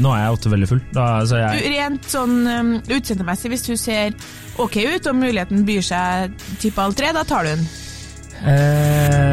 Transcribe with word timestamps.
Nå 0.00 0.12
er 0.14 0.22
jeg 0.24 0.36
ofte 0.38 0.52
veldig 0.52 0.68
full. 0.70 0.80
Da, 0.96 1.06
altså 1.20 1.40
jeg, 1.42 1.72
Rent 1.76 2.08
sånn 2.08 2.36
um, 2.48 2.70
utseendemessig, 2.86 3.50
hvis 3.52 3.66
du 3.66 3.74
ser 3.76 4.14
ok 4.62 4.78
ut 4.94 5.08
og 5.10 5.18
muligheten 5.20 5.66
byr 5.68 5.84
seg 5.84 6.36
type 6.62 6.80
halv 6.80 6.96
tre, 6.96 7.12
da 7.12 7.24
tar 7.28 7.44
du 7.44 7.52
den. 7.52 7.66
eh, 8.42 9.31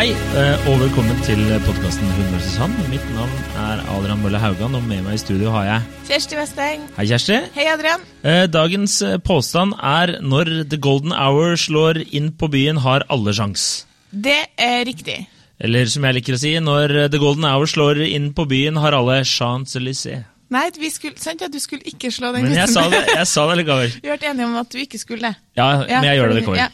Hei, 0.00 0.14
eh, 0.16 0.68
og 0.70 0.78
velkommen 0.80 1.18
til 1.26 1.42
podkasten 1.66 2.08
Hund 2.16 2.28
vs. 2.32 2.54
han. 2.56 2.72
Mitt 2.88 3.04
navn 3.12 3.32
er 3.60 3.82
Adrian 3.92 4.22
Mølle 4.22 4.38
Haugan, 4.40 4.72
og 4.78 4.86
med 4.88 5.02
meg 5.04 5.18
i 5.18 5.20
studio 5.20 5.50
har 5.52 5.66
jeg 5.66 6.06
Kjersti 6.08 6.38
Westeng. 6.38 6.86
Hei, 6.96 7.04
Kjersti. 7.10 7.36
Hei, 7.52 7.66
Adrian. 7.68 8.06
Eh, 8.24 8.46
Dagens 8.48 8.94
eh, 9.04 9.18
påstand 9.20 9.76
er 9.76 10.14
når 10.24 10.48
The 10.72 10.80
Golden 10.80 11.12
Hour 11.12 11.52
slår 11.60 12.00
inn 12.16 12.30
på 12.32 12.48
byen, 12.48 12.80
har 12.80 13.04
alle 13.12 13.36
sjans. 13.36 13.84
Det 14.08 14.38
er 14.56 14.88
riktig. 14.88 15.18
Eller 15.60 15.92
som 15.92 16.08
jeg 16.08 16.16
liker 16.22 16.40
å 16.40 16.42
si, 16.46 16.56
når 16.64 16.96
The 17.12 17.20
Golden 17.20 17.44
Hour 17.44 17.68
slår 17.68 18.00
inn 18.08 18.32
på 18.32 18.48
byen, 18.48 18.80
har 18.80 18.96
alle 18.96 19.20
Champs-Élysées. 19.28 20.24
Nei, 20.48 20.66
vi 20.80 20.88
skulle, 20.96 21.20
sant 21.20 21.44
at 21.44 21.52
du 21.52 21.60
skulle 21.60 21.84
ikke 21.84 22.08
slå 22.08 22.32
den 22.32 22.48
Men 22.48 22.56
jeg 22.56 22.72
sa 22.72 22.88
det, 22.88 23.04
jeg 23.18 23.28
sa 23.36 23.50
det 23.52 23.60
likevel. 23.66 23.98
Vi 24.00 24.08
ble 24.08 24.32
enige 24.32 24.48
om 24.48 24.56
at 24.64 24.72
du 24.72 24.80
ikke 24.80 25.04
skulle 25.04 25.28
det. 25.28 25.36
Ja, 25.60 25.74
Ja, 25.84 26.00
men 26.00 26.08
jeg 26.14 26.22
gjør 26.22 26.32
det 26.32 26.40
likevel. 26.40 26.62
ja. 26.64 26.70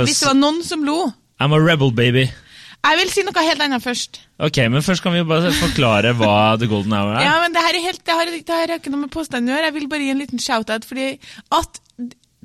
Hvis 0.00 0.22
det 0.24 0.32
var 0.32 0.46
noen 0.46 0.64
som 0.64 0.88
lo. 0.88 1.10
I'm 1.36 1.52
a 1.52 1.60
rebel, 1.60 1.92
baby. 1.92 2.30
Jeg 2.80 2.96
vil 2.96 3.10
si 3.12 3.22
noe 3.26 3.42
helt 3.44 3.60
annet 3.60 3.84
først. 3.84 4.22
Ok, 4.40 4.58
men 4.72 4.84
først 4.84 5.04
kan 5.04 5.12
vi 5.12 5.20
jo 5.20 5.26
bare 5.28 5.50
forklare 5.52 6.14
hva 6.16 6.56
The 6.60 6.68
Golden 6.70 6.94
Hour 6.96 7.12
er. 7.12 7.26
Ja, 7.26 7.34
men 7.42 7.52
det 7.52 7.64
her 7.64 7.76
er 7.76 7.84
helt, 7.84 8.00
det 8.06 8.16
har, 8.16 8.30
det 8.30 8.56
har 8.56 8.72
ikke 8.78 8.92
noe 8.94 9.04
med 9.04 9.12
påstanden 9.12 9.52
å 9.52 9.56
gjøre. 9.56 9.68
Jeg 9.68 9.76
vil 9.76 9.90
bare 9.92 10.06
gi 10.06 10.14
en 10.14 10.22
liten 10.22 10.40
shout-out 10.40 10.88
fordi 10.88 11.10
at 11.58 11.80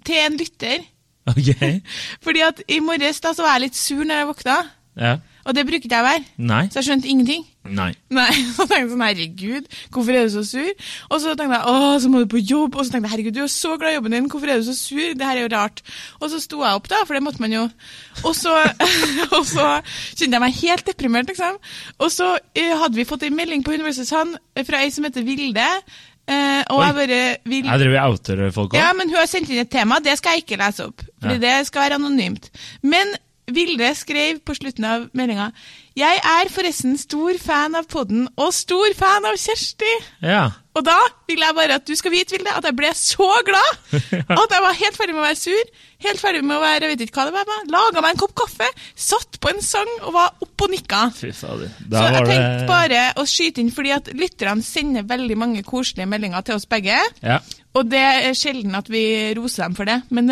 til 0.06 0.20
en 0.22 0.36
lytter. 0.42 0.84
Ok, 1.32 1.48
Fordi 2.26 2.44
at 2.46 2.60
i 2.70 2.82
morges 2.84 3.24
da 3.24 3.32
så 3.34 3.46
var 3.46 3.56
jeg 3.56 3.70
litt 3.70 3.80
sur 3.80 4.04
når 4.04 4.20
jeg 4.20 4.30
våkna, 4.30 4.58
ja. 5.02 5.16
Og 5.46 5.54
det 5.56 5.64
bruker 5.68 5.86
ikke 5.86 5.96
jeg 6.00 6.06
hver. 6.08 6.24
Nei. 6.50 6.64
Så 6.74 6.80
jeg 6.82 6.86
skjønte 6.90 7.10
ingenting. 7.12 7.44
Nei. 7.66 7.92
Nei, 8.14 8.32
så 8.56 8.66
tenkte 8.66 8.78
jeg 8.82 8.90
sånn, 8.92 9.04
herregud, 9.06 9.68
hvorfor 9.94 10.18
er 10.18 10.26
du 10.28 10.32
så 10.36 10.44
sur? 10.46 10.72
Og 11.10 11.20
så 11.22 11.34
tenkte 11.38 11.60
jeg, 11.60 11.66
åh, 11.70 11.96
så 12.02 12.10
må 12.14 12.22
du 12.24 12.28
på 12.34 12.42
jobb. 12.42 12.76
Og 12.78 12.86
så 12.88 12.94
tenkte 12.96 13.10
jeg, 13.10 13.14
herregud, 13.16 13.36
du 13.38 13.44
er 13.46 13.52
så 13.54 13.76
glad 13.82 13.94
i 13.94 13.98
jobben 14.00 14.16
din, 14.18 14.30
hvorfor 14.34 14.52
er 14.54 14.62
du 14.62 14.66
så 14.70 14.76
sur? 14.78 15.14
Det 15.18 15.26
her 15.30 15.38
er 15.42 15.46
jo 15.48 15.52
rart. 15.54 15.84
Og 16.20 16.30
så 16.34 16.42
sto 16.44 16.64
jeg 16.66 16.80
opp 16.82 16.90
da, 16.92 17.04
for 17.06 17.18
det 17.18 17.24
måtte 17.26 17.42
man 17.46 17.54
jo. 17.56 17.64
Og 18.26 18.34
så, 18.38 18.54
og 19.38 19.46
så 19.50 19.68
kjente 20.16 20.32
jeg 20.34 20.44
meg 20.48 20.60
helt 20.64 20.86
deprimert, 20.90 21.30
liksom. 21.34 21.62
Og 22.02 22.10
så 22.14 22.32
eh, 22.58 22.74
hadde 22.82 22.98
vi 23.00 23.06
fått 23.10 23.26
en 23.30 23.38
melding 23.38 23.64
på 23.66 23.74
Universitets 23.78 24.14
Sand 24.14 24.38
fra 24.66 24.82
ei 24.86 24.90
som 24.94 25.06
heter 25.08 25.26
Vilde. 25.26 25.66
eh, 26.28 26.62
og 26.74 26.80
Oi. 26.80 26.86
jeg 26.88 26.96
bare 27.02 27.20
vil... 27.50 27.66
Jeg 27.70 27.82
driver 27.86 28.02
outer 28.10 28.46
folk 28.56 28.74
òg. 28.74 28.80
Ja, 28.82 28.94
men 28.98 29.10
hun 29.14 29.20
har 29.22 29.30
sendt 29.30 29.50
inn 29.54 29.62
et 29.62 29.70
tema, 29.74 30.00
det 30.02 30.18
skal 30.18 30.38
jeg 30.40 30.46
ikke 30.46 30.58
lese 30.62 30.88
opp. 30.90 31.06
Fordi 31.22 31.38
Ja. 31.38 31.44
det 31.46 31.68
skal 31.70 31.86
være 31.86 31.98
anonymt. 32.02 32.50
Men 32.82 33.14
Vilde 33.54 33.92
skrev 33.94 34.40
på 34.42 34.56
slutten 34.58 34.86
av 34.90 35.04
meldinga 35.14 35.52
Jeg 35.94 36.18
er 36.18 36.50
forresten 36.50 36.96
stor 36.98 37.38
fan 37.38 37.78
av 37.78 37.86
podden, 37.92 38.26
og 38.42 38.54
stor 38.56 38.96
fan 38.98 39.28
av 39.30 39.38
Kjersti. 39.38 39.92
Ja. 40.26 40.48
Og 40.76 40.84
da 40.84 40.96
vil 41.30 41.40
jeg 41.40 41.56
bare 41.56 41.78
at 41.78 41.86
du 41.88 41.94
skal 41.96 42.12
vite, 42.12 42.34
Vilde, 42.36 42.52
at 42.52 42.66
jeg 42.66 42.76
ble 42.76 42.90
så 42.98 43.28
glad 43.48 43.78
at 44.42 44.56
jeg 44.56 44.64
var 44.66 44.80
helt 44.80 44.98
ferdig 44.98 45.16
med 45.16 45.22
å 45.22 45.28
være 45.28 45.40
sur. 45.40 45.70
Helt 46.06 46.20
ferdig 46.20 46.42
med 46.44 46.58
å 46.58 46.64
være 46.64 46.90
jeg 46.90 46.92
vet 46.96 47.04
ikke 47.06 47.22
hva 47.22 47.28
det 47.30 47.44
var. 47.52 47.62
Laga 47.72 48.04
meg 48.04 48.16
en 48.16 48.22
kopp 48.24 48.34
kaffe, 48.42 48.70
satt 48.98 49.40
på 49.40 49.54
en 49.54 49.62
sang 49.64 49.94
og 50.02 50.16
var 50.18 50.34
oppe 50.44 50.68
og 50.68 50.74
nikka. 50.74 51.04
Fy 51.16 51.30
fader. 51.38 51.70
Så 51.86 52.02
jeg 52.02 52.26
tenkte 52.32 52.72
bare 52.72 53.04
å 53.22 53.28
skyte 53.30 53.62
inn, 53.64 53.72
fordi 53.76 53.94
at 53.96 54.10
lytterne 54.18 54.66
sender 54.66 55.06
veldig 55.08 55.38
mange 55.40 55.64
koselige 55.68 56.10
meldinger 56.10 56.44
til 56.50 56.58
oss 56.58 56.68
begge. 56.70 56.98
Ja. 57.22 57.40
Og 57.76 57.88
det 57.92 58.02
er 58.02 58.36
sjelden 58.38 58.76
at 58.78 58.90
vi 58.92 59.06
roser 59.38 59.68
dem 59.68 59.78
for 59.78 59.88
det, 59.88 60.02
men 60.16 60.32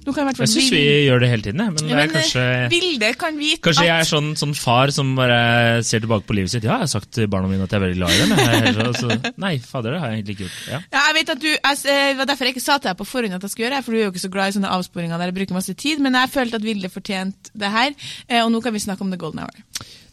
Jeg 0.00 0.48
syns 0.48 0.70
vi 0.72 0.80
gjør 1.06 1.20
det 1.20 1.28
hele 1.28 1.44
tiden. 1.44 1.60
Men 1.60 1.90
Ja, 1.90 1.98
men, 1.98 2.12
kanskje 2.14 2.40
eh, 2.40 2.68
Vilde 2.72 3.10
kan 3.20 3.36
vite 3.36 3.60
Kanskje 3.66 3.84
jeg 3.84 4.00
er 4.00 4.08
sånn, 4.08 4.30
sånn 4.38 4.54
far 4.56 4.92
som 4.94 5.12
bare 5.18 5.82
ser 5.86 6.02
tilbake 6.02 6.24
på 6.28 6.36
livet 6.38 6.54
sitt. 6.54 6.64
Ja, 6.64 6.78
jeg 6.80 6.88
har 6.88 6.92
sagt 6.94 7.10
til 7.16 7.28
barna 7.30 7.50
mine 7.50 7.66
at 7.68 7.74
jeg 7.74 7.80
er 7.80 7.84
veldig 7.84 8.00
glad 8.00 8.16
i 8.16 8.22
dem. 8.22 8.34
Jeg 8.80 8.94
så, 8.96 9.18
nei, 9.44 9.52
fader, 9.60 9.96
det 9.96 10.02
har 10.02 10.12
jeg 10.14 10.22
egentlig 10.22 10.36
ikke 10.38 10.46
gjort. 10.46 10.58
Ja. 10.72 10.82
ja, 10.96 11.04
jeg 11.10 11.18
vet 11.20 11.34
at 11.36 11.44
du, 11.44 11.48
jeg, 11.52 11.80
eh, 11.92 12.02
Det 12.10 12.18
var 12.22 12.32
derfor 12.32 12.48
jeg 12.48 12.56
ikke 12.56 12.66
sa 12.66 12.78
til 12.78 12.90
deg 12.90 13.00
på 13.00 13.08
forhånd 13.12 13.38
at 13.38 13.46
jeg 13.46 13.54
skulle 13.54 13.68
gjøre 13.68 13.76
det, 13.76 13.84
for 13.86 13.92
du 13.92 14.00
er 14.00 14.06
jo 14.06 14.14
ikke 14.14 14.24
så 14.24 14.34
glad 14.34 14.52
i 14.52 14.58
sånne 14.58 14.74
avsporinger 14.78 15.20
der 15.20 15.32
jeg 15.32 15.38
bruker 15.40 15.60
masse 15.60 15.76
tid, 15.84 16.04
men 16.04 16.16
jeg 16.16 16.32
følte 16.32 16.60
at 16.60 16.68
Vilde 16.70 16.92
fortjente 16.92 17.52
det 17.60 17.72
her, 17.76 17.96
eh, 18.28 18.40
og 18.40 18.52
nå 18.54 18.62
kan 18.64 18.74
vi 18.76 18.82
snakke 18.82 19.04
om 19.04 19.12
The 19.12 19.20
Golden 19.20 19.44
Hour. 19.44 19.64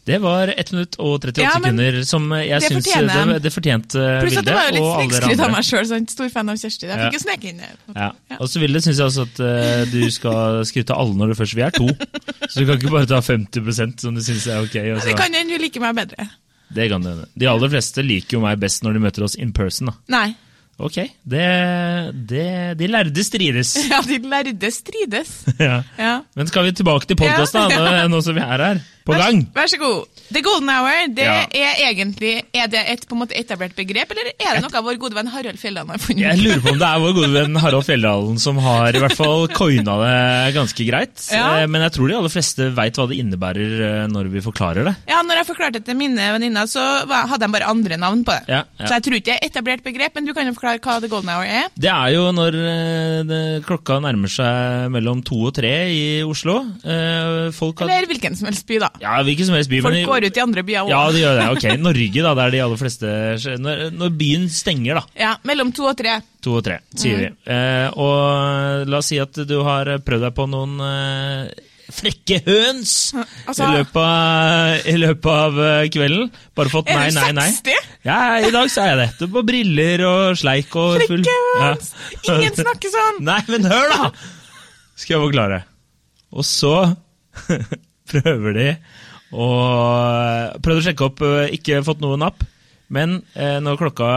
Det 0.08 0.18
var 0.24 0.48
1 0.54 0.72
minutt 0.72 0.96
og 0.98 1.18
38 1.18 1.42
Ja, 1.44 1.50
sekunder 1.58 1.98
som 2.08 2.26
jeg 2.38 2.48
det 2.62 2.70
syns 2.70 2.86
fortjener 2.88 3.08
det, 3.12 3.34
jeg. 3.34 3.42
det 3.44 3.52
fortjente 3.54 4.04
Pluss 4.22 4.38
at 4.40 4.48
det 4.48 4.54
var 4.56 4.68
jo 4.70 4.74
litt 4.78 4.88
snikskryt 4.96 5.42
av 5.44 5.52
meg 5.54 5.66
sjøl, 5.68 5.92
stor 6.14 6.32
fan 6.32 6.48
av 6.54 6.56
Kjersti. 6.62 6.88
Jeg 6.88 6.96
Ja. 6.96 7.04
fikk 7.08 7.18
jo 7.18 7.22
sneke 7.26 7.50
inn. 7.52 7.60
Ja. 7.94 8.08
Ja. 8.32 8.38
Og 8.40 8.48
så 8.48 8.62
Vilde 8.62 8.80
syns 8.84 8.98
jeg 9.02 9.06
også 9.10 9.26
at 9.28 9.40
uh, 9.44 9.84
du 9.92 10.00
skal 10.14 10.60
skryte 10.70 10.96
av 10.96 11.04
alle 11.04 11.14
når 11.20 11.34
du 11.34 11.38
først 11.42 11.54
Vi 11.58 11.64
er 11.68 11.76
to, 11.76 11.86
så 12.48 12.54
du 12.60 12.66
kan 12.66 12.76
ikke 12.80 12.94
bare 12.96 13.06
ta 13.10 13.20
50% 13.20 14.00
som 14.06 14.14
du 14.16 14.24
syns 14.24 14.46
er 14.48 14.64
ok. 14.64 14.76
Så. 15.02 15.06
Det 15.12 15.16
kan 15.20 15.34
hende 15.34 15.52
hun 15.58 15.62
liker 15.68 15.84
meg 15.84 15.94
bedre. 16.00 16.28
Det 16.72 16.88
kan 16.90 17.00
det 17.04 17.14
hende. 17.14 17.28
De 17.38 17.46
aller 17.48 17.70
fleste 17.72 18.02
liker 18.04 18.36
jo 18.38 18.44
meg 18.44 18.58
best 18.60 18.82
når 18.84 18.96
de 18.98 19.00
møter 19.06 19.24
oss 19.24 19.36
in 19.40 19.52
person. 19.56 19.92
da. 19.92 19.96
Nei. 20.18 20.28
Ok, 20.78 20.94
det, 21.26 21.46
det, 22.30 22.42
de 22.78 22.86
lærde 22.86 23.22
strides. 23.26 23.72
Ja, 23.90 23.98
de 24.06 24.18
lærde 24.22 24.68
strides. 24.70 25.32
ja. 25.58 25.80
Ja. 25.98 26.12
Men 26.38 26.46
skal 26.46 26.68
vi 26.68 26.74
tilbake 26.78 27.08
til 27.10 27.18
podkasten, 27.18 27.72
Ja, 27.74 28.04
nå 28.06 28.20
som 28.22 28.36
vi 28.36 28.44
er 28.44 28.62
her? 28.62 28.80
På 29.08 29.14
Vær- 29.16 29.24
gang? 29.24 29.38
Vær 29.56 29.68
så 29.72 29.78
god. 29.80 30.04
The 30.28 30.42
Golden 30.44 30.68
Hour 30.68 31.06
det 31.16 31.24
Ja. 31.24 31.46
er 31.48 31.78
egentlig 31.88 32.42
Er 32.52 32.66
det 32.68 32.82
et 32.92 33.06
på 33.08 33.14
en 33.16 33.22
måte 33.22 33.32
etablert 33.32 33.72
begrep, 33.74 34.10
eller 34.12 34.28
er 34.36 34.58
det 34.58 34.60
noe 34.66 34.82
vår 34.84 34.98
gode 35.00 35.14
venn 35.16 35.30
Harald 35.32 35.56
Fjelldalen 35.58 35.88
har 35.94 35.98
funnet? 36.02 36.20
Jeg 36.26 36.42
lurer 36.44 36.60
på 36.60 36.72
om 36.74 36.78
det 36.82 36.88
er 36.88 36.98
vår 37.00 37.14
gode 37.16 37.30
venn 37.32 37.56
Harald 37.56 37.86
Fjelldalen 37.86 38.38
som 38.38 38.58
har 38.60 38.92
i 38.92 39.00
hvert 39.00 39.16
fall 39.16 39.46
coina 39.48 39.94
det 40.02 40.54
ganske 40.58 40.84
greit. 40.86 41.16
Ja. 41.32 41.62
Eh, 41.62 41.66
Men 41.66 41.80
jeg 41.86 41.92
tror 41.96 42.08
de 42.12 42.16
aller 42.18 42.28
fleste 42.34 42.68
veit 42.76 42.94
hva 43.00 43.06
det 43.08 43.16
innebærer 43.22 43.72
eh, 43.88 44.06
når 44.12 44.28
vi 44.34 44.40
forklarer 44.44 44.84
det. 44.84 44.94
Ja, 45.08 45.22
når 45.24 45.40
jeg 45.40 45.46
forklarte 45.48 45.72
det 45.80 45.84
til 45.88 45.96
mine 45.96 46.16
venninner, 46.36 46.68
så 46.68 46.84
hadde 47.08 47.40
de 47.46 47.48
bare 47.56 47.64
andre 47.72 47.96
navn 47.96 48.22
på 48.28 48.36
det. 48.36 48.44
Ja. 48.52 48.62
Så 48.84 48.98
jeg 48.98 49.02
tror 49.08 49.16
ikke 49.16 49.32
det 49.32 49.38
er 49.40 49.48
etablert 49.48 49.82
begrep, 49.88 50.14
men 50.14 50.26
du 50.26 50.34
kan 50.34 50.46
jo 50.46 50.52
forklare 50.52 50.80
hva 50.84 51.00
The 51.00 51.08
Golden 51.08 51.30
Hour 51.32 51.44
er. 51.48 51.68
Det 51.78 51.88
er 51.88 52.12
jo 52.12 52.28
når 52.36 52.52
eh, 52.60 53.22
det, 53.24 53.64
klokka 53.64 53.96
nærmer 54.04 54.28
seg 54.28 54.90
mellom 54.92 55.24
to 55.24 55.40
og 55.48 55.54
tre 55.56 55.72
i 55.88 56.22
Oslo. 56.22 56.60
Folk 57.56 57.78
har 57.80 57.88
Eller 57.88 58.06
hvilken 58.10 58.36
som 58.36 58.46
helst 58.50 58.66
by, 58.68 58.78
da. 58.82 58.90
Ja, 59.00 59.16
hvilken 59.26 59.46
som 59.46 59.54
helst 59.54 59.70
by. 59.70 59.80
Folk 59.84 60.00
går 60.08 60.26
ut 60.28 60.36
i 60.40 60.42
andre 60.42 60.62
byer 60.66 60.82
òg. 60.84 60.90
Ja, 60.92 61.00
de 61.14 61.20
gjør 61.22 61.38
det. 61.38 61.46
Ok, 61.54 61.66
Norge, 61.84 62.22
da, 62.26 62.34
der 62.40 62.50
de 62.56 62.60
aller 62.64 62.80
fleste 62.80 63.12
Når, 63.62 63.84
når 63.94 64.12
byen 64.18 64.48
stenger, 64.50 64.98
da. 65.00 65.04
Ja, 65.18 65.32
mellom 65.48 65.72
to 65.76 65.86
og 65.90 65.96
tre. 66.00 66.18
To 66.44 66.58
og 66.58 66.64
tre, 66.66 66.80
sier 66.98 67.16
Mm. 67.18 67.22
vi. 67.24 67.52
Eh, 67.54 67.88
og 67.98 68.86
la 68.90 68.98
oss 69.02 69.06
si 69.12 69.18
at 69.22 69.32
du 69.48 69.56
har 69.66 69.90
prøvd 70.04 70.26
deg 70.28 70.34
på 70.36 70.46
noen 70.50 70.76
eh, 70.82 71.64
frekke 71.88 72.42
høns 72.44 73.14
Altså- 73.48 73.64
i, 73.64 73.78
løpet 73.78 73.96
av, 73.96 74.86
i 74.92 74.96
løpet 75.00 75.30
av 75.32 75.58
eh, 75.64 75.88
kvelden. 75.94 76.30
Bare 76.54 76.68
fått 76.74 76.90
nei, 76.92 77.08
nei, 77.16 77.30
nei. 77.32 77.46
Er 77.48 77.54
du 77.54 77.70
60? 77.70 77.88
Ja, 78.04 78.18
i 78.44 78.50
dag 78.52 78.68
så 78.74 78.82
er 78.84 78.90
jeg 78.92 78.98
det. 79.00 79.08
Du 79.22 79.26
På 79.32 79.42
briller 79.48 80.04
og 80.10 80.36
sleik 80.36 80.74
og 80.76 81.00
full 81.08 81.22
Frekke 81.24 81.62
høns! 81.62 81.92
Ja. 82.26 82.36
Ingen 82.36 82.58
snakker 82.60 82.92
sånn! 82.92 83.22
Nei, 83.24 83.40
men 83.48 83.64
hør, 83.70 83.88
da! 83.94 84.10
Skal 84.98 85.16
jeg 85.16 85.24
forklare. 85.30 85.62
Og 86.34 86.44
så 86.44 86.74
prøver 88.12 88.56
de 88.56 88.68
Og 89.36 90.60
Prøvde 90.64 90.80
å 90.80 90.86
sjekke 90.86 91.08
opp, 91.08 91.24
eh, 91.26 91.54
ikke 91.58 91.82
fått 91.86 92.00
noe 92.04 92.18
napp. 92.20 92.44
Men 92.88 93.18
eh, 93.36 93.58
når 93.60 93.80
klokka 93.82 94.08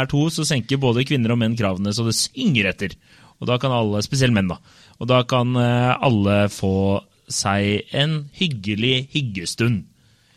er 0.00 0.08
to, 0.10 0.24
så 0.34 0.46
senker 0.46 0.80
både 0.82 1.06
kvinner 1.06 1.34
og 1.34 1.38
menn 1.38 1.54
kravene 1.58 1.94
så 1.94 2.06
det 2.08 2.16
synger 2.18 2.72
etter. 2.72 2.96
Og 3.38 3.46
da 3.50 3.58
kan 3.62 3.74
alle, 3.74 4.02
spesielt 4.02 4.34
menn, 4.34 4.50
da. 4.50 4.58
Og 4.98 5.10
da 5.10 5.20
kan 5.28 5.52
eh, 5.60 5.92
alle 5.94 6.46
få 6.50 7.02
seg 7.30 7.92
en 7.94 8.18
hyggelig 8.38 9.08
hyggestund. 9.14 9.84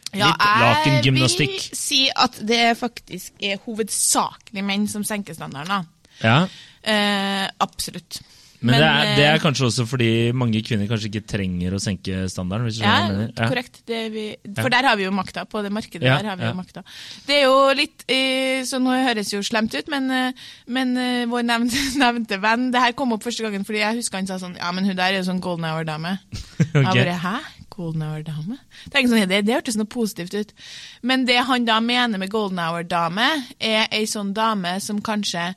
Ja, 0.10 0.32
Litt 0.34 1.06
jeg 1.06 1.14
vil 1.14 1.58
si 1.78 2.08
at 2.10 2.40
det 2.50 2.74
faktisk 2.80 3.44
er 3.46 3.60
hovedsakelig 3.62 4.64
menn 4.66 4.88
som 4.90 5.04
senker 5.06 5.38
standarden. 5.38 5.86
da. 5.86 6.10
Ja. 6.26 6.38
Eh, 6.82 7.46
absolutt. 7.62 8.22
Men, 8.60 8.76
det, 8.76 8.88
er, 8.88 9.10
det 9.16 9.24
eh, 9.24 9.34
er 9.38 9.40
kanskje 9.40 9.68
også 9.70 9.86
fordi 9.88 10.10
mange 10.36 10.60
kvinner 10.68 10.90
kanskje 10.90 11.08
ikke 11.08 11.28
trenger 11.32 11.76
å 11.76 11.80
senke 11.80 12.26
standarden. 12.32 12.68
hvis 12.68 12.82
Ja. 12.84 12.96
Ja. 13.08 13.48
korrekt. 13.48 13.82
Det 13.88 14.02
vi, 14.12 14.26
for 14.58 14.68
der 14.74 14.84
har 14.84 14.98
vi 15.00 15.06
jo 15.06 15.14
makta. 15.16 15.46
På 15.48 15.62
det 15.64 15.72
markedet 15.72 16.04
Ja, 16.04 16.18
der 16.20 16.32
har 16.32 16.36
vi 16.36 16.44
ja. 16.44 16.50
jo 16.52 16.58
makta. 16.60 16.84
Det 17.28 17.38
er 17.38 17.46
jo 17.46 17.62
litt 17.78 18.04
eh, 18.12 18.66
Så 18.68 18.82
nå 18.84 18.92
høres 18.92 19.32
jo 19.32 19.40
slemt 19.46 19.74
ut, 19.76 19.88
men, 19.88 20.12
eh, 20.12 20.50
men 20.68 20.92
eh, 21.00 21.24
vår 21.32 21.48
nevnte, 21.48 21.86
nevnte 22.04 22.40
venn 22.44 22.68
Det 22.74 22.84
her 22.84 22.98
kom 23.00 23.16
opp 23.16 23.24
første 23.24 23.46
gangen 23.46 23.64
fordi 23.68 23.80
jeg 23.80 24.02
husker 24.02 24.20
han 24.20 24.28
sa 24.28 24.40
sånn 24.42 24.58
Ja, 24.60 24.74
men 24.76 24.84
hun 24.90 24.98
der 24.98 25.14
er 25.14 25.22
jo 25.22 25.30
sånn 25.30 25.40
golden 25.44 25.70
hour-dame. 25.70 26.18
okay. 26.60 26.84
Jeg 26.84 26.84
bare 26.84 27.18
Hæ? 27.24 27.36
Golden 27.72 28.04
hour-dame? 28.04 28.60
Sånn, 28.92 29.24
Det, 29.32 29.44
det 29.48 29.56
hørtes 29.56 29.80
noe 29.80 29.88
positivt 29.88 30.36
ut. 30.36 30.54
Men 31.02 31.24
det 31.30 31.40
han 31.48 31.64
da 31.68 31.80
mener 31.80 32.20
med 32.20 32.32
golden 32.34 32.60
hour-dame, 32.60 33.30
er 33.56 33.88
ei 33.96 34.04
sånn 34.10 34.34
dame 34.36 34.76
som 34.84 35.00
kanskje 35.06 35.54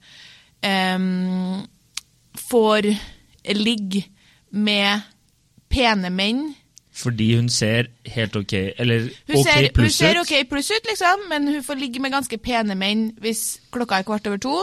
em, 0.62 1.64
får 2.52 2.92
ligge 3.56 4.04
med 4.52 5.00
pene 5.72 6.10
menn. 6.12 6.50
Fordi 6.92 7.30
hun 7.38 7.48
ser 7.48 7.86
helt 8.12 8.34
ok 8.36 8.52
Eller 8.52 9.06
Hun 9.28 9.36
ok 9.38 9.46
ser, 9.46 9.68
hun 9.80 9.90
ser 9.90 10.18
ok 10.20 10.32
pluss 10.50 10.68
ut, 10.70 10.88
liksom, 10.88 11.22
men 11.30 11.48
hun 11.48 11.62
får 11.64 11.78
ligge 11.80 12.02
med 12.04 12.12
ganske 12.12 12.36
pene 12.38 12.76
menn 12.76 13.06
hvis 13.20 13.60
klokka 13.72 14.02
er 14.02 14.04
kvart 14.04 14.28
over 14.28 14.36
to, 14.36 14.56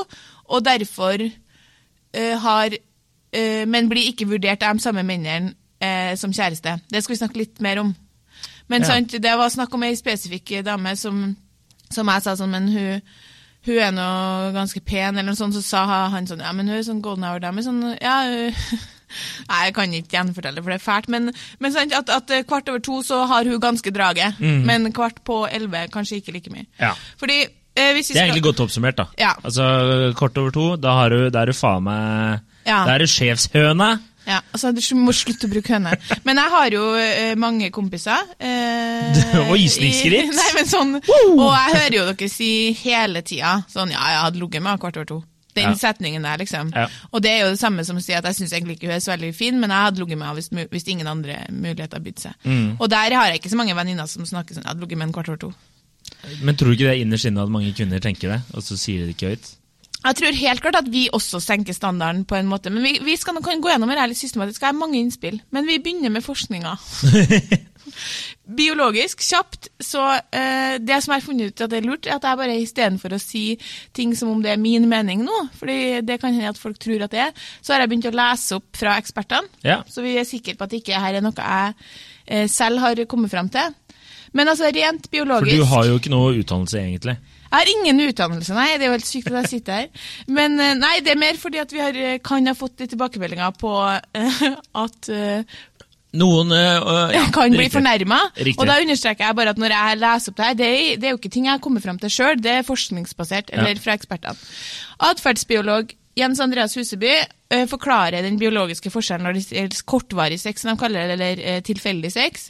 og 0.45 0.65
derfor 0.65 1.23
uh, 1.25 2.35
har 2.43 2.75
uh, 2.75 3.65
men 3.65 3.89
blir 3.89 4.11
ikke 4.11 4.29
vurdert 4.29 4.63
av 4.63 4.77
de 4.77 4.85
samme 4.85 5.03
mennene 5.03 5.55
uh, 5.81 6.13
som 6.17 6.33
kjæreste. 6.33 6.77
Det 6.91 7.03
skal 7.03 7.15
vi 7.15 7.19
snakke 7.23 7.41
litt 7.41 7.61
mer 7.65 7.81
om. 7.81 7.95
Men 8.69 8.81
Ja. 8.81 8.87
sant, 8.93 9.11
det 9.11 9.37
var 9.37 9.49
snakk 9.49 9.73
om 9.73 9.83
ei 9.83 9.95
spesifikk 9.97 10.59
dame 10.65 10.95
som, 10.95 11.35
som 11.89 12.07
jeg 12.13 12.21
sa 12.21 12.35
sånn, 12.37 12.53
men 12.53 12.69
hun, 12.69 13.01
hun 13.67 13.77
er 13.83 13.91
nå 13.91 14.07
ganske 14.55 14.81
pen, 14.85 15.17
eller 15.17 15.31
noe 15.31 15.35
sånt, 15.39 15.53
så 15.57 15.61
sa 15.65 15.83
han 16.13 16.27
sånn, 16.29 16.39
ja, 16.45 16.51
men 16.55 16.67
hun 16.69 16.77
er 16.77 16.85
sånn 16.87 17.01
golden 17.03 17.25
hour-dame, 17.27 17.63
sånn, 17.65 17.83
ja, 18.01 18.21
hun- 18.29 18.55
Nei, 19.49 19.59
jeg 19.65 19.73
kan 19.73 19.93
ikke 19.97 20.13
gjenfortelle, 20.13 20.61
for 20.61 20.69
det 20.69 20.75
er 20.77 20.83
fælt, 20.85 21.07
men, 21.09 21.31
men 21.59 21.71
sant, 21.73 21.93
at, 21.97 22.11
at 22.13 22.33
kvart 22.45 22.67
over 22.69 22.81
to 22.85 22.99
så 23.01 23.23
har 23.25 23.47
hun 23.49 23.57
ganske 23.63 23.89
draget, 23.89 24.37
men 24.39 24.91
kvart 24.93 25.23
på 25.25 25.39
elleve 25.49 25.87
kanskje 25.89 26.19
ikke 26.21 26.35
like 26.35 26.51
mye. 26.53 26.67
Ja. 26.77 26.91
Fordi, 27.17 27.39
eh, 27.41 27.47
Det 27.73 27.97
er 27.97 28.03
skal... 28.05 28.19
egentlig 28.27 28.43
godt 28.51 28.61
oppsummert, 28.67 28.99
da. 29.01 29.07
Ja. 29.17 29.31
Altså, 29.41 29.65
Kort 30.19 30.37
over 30.37 30.53
to, 30.53 30.67
da, 30.77 30.93
har 30.99 31.09
du, 31.09 31.23
da 31.33 31.41
er 31.41 31.49
du 31.49 31.57
faen 31.57 31.83
meg 31.89 32.45
Ja. 32.69 32.83
Da 32.85 32.93
er 32.93 33.01
du 33.01 33.09
sjefshøne. 33.09 33.89
Ja, 34.29 34.39
altså 34.53 34.69
Du 34.75 34.81
må 34.99 35.13
slutte 35.15 35.47
å 35.47 35.51
bruke 35.51 35.73
høne. 35.73 35.95
Men 36.27 36.37
jeg 36.37 36.53
har 36.53 36.75
jo 36.75 36.83
eh, 37.01 37.33
mange 37.39 37.71
kompiser. 37.73 38.29
Eh, 38.37 39.17
Oi, 39.53 39.63
snikskritt. 39.71 40.29
Nei, 40.39 40.49
men 40.59 40.69
sånn, 40.69 40.95
Og 41.01 41.49
jeg 41.49 41.75
hører 41.79 41.97
jo 41.97 42.05
dere 42.11 42.29
si 42.31 42.51
hele 42.83 43.23
tida 43.25 43.55
sånn 43.71 43.91
Ja, 43.95 44.05
jeg 44.13 44.23
hadde 44.27 44.41
ligget 44.43 44.61
med 44.61 44.73
henne 44.75 44.83
kvart 44.85 45.01
over 45.01 45.09
to. 45.15 45.19
Den 45.57 45.71
Ja. 45.73 45.77
setningen 45.81 46.23
der, 46.23 46.37
liksom. 46.37 46.69
Ja. 46.77 46.85
Og 47.11 47.23
det 47.25 47.31
er 47.33 47.39
jo 47.41 47.47
det 47.55 47.59
samme 47.59 47.83
som 47.83 47.97
å 47.97 48.03
si 48.05 48.13
at 48.13 48.23
jeg 48.29 48.37
syns 48.37 48.53
egentlig 48.53 48.77
ikke 48.77 48.87
hun 48.91 48.95
er 48.95 49.01
så 49.03 49.15
veldig 49.15 49.31
fin, 49.35 49.57
men 49.59 49.73
jeg 49.73 49.87
hadde 49.87 49.99
ligget 50.03 50.19
med 50.21 50.27
henne 50.29 50.37
hvis, 50.37 50.69
hvis 50.71 50.85
ingen 50.93 51.09
andre 51.09 51.39
muligheter 51.49 51.99
bydde 52.05 52.21
seg. 52.27 52.37
Mm. 52.45 52.67
Og 52.77 52.85
der 52.93 53.15
har 53.17 53.31
jeg 53.31 53.41
ikke 53.41 53.49
så 53.51 53.57
mange 53.59 53.75
venninner 53.75 54.07
som 54.07 54.23
snakker 54.29 54.55
sånn 54.55 54.63
Jeg 54.63 54.69
hadde 54.75 54.85
ligget 54.85 55.01
med 55.01 55.09
en 55.09 55.15
kvart 55.17 55.31
over 55.33 55.41
to. 55.47 55.51
Men 56.45 56.55
tror 56.55 56.69
du 56.69 56.77
ikke 56.77 56.85
det 56.91 56.93
er 56.93 57.01
innerst 57.03 57.27
inne 57.27 57.41
at 57.43 57.51
mange 57.51 57.73
kvinner 57.75 57.99
tenker 58.03 58.35
det, 58.35 58.39
og 58.53 58.63
så 58.63 58.77
sier 58.79 59.01
de 59.01 59.09
det 59.09 59.17
ikke 59.17 59.33
høyt? 59.33 59.49
Jeg 59.99 60.15
tror 60.15 60.37
helt 60.39 60.61
klart 60.63 60.77
at 60.79 60.91
vi 60.91 61.07
også 61.11 61.41
senker 61.43 61.75
standarden 61.75 62.23
på 62.27 62.37
en 62.37 62.47
måte. 62.47 62.71
Men 62.71 62.85
vi, 62.87 62.93
vi 63.03 63.17
skal 63.19 63.35
nå 63.35 63.41
kan 63.43 63.59
gå 63.59 63.73
gjennom 63.73 63.91
det 63.91 64.05
litt 64.13 64.21
systematisk. 64.21 64.61
Jeg 64.63 64.71
har 64.71 64.77
mange 64.77 64.99
innspill. 64.99 65.41
Men 65.51 65.67
vi 65.67 65.79
begynner 65.83 66.13
med 66.13 66.23
forskninga. 66.23 66.77
Biologisk, 68.59 69.21
kjapt, 69.25 69.67
så 69.83 70.03
eh, 70.15 70.77
det 70.81 70.99
som 71.03 71.13
jeg 71.13 71.19
har 71.19 71.25
funnet 71.25 71.51
ut 71.51 71.63
at 71.65 71.71
det 71.71 71.79
er 71.81 71.85
lurt, 71.85 72.07
er 72.07 72.15
at 72.15 72.25
jeg 72.25 72.39
bare 72.39 72.55
istedenfor 72.61 73.13
å 73.13 73.19
si 73.21 73.43
ting 73.95 74.15
som 74.17 74.31
om 74.31 74.43
det 74.45 74.53
er 74.53 74.61
min 74.61 74.87
mening 74.89 75.21
nå, 75.25 75.41
fordi 75.57 75.99
det 76.05 76.19
kan 76.21 76.33
hende 76.33 76.53
at 76.53 76.61
folk 76.61 76.79
tror 76.81 77.05
at 77.05 77.13
det 77.13 77.21
er, 77.27 77.43
så 77.61 77.75
har 77.75 77.83
jeg 77.83 77.91
begynt 77.91 78.09
å 78.09 78.15
lese 78.15 78.57
opp 78.57 78.79
fra 78.79 78.95
ekspertene. 79.01 79.51
Ja. 79.65 79.81
Så 79.89 80.05
vi 80.05 80.15
er 80.17 80.27
sikre 80.27 80.55
på 80.57 80.65
at 80.65 80.73
det 80.73 80.81
ikke 80.81 81.01
her 81.01 81.19
er 81.19 81.25
noe 81.25 81.35
jeg 81.35 81.75
eh, 82.25 82.47
selv 82.49 82.81
har 82.85 83.03
kommet 83.09 83.33
fram 83.33 83.51
til. 83.53 83.75
Men 84.37 84.49
altså 84.49 84.69
rent 84.69 85.09
biologisk 85.11 85.57
For 85.57 85.65
du 85.65 85.69
har 85.73 85.89
jo 85.89 85.99
ikke 85.99 86.13
noe 86.13 86.33
utdannelse, 86.37 86.81
egentlig. 86.81 87.17
Jeg 87.49 87.57
har 87.57 87.71
ingen 87.71 88.03
utdannelse, 88.05 88.53
nei. 88.53 88.67
Det 88.77 88.85
er 88.85 88.91
jo 88.91 88.97
helt 88.97 89.09
sykt 89.09 89.31
at 89.31 89.39
jeg 89.41 89.51
sitter 89.55 89.81
her. 89.81 90.05
Men 90.29 90.59
eh, 90.61 90.75
nei, 90.77 90.99
det 91.05 91.15
er 91.15 91.21
mer 91.21 91.39
fordi 91.41 91.61
at 91.61 91.73
vi 91.73 91.81
har, 91.81 91.97
eh, 91.97 92.19
kan 92.21 92.45
ha 92.45 92.53
fått 92.57 92.83
tilbakemeldinger 92.83 93.55
på 93.57 93.73
uh, 93.89 94.43
at 94.85 95.09
uh, 95.09 95.57
Noen 96.19 96.49
øh, 96.49 96.87
øh, 96.89 97.11
ja, 97.13 97.27
kan 97.29 97.53
bli 97.53 97.67
fornærma. 97.69 98.17
Og 98.55 98.63
da 98.65 98.79
understreker 98.81 99.27
jeg 99.27 99.35
bare 99.37 99.51
at 99.53 99.59
når 99.61 99.75
jeg 99.75 99.99
leser 100.01 100.31
opp 100.31 100.39
det 100.39 100.47
her, 100.47 100.55
det 100.57 100.69
er, 100.69 100.95
det 100.97 101.05
er 101.05 101.13
jo 101.13 101.19
ikke 101.19 101.29
ting 101.35 101.45
jeg 101.45 101.53
har 101.53 101.61
kommet 101.61 101.85
fram 101.85 101.99
til 102.01 102.09
sjøl, 102.09 102.39
det 102.41 102.49
er 102.49 102.65
forskningsbasert, 102.65 103.51
eller 103.53 103.77
fra 103.83 103.93
ekspertene. 103.93 104.49
Atferdsbiolog 105.05 105.93
Jens 106.17 106.41
Andreas 106.41 106.73
Huseby 106.75 107.13
forklarer 107.69 108.25
den 108.25 108.39
biologiske 108.41 108.89
forskjellen 108.89 109.29
når 109.29 109.37
det 109.37 109.45
gjelder 109.53 109.85
kortvarig 109.85 110.39
sex, 110.41 110.65
som 110.65 110.73
de 110.73 110.81
kaller 110.81 111.05
det, 111.05 111.19
eller 111.19 111.43
eh, 111.45 111.61
tilfeldig 111.65 112.11
sex. 112.13 112.49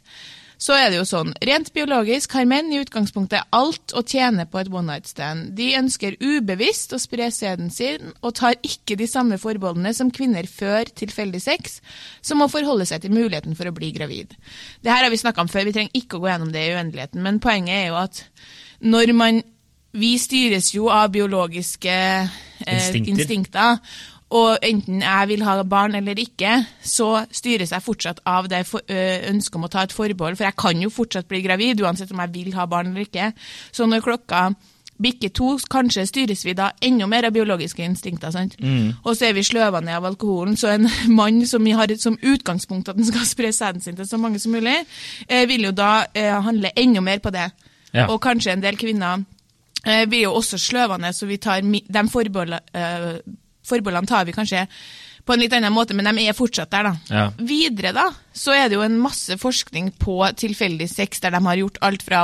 Så 0.60 0.76
er 0.76 0.90
det 0.92 0.98
jo 1.00 1.06
sånn, 1.08 1.30
Rent 1.48 1.70
biologisk 1.72 2.34
har 2.36 2.48
menn 2.50 2.68
i 2.74 2.82
utgangspunktet 2.82 3.48
alt 3.56 3.94
å 3.96 4.04
tjene 4.04 4.44
på 4.50 4.60
et 4.60 4.68
one 4.68 4.92
night 4.92 5.08
stand. 5.08 5.54
De 5.56 5.70
ønsker 5.80 6.18
ubevisst 6.20 6.92
å 6.92 7.00
spre 7.00 7.30
sæden 7.32 7.70
sin, 7.72 8.12
og 8.20 8.36
tar 8.42 8.58
ikke 8.60 8.98
de 9.00 9.08
samme 9.08 9.38
forbeholdene 9.40 9.94
som 9.96 10.12
kvinner 10.12 10.50
før 10.52 10.92
tilfeldig 11.00 11.40
sex, 11.46 11.80
som 12.22 12.44
må 12.44 12.50
forholde 12.52 12.90
seg 12.90 13.06
til 13.06 13.16
muligheten 13.16 13.56
for 13.56 13.72
å 13.72 13.76
bli 13.76 13.94
gravid. 13.96 14.36
Det 14.84 14.92
her 14.92 15.08
har 15.08 15.14
vi 15.14 15.22
snakka 15.24 15.48
om 15.48 15.52
før, 15.52 15.64
vi 15.70 15.78
trenger 15.78 15.96
ikke 15.96 16.20
å 16.20 16.26
gå 16.26 16.32
gjennom 16.34 16.52
det 16.52 16.66
i 16.68 16.76
uendeligheten, 16.76 17.24
men 17.24 17.40
poenget 17.40 17.78
er 17.78 17.88
jo 17.94 18.02
at 18.04 18.26
når 18.84 19.16
man 19.16 19.42
Vi 19.92 20.20
styres 20.22 20.68
jo 20.76 20.86
av 20.94 21.08
biologiske 21.10 21.90
eh, 21.90 22.28
Instinkter. 22.76 23.10
instinkter. 23.10 23.80
Og 24.30 24.62
enten 24.62 25.02
jeg 25.02 25.30
vil 25.32 25.44
ha 25.48 25.56
barn 25.66 25.96
eller 25.98 26.20
ikke, 26.22 26.60
så 26.86 27.26
styres 27.34 27.72
jeg 27.74 27.86
fortsatt 27.86 28.20
av 28.30 28.50
det 28.52 28.62
ønsket 28.70 29.56
om 29.58 29.66
å 29.66 29.72
ta 29.74 29.86
et 29.88 29.96
forbehold. 29.96 30.38
For 30.38 30.46
jeg 30.46 30.58
kan 30.60 30.82
jo 30.84 30.92
fortsatt 30.94 31.30
bli 31.30 31.42
gravid, 31.42 31.82
uansett 31.82 32.12
om 32.14 32.22
jeg 32.22 32.36
vil 32.36 32.52
ha 32.58 32.68
barn 32.70 32.92
eller 32.92 33.08
ikke. 33.08 33.32
Så 33.72 33.90
når 33.90 34.06
klokka 34.06 34.52
bikker 35.00 35.32
to, 35.34 35.54
kanskje 35.72 36.06
styres 36.10 36.44
vi 36.46 36.54
da 36.54 36.70
enda 36.84 37.08
mer 37.08 37.30
av 37.30 37.34
biologiske 37.34 37.84
instinkter. 37.84 38.32
sant? 38.36 38.58
Og 39.04 39.16
så 39.16 39.30
er 39.30 39.34
vi 39.34 39.46
sløva 39.48 39.82
ned 39.82 39.96
av 39.96 40.06
alkoholen. 40.12 40.58
Så 40.60 40.68
en 40.76 40.90
mann 41.20 41.46
som 41.48 41.66
har 41.66 41.96
som 41.98 42.20
utgangspunkt 42.22 42.90
at 42.90 43.00
han 43.00 43.08
skal 43.08 43.26
spre 43.26 43.52
sæden 43.56 43.82
sin 43.82 43.96
til 43.96 44.08
så 44.08 44.18
mange 44.18 44.40
som 44.40 44.52
mulig, 44.52 44.76
eh, 45.28 45.48
vil 45.48 45.70
jo 45.70 45.72
da 45.72 46.06
handle 46.46 46.72
enda 46.76 47.02
mer 47.02 47.20
på 47.20 47.34
det. 47.34 47.50
Ja. 47.94 48.08
Og 48.08 48.22
kanskje 48.22 48.54
en 48.54 48.62
del 48.64 48.78
kvinner 48.78 49.24
eh, 49.86 50.06
blir 50.06 50.28
jo 50.28 50.34
også 50.38 50.58
sløvende, 50.58 51.14
så 51.14 51.26
vi 51.26 51.38
tar 51.38 51.62
de 51.62 52.10
forbeholdene, 52.10 52.60
eh, 52.74 53.22
forbeholdene 53.70 54.10
tar 54.10 54.28
vi 54.28 54.36
kanskje 54.36 54.66
på 55.30 55.36
en 55.36 55.44
litt 55.44 55.54
annen 55.54 55.74
måte, 55.76 55.94
men 55.94 56.08
de 56.18 56.24
er 56.26 56.34
fortsatt 56.34 56.72
der, 56.74 56.88
da. 56.90 57.14
Ja. 57.14 57.26
Videre 57.46 57.92
da, 57.94 58.08
så 58.34 58.56
er 58.56 58.70
det 58.70 58.80
jo 58.80 58.86
en 58.86 58.98
masse 59.02 59.36
forskning 59.38 59.92
på 60.02 60.16
tilfeldig 60.40 60.88
sex, 60.90 61.22
der 61.22 61.36
de 61.36 61.42
har 61.46 61.60
gjort 61.60 61.78
alt 61.86 62.06
fra 62.06 62.22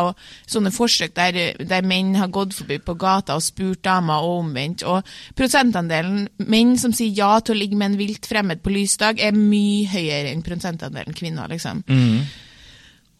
sånne 0.49 0.71
forsøk 0.73 1.13
der, 1.17 1.37
der 1.59 1.85
menn 1.85 2.15
har 2.17 2.31
gått 2.33 2.55
forbi 2.57 2.79
på 2.81 2.95
gata 2.97 3.37
og 3.37 3.45
spurt 3.45 3.83
damer, 3.85 4.25
og 4.25 4.41
omvendt. 4.45 4.85
Og 4.89 5.05
prosentandelen 5.37 6.25
menn 6.49 6.73
som 6.81 6.95
sier 6.97 7.13
ja 7.13 7.35
til 7.45 7.53
å 7.53 7.59
ligge 7.59 7.77
med 7.77 7.93
en 7.93 7.99
vilt 7.99 8.25
fremmed 8.25 8.63
på 8.65 8.73
lysdag, 8.73 9.21
er 9.21 9.37
mye 9.37 9.85
høyere 9.91 10.33
enn 10.33 10.41
prosentandelen 10.45 11.13
kvinner, 11.13 11.51
liksom. 11.51 11.85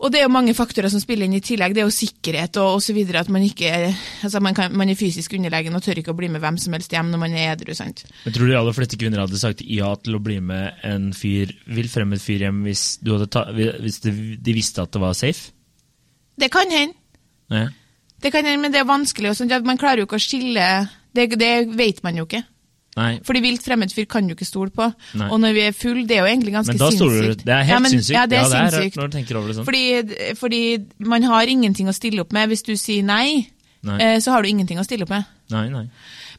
Og 0.05 0.11
det 0.13 0.19
er 0.19 0.27
jo 0.27 0.33
mange 0.35 0.53
faktorer 0.53 0.91
som 0.93 1.01
spiller 1.01 1.25
inn 1.25 1.33
i 1.33 1.41
tillegg. 1.41 1.73
Det 1.73 1.81
er 1.81 1.87
jo 1.87 1.93
sikkerhet 1.93 2.59
og 2.61 2.75
osv. 2.77 2.99
At 3.17 3.29
man 3.33 3.41
ikke 3.41 3.71
altså 3.89 4.41
man, 4.43 4.53
kan, 4.53 4.75
man 4.77 4.91
er 4.91 4.99
fysisk 4.99 5.33
underlegen 5.33 5.73
og 5.73 5.81
tør 5.81 6.01
ikke 6.01 6.13
å 6.13 6.19
bli 6.19 6.29
med 6.29 6.43
hvem 6.43 6.59
som 6.61 6.75
helst 6.77 6.93
hjem 6.93 7.09
når 7.09 7.23
man 7.23 7.33
er 7.33 7.55
edru. 7.55 7.73
sant? 7.73 8.03
Jeg 8.27 8.35
tror 8.35 8.51
de 8.51 8.57
aller 8.59 8.77
fleste 8.77 8.99
kvinner 9.01 9.23
hadde 9.23 9.41
sagt 9.41 9.63
ja 9.65 9.89
til 9.97 10.19
å 10.19 10.21
bli 10.21 10.37
med 10.45 10.85
en 10.85 11.09
fyr, 11.17 11.55
vill 11.65 11.89
fremmed 11.89 12.21
fyr 12.21 12.45
hjem 12.45 12.61
hvis, 12.67 12.85
ta, 13.33 13.47
hvis 13.55 14.03
de, 14.05 14.13
visste 14.53 14.85
at 14.85 14.93
det 14.93 15.01
var 15.01 15.17
safe? 15.17 15.49
Det 16.37 16.51
kan 16.53 16.69
hende. 16.69 16.93
Ja. 17.49 17.69
Det 18.21 18.29
kan 18.33 18.45
hende, 18.45 18.61
men 18.61 18.73
det 18.73 18.83
er 18.83 18.89
vanskelig. 18.89 19.31
Og 19.31 19.39
sånt, 19.39 19.57
man 19.65 19.81
klarer 19.81 20.03
jo 20.03 20.09
ikke 20.09 20.21
å 20.21 20.27
skille 20.27 20.69
det, 21.15 21.31
det 21.39 21.55
vet 21.73 22.05
man 22.05 22.21
jo 22.21 22.29
ikke. 22.29 22.45
Nei. 22.95 23.09
Fordi 23.27 23.41
vilt 23.43 23.63
fremmed 23.65 23.91
fyr 23.91 24.05
kan 24.07 24.27
du 24.27 24.35
ikke 24.37 24.47
stole 24.47 24.71
på. 24.71 24.87
Nei. 25.19 25.27
Og 25.27 25.39
når 25.43 25.55
vi 25.57 25.63
er 25.67 25.73
full, 25.75 26.03
det 26.07 26.15
er 26.15 26.23
jo 26.23 26.29
egentlig 26.31 26.53
ganske 26.55 26.71
Men 26.71 26.79
da 26.79 26.91
stoler 26.95 27.17
du 27.17 27.23
sinnssykt. 27.25 27.45
Det 27.45 27.55
er 27.55 27.65
helt 27.67 27.75
ja, 27.75 27.79
men, 27.83 27.91
sinnssykt. 27.91 28.15
Ja, 28.15 28.25
det 28.31 28.37
er 28.37 28.43
ja, 28.45 28.51
det 28.51 28.59
er 28.61 28.75
sinnssykt. 28.77 28.99
når 28.99 29.09
du 29.09 29.17
tenker 29.17 29.39
over 29.39 29.51
det 29.51 29.55
sånn. 29.57 29.67
Fordi, 29.67 30.35
fordi 30.39 30.61
man 31.15 31.27
har 31.27 31.51
ingenting 31.51 31.91
å 31.91 31.95
stille 31.95 32.23
opp 32.23 32.35
med. 32.35 32.53
Hvis 32.53 32.63
du 32.63 32.71
sier 32.79 33.03
nei, 33.03 33.49
Nei. 33.83 33.97
eh, 33.99 34.19
så 34.23 34.31
har 34.31 34.45
du 34.45 34.51
ingenting 34.51 34.79
å 34.79 34.87
stille 34.87 35.03
opp 35.03 35.11
med. 35.11 35.27
Nei, 35.51 35.65
nei. 35.73 35.83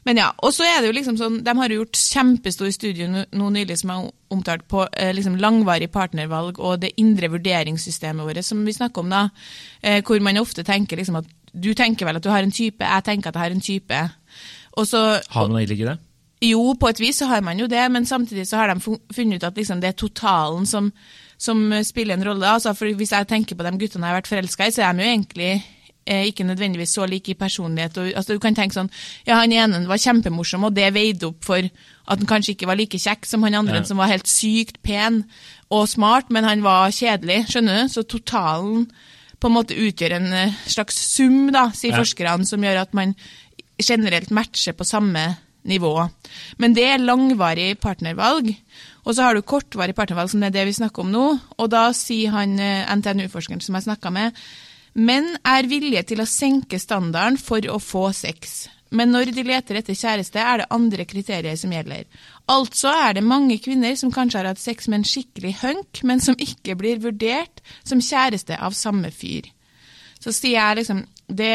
Men 0.07 0.21
ja, 0.21 0.31
og 0.41 0.53
så 0.55 0.65
er 0.65 0.79
det 0.79 0.89
jo 0.89 0.95
liksom 0.95 1.17
sånn, 1.19 1.41
De 1.43 1.53
har 1.59 1.71
jo 1.71 1.81
gjort 1.81 1.99
kjempestor 1.99 2.71
studie 2.71 3.07
nå 3.11 3.49
nylig 3.51 3.77
som 3.81 3.91
er 3.93 4.09
omtalt 4.33 4.63
på 4.71 4.85
eh, 4.95 5.11
liksom 5.15 5.37
langvarig 5.41 5.91
partnervalg 5.91 6.61
og 6.63 6.79
det 6.81 6.93
indre 7.01 7.29
vurderingssystemet 7.33 8.25
vårt, 8.25 8.41
som 8.47 8.63
vi 8.65 8.75
snakker 8.75 9.03
om 9.03 9.13
da. 9.13 9.27
Eh, 9.81 10.01
hvor 10.07 10.23
man 10.23 10.41
ofte 10.41 10.65
tenker 10.67 10.97
liksom 10.97 11.19
at 11.21 11.29
du 11.53 11.73
tenker 11.77 12.07
vel 12.07 12.17
at 12.17 12.25
du 12.25 12.31
har 12.31 12.45
en 12.45 12.53
type, 12.53 12.81
jeg 12.81 13.05
tenker 13.05 13.29
at 13.29 13.37
jeg 13.37 13.45
har 13.45 13.55
en 13.55 13.63
type. 13.63 14.01
Og 14.77 14.87
så, 14.87 15.03
Har 15.29 15.47
man 15.47 15.61
egentlig 15.61 15.79
ikke 15.79 15.91
det? 15.93 15.99
Jo, 16.41 16.73
på 16.77 16.89
et 16.89 16.99
vis 17.01 17.17
så 17.17 17.25
har 17.31 17.41
man 17.41 17.57
jo 17.57 17.65
det, 17.67 17.91
men 17.91 18.05
samtidig 18.05 18.47
så 18.47 18.57
har 18.61 18.67
de 18.73 18.79
funnet 19.13 19.39
ut 19.39 19.43
at 19.47 19.55
liksom 19.57 19.79
det 19.81 19.89
er 19.89 19.97
totalen 19.97 20.65
som, 20.69 20.91
som 21.37 21.63
spiller 21.83 22.13
en 22.13 22.25
rolle. 22.27 22.45
Altså, 22.45 22.75
for 22.77 22.85
Hvis 22.93 23.11
jeg 23.11 23.27
tenker 23.27 23.55
på 23.57 23.63
de 23.65 23.71
guttene 23.77 24.05
jeg 24.05 24.13
har 24.13 24.19
vært 24.21 24.29
forelska 24.29 24.67
i, 24.67 24.71
så 24.75 24.83
er 24.85 24.93
de 24.93 25.03
jo 25.03 25.09
egentlig 25.15 25.49
eh, 26.05 26.27
ikke 26.29 26.45
nødvendigvis 26.45 26.93
så 26.93 27.07
like 27.09 27.31
i 27.33 27.33
personlighet. 27.39 27.97
Og, 27.97 28.11
altså, 28.15 28.33
du 28.37 28.39
kan 28.39 28.53
tenke 28.55 28.77
sånn 28.77 28.91
Ja, 29.25 29.39
han 29.41 29.51
ene 29.51 29.81
var 29.89 29.97
kjempemorsom, 29.97 30.63
og 30.69 30.75
det 30.77 30.91
veide 30.93 31.31
opp 31.31 31.43
for 31.43 31.57
at 31.65 32.17
han 32.21 32.29
kanskje 32.29 32.53
ikke 32.53 32.67
var 32.69 32.77
like 32.77 33.01
kjekk 33.01 33.25
som 33.25 33.41
han 33.43 33.57
andre, 33.57 33.81
Ja. 33.81 33.83
som 33.89 33.97
var 33.97 34.07
helt 34.13 34.27
sykt 34.29 34.77
pen 34.83 35.23
og 35.73 35.87
smart, 35.89 36.29
men 36.29 36.43
han 36.45 36.61
var 36.61 36.91
kjedelig. 36.91 37.47
Skjønner 37.49 37.81
du? 37.81 37.89
Så 37.97 38.05
totalen 38.07 38.85
på 39.41 39.49
en 39.49 39.53
måte 39.57 39.75
utgjør 39.75 40.15
en 40.21 40.31
eh, 40.33 40.53
slags 40.69 40.95
sum, 41.15 41.51
da, 41.51 41.71
sier 41.73 41.97
Ja. 41.97 42.03
forskerne, 42.05 42.45
som 42.45 42.61
gjør 42.61 42.81
at 42.85 42.93
man 42.93 43.15
generelt 43.81 44.29
matcher 44.31 44.73
på 44.73 44.85
samme 44.85 45.37
nivå. 45.67 45.93
Men 46.61 46.75
det 46.77 46.85
er 46.87 47.03
langvarig 47.03 47.73
partnervalg. 47.83 48.53
Og 49.07 49.15
så 49.15 49.27
har 49.27 49.35
du 49.35 49.45
kortvarig 49.45 49.95
partnervalg, 49.95 50.31
som 50.31 50.43
er 50.43 50.55
det 50.55 50.65
vi 50.67 50.77
snakker 50.79 51.05
om 51.05 51.11
nå. 51.13 51.27
Og 51.57 51.69
da 51.71 51.89
sier 51.95 52.33
han 52.35 52.57
eh, 52.59 52.87
NTNU-forskeren 52.97 53.63
som 53.63 53.77
jeg 53.77 53.87
snakka 53.87 54.11
med, 54.13 54.47
menn 54.97 55.29
er 55.45 55.69
villige 55.69 56.07
til 56.09 56.23
å 56.23 56.29
senke 56.29 56.79
standarden 56.81 57.37
for 57.39 57.63
å 57.71 57.77
få 57.83 58.09
sex. 58.17 58.65
Men 58.89 59.11
når 59.11 59.33
de 59.35 59.43
leter 59.43 59.79
etter 59.79 59.97
kjæreste, 59.97 60.39
er 60.39 60.61
det 60.61 60.69
andre 60.71 61.05
kriterier 61.07 61.57
som 61.59 61.73
gjelder. 61.75 62.05
Altså 62.51 62.91
er 62.93 63.17
det 63.17 63.25
mange 63.27 63.59
kvinner 63.63 63.97
som 63.99 64.13
kanskje 64.15 64.39
har 64.39 64.49
hatt 64.53 64.61
sex 64.61 64.87
med 64.87 65.01
en 65.01 65.07
skikkelig 65.07 65.57
hunk, 65.61 66.01
men 66.07 66.23
som 66.23 66.39
ikke 66.39 66.77
blir 66.79 67.01
vurdert 67.03 67.61
som 67.83 68.03
kjæreste 68.03 68.55
av 68.55 68.77
samme 68.77 69.11
fyr. 69.11 69.49
Så 70.23 70.31
sier 70.33 70.57
jeg 70.57 70.79
liksom 70.79 71.03
det, 71.27 71.53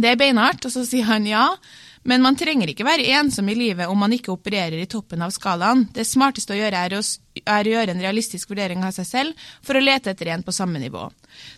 det 0.00 0.12
er 0.12 0.20
beinhardt, 0.20 0.64
og 0.64 0.72
så 0.72 0.86
sier 0.88 1.08
han 1.10 1.28
ja, 1.28 1.46
Men 2.08 2.22
man 2.24 2.36
trenger 2.38 2.70
ikke 2.72 2.86
være 2.86 3.10
ensom 3.18 3.48
i 3.52 3.56
livet 3.58 3.90
om 3.90 3.98
man 4.00 4.12
ikke 4.16 4.32
opererer 4.32 4.78
i 4.80 4.88
toppen 4.88 5.20
av 5.20 5.34
skalaen. 5.34 5.84
Det 5.92 6.06
smarteste 6.08 6.54
å 6.54 6.56
gjøre 6.56 6.80
er 6.86 6.96
å, 6.96 7.00
er 7.44 7.68
å 7.68 7.74
gjøre 7.74 7.92
en 7.92 8.00
realistisk 8.00 8.52
vurdering 8.52 8.86
av 8.86 8.94
seg 8.96 9.08
selv 9.08 9.50
for 9.66 9.76
å 9.76 9.84
lete 9.84 10.14
etter 10.14 10.32
en 10.32 10.44
på 10.46 10.54
samme 10.56 10.80
nivå. 10.80 11.10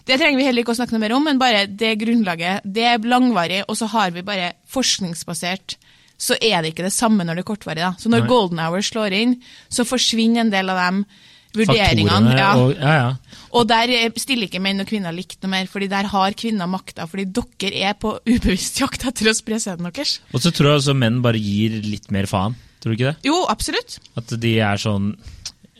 Det 0.08 0.18
trenger 0.18 0.40
vi 0.40 0.48
heller 0.48 0.64
ikke 0.64 0.74
å 0.74 0.80
snakke 0.80 0.96
noe 0.96 1.04
mer 1.04 1.14
om, 1.14 1.24
men 1.30 1.38
bare 1.38 1.68
det 1.70 1.94
grunnlaget. 2.02 2.66
Det 2.66 2.88
er 2.90 3.06
langvarig, 3.06 3.62
og 3.68 3.78
så 3.78 3.86
har 3.94 4.10
vi 4.16 4.26
bare 4.26 4.54
forskningsbasert 4.72 5.78
så 6.22 6.36
er 6.38 6.62
det 6.62 6.72
ikke 6.72 6.86
det 6.86 6.94
samme 6.94 7.24
når 7.26 7.40
det 7.40 7.42
er 7.42 7.50
kortvarig. 7.50 7.82
da. 7.82 7.94
Så 7.98 8.10
når 8.10 8.22
Nei. 8.22 8.30
golden 8.30 8.60
hour 8.62 8.84
slår 8.84 9.14
inn, 9.16 9.32
så 9.72 9.86
forsvinner 9.86 10.44
en 10.44 10.52
del 10.52 10.70
av 10.70 10.78
de 10.78 11.31
vurderingene. 11.56 12.34
Ja. 12.38 12.50
og 12.58 12.74
Ja, 12.76 12.94
ja. 12.98 13.38
Og 13.52 13.66
der 13.68 13.90
eh, 13.92 14.08
stiller 14.20 14.48
ikke 14.48 14.62
menn 14.64 14.80
og 14.80 14.88
kvinner 14.88 15.12
likt 15.14 15.42
noe 15.44 15.52
mer, 15.52 15.68
fordi 15.70 15.90
der 15.92 16.08
har 16.12 16.36
kvinner 16.38 16.70
makta. 16.70 17.06
Fordi 17.10 17.26
dere 17.28 17.84
er 17.90 17.96
på 18.00 18.14
ubevisst 18.32 18.80
jakt 18.80 19.04
etter 19.08 19.30
å 19.30 19.36
spre 19.36 19.60
sæden 19.62 19.88
deres. 19.90 20.18
Og 20.32 20.44
så 20.44 20.54
tror 20.54 20.72
jeg 20.72 20.82
også 20.82 20.96
menn 20.98 21.20
bare 21.24 21.40
gir 21.40 21.80
litt 21.84 22.10
mer 22.14 22.28
faen. 22.30 22.56
Tror 22.82 22.94
du 22.94 22.98
ikke 22.98 23.12
det? 23.12 23.28
Jo, 23.28 23.42
absolutt. 23.52 24.00
At 24.18 24.32
de 24.42 24.56
er 24.58 24.80
sånn 24.80 25.12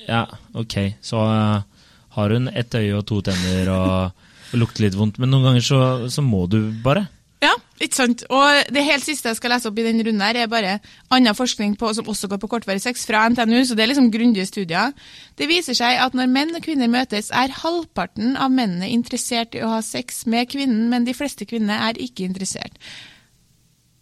Ja, 0.04 0.26
ok, 0.58 0.76
så 1.02 1.18
uh, 1.26 1.88
har 2.14 2.34
hun 2.34 2.50
ett 2.50 2.74
øye 2.78 2.94
og 2.98 3.06
to 3.08 3.20
tenner 3.26 3.72
og, 3.74 4.22
og 4.52 4.56
lukter 4.62 4.86
litt 4.86 4.98
vondt, 4.98 5.18
men 5.22 5.32
noen 5.32 5.48
ganger 5.48 5.66
så, 5.66 5.80
så 6.12 6.24
må 6.26 6.44
du 6.50 6.60
bare. 6.84 7.08
Ja, 7.42 7.50
ikke 7.82 7.98
sant. 7.98 8.22
Og 8.30 8.70
det 8.70 8.84
helt 8.86 9.02
siste 9.02 9.32
jeg 9.32 9.38
skal 9.40 9.50
lese 9.56 9.66
opp 9.66 9.78
i 9.80 9.84
den 9.84 9.98
runden 10.06 10.22
her, 10.22 10.38
er 10.44 10.50
bare 10.50 10.76
annen 11.10 11.34
forskning 11.34 11.74
på, 11.80 11.90
som 11.96 12.08
også 12.08 12.30
går 12.30 12.38
på 12.42 12.50
kortvarig 12.52 12.82
sex 12.84 13.02
fra 13.08 13.24
NTNU, 13.32 13.64
så 13.66 13.74
det 13.74 13.82
er 13.82 13.90
liksom 13.90 14.12
grundige 14.14 14.46
studier. 14.46 14.92
Det 15.38 15.48
viser 15.50 15.74
seg 15.74 15.98
at 16.04 16.14
når 16.14 16.30
menn 16.30 16.54
og 16.54 16.62
kvinner 16.62 16.90
møtes, 16.92 17.32
er 17.34 17.54
halvparten 17.62 18.36
av 18.38 18.54
mennene 18.54 18.92
interessert 18.94 19.58
i 19.58 19.64
å 19.66 19.72
ha 19.74 19.80
sex 19.82 20.22
med 20.30 20.52
kvinnen, 20.54 20.86
men 20.92 21.08
de 21.08 21.16
fleste 21.18 21.48
kvinner 21.50 21.82
er 21.90 21.98
ikke 21.98 22.28
interessert. 22.28 22.78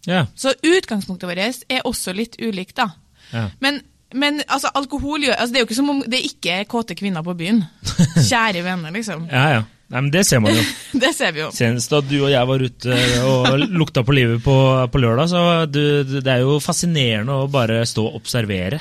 Ja. 0.05 0.27
Så 0.37 0.53
utgangspunktet 0.61 1.29
vårt 1.29 1.65
er 1.69 1.85
også 1.85 2.13
litt 2.13 2.37
ulikt, 2.41 2.77
da. 2.77 2.91
ja. 3.33 3.49
Men, 3.61 3.81
men 4.13 4.41
altså, 4.47 4.69
alkohol 4.75 5.23
gjør 5.23 5.37
altså, 5.37 5.53
Det 5.53 5.59
er 5.59 5.63
jo 5.63 5.67
ikke 5.69 5.77
som 5.77 5.91
om 5.93 6.01
det 6.09 6.19
ikke 6.27 6.55
er 6.61 6.65
kåte 6.69 6.97
kvinner 6.99 7.25
på 7.25 7.37
byen. 7.37 7.61
Kjære 8.29 8.65
venner, 8.65 8.93
liksom. 8.93 9.29
Ja, 9.31 9.45
ja. 9.57 9.61
Nei, 9.91 9.99
men 9.99 10.11
det 10.13 10.23
ser 10.27 10.39
man 10.39 10.55
jo. 10.55 10.63
Det 11.03 11.11
ser 11.15 11.33
vi 11.35 11.43
jo. 11.43 11.49
Senest 11.55 11.91
da 11.91 11.99
du 12.03 12.15
og 12.21 12.31
jeg 12.31 12.47
var 12.47 12.63
ute 12.63 13.01
og 13.27 13.65
lukta 13.67 14.05
på 14.07 14.15
livet 14.15 14.39
på, 14.43 14.55
på 14.91 15.01
lørdag, 15.03 15.29
så 15.31 15.43
du, 15.67 15.83
det 16.15 16.31
er 16.31 16.45
jo 16.45 16.61
fascinerende 16.63 17.35
å 17.43 17.51
bare 17.51 17.81
stå 17.87 18.05
og 18.07 18.17
observere 18.21 18.79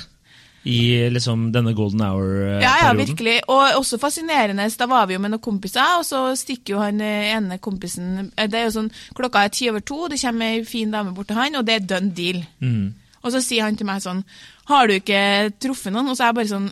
i 0.68 1.08
liksom 1.08 1.48
denne 1.54 1.72
golden 1.72 2.02
hour-perioden. 2.04 2.62
Ja, 2.62 2.74
ja, 2.82 2.92
virkelig. 2.92 3.38
Og 3.48 3.78
også 3.78 3.98
fascinerende. 3.98 4.68
Da 4.78 4.86
var 4.90 5.06
vi 5.08 5.16
jo 5.16 5.22
med 5.22 5.32
noen 5.32 5.42
kompiser, 5.42 5.96
og 5.98 6.04
så 6.04 6.34
stikker 6.36 6.74
jo 6.74 6.82
han 6.82 7.00
eh, 7.00 7.32
ene 7.32 7.56
kompisen 7.62 8.30
eh, 8.36 8.48
Det 8.50 8.60
er 8.60 8.66
jo 8.68 8.74
sånn, 8.76 8.90
Klokka 9.16 9.46
er 9.46 9.54
ti 9.56 9.70
over 9.72 9.80
to, 9.80 10.02
det 10.12 10.20
kommer 10.20 10.52
ei 10.52 10.64
fin 10.68 10.92
dame 10.92 11.14
bort 11.16 11.30
til 11.30 11.40
han, 11.40 11.56
og 11.56 11.64
det 11.64 11.78
er 11.78 11.86
done 11.94 12.12
deal. 12.16 12.42
Mm. 12.60 12.90
Og 13.24 13.32
så 13.32 13.40
sier 13.44 13.66
han 13.66 13.76
til 13.76 13.88
meg 13.88 14.00
sånn 14.04 14.22
Har 14.70 14.88
du 14.88 14.94
ikke 14.96 15.50
truffet 15.60 15.92
noen? 15.92 16.08
Og 16.08 16.16
så 16.16 16.24
er 16.24 16.30
jeg 16.30 16.38
bare 16.40 16.52
sånn 16.52 16.70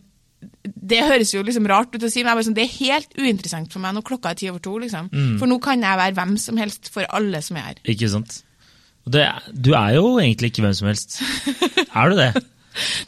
Det 0.74 1.00
høres 1.06 1.32
jo 1.34 1.44
liksom 1.46 1.68
rart 1.70 1.94
ut 1.94 2.02
å 2.04 2.10
si, 2.10 2.22
men 2.22 2.32
jeg 2.32 2.38
bare 2.38 2.48
sånn, 2.48 2.58
det 2.58 2.66
er 2.66 2.76
helt 2.78 3.16
uinteressant 3.18 3.72
for 3.72 3.84
meg 3.84 3.96
når 3.96 4.06
klokka 4.10 4.34
er 4.34 4.40
ti 4.40 4.50
over 4.50 4.62
to. 4.64 4.76
liksom. 4.82 5.08
Mm. 5.12 5.32
For 5.40 5.50
nå 5.50 5.58
kan 5.64 5.82
jeg 5.84 6.00
være 6.02 6.16
hvem 6.18 6.36
som 6.42 6.60
helst 6.60 6.92
for 6.94 7.08
alle 7.14 7.42
som 7.44 7.58
er 7.60 7.70
her. 7.70 7.82
Ikke 7.88 8.10
sant? 8.12 8.42
Det, 9.08 9.24
du 9.56 9.72
er 9.72 9.96
jo 9.96 10.18
egentlig 10.20 10.52
ikke 10.52 10.66
hvem 10.66 10.76
som 10.76 10.90
helst. 10.90 11.20
Er 11.98 12.12
du 12.12 12.18
det? 12.18 12.32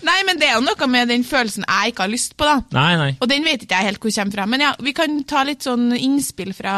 Nei, 0.02 0.16
men 0.26 0.38
det 0.40 0.48
er 0.48 0.56
jo 0.56 0.64
noe 0.64 0.86
med 0.90 1.10
den 1.12 1.22
følelsen 1.26 1.66
jeg 1.68 1.92
ikke 1.92 2.06
har 2.06 2.10
lyst 2.10 2.32
på, 2.38 2.46
da. 2.48 2.56
Nei, 2.74 2.90
nei. 2.98 3.10
Og 3.20 3.28
den 3.30 3.44
vet 3.46 3.62
ikke 3.64 3.78
jeg 3.78 3.90
helt 3.90 4.02
hvor 4.02 4.14
kommer 4.16 4.38
fra. 4.38 4.46
Men 4.50 4.64
ja, 4.64 4.70
vi 4.82 4.94
kan 4.96 5.20
ta 5.28 5.44
litt 5.46 5.66
sånn 5.66 5.92
innspill 5.94 6.54
fra 6.56 6.74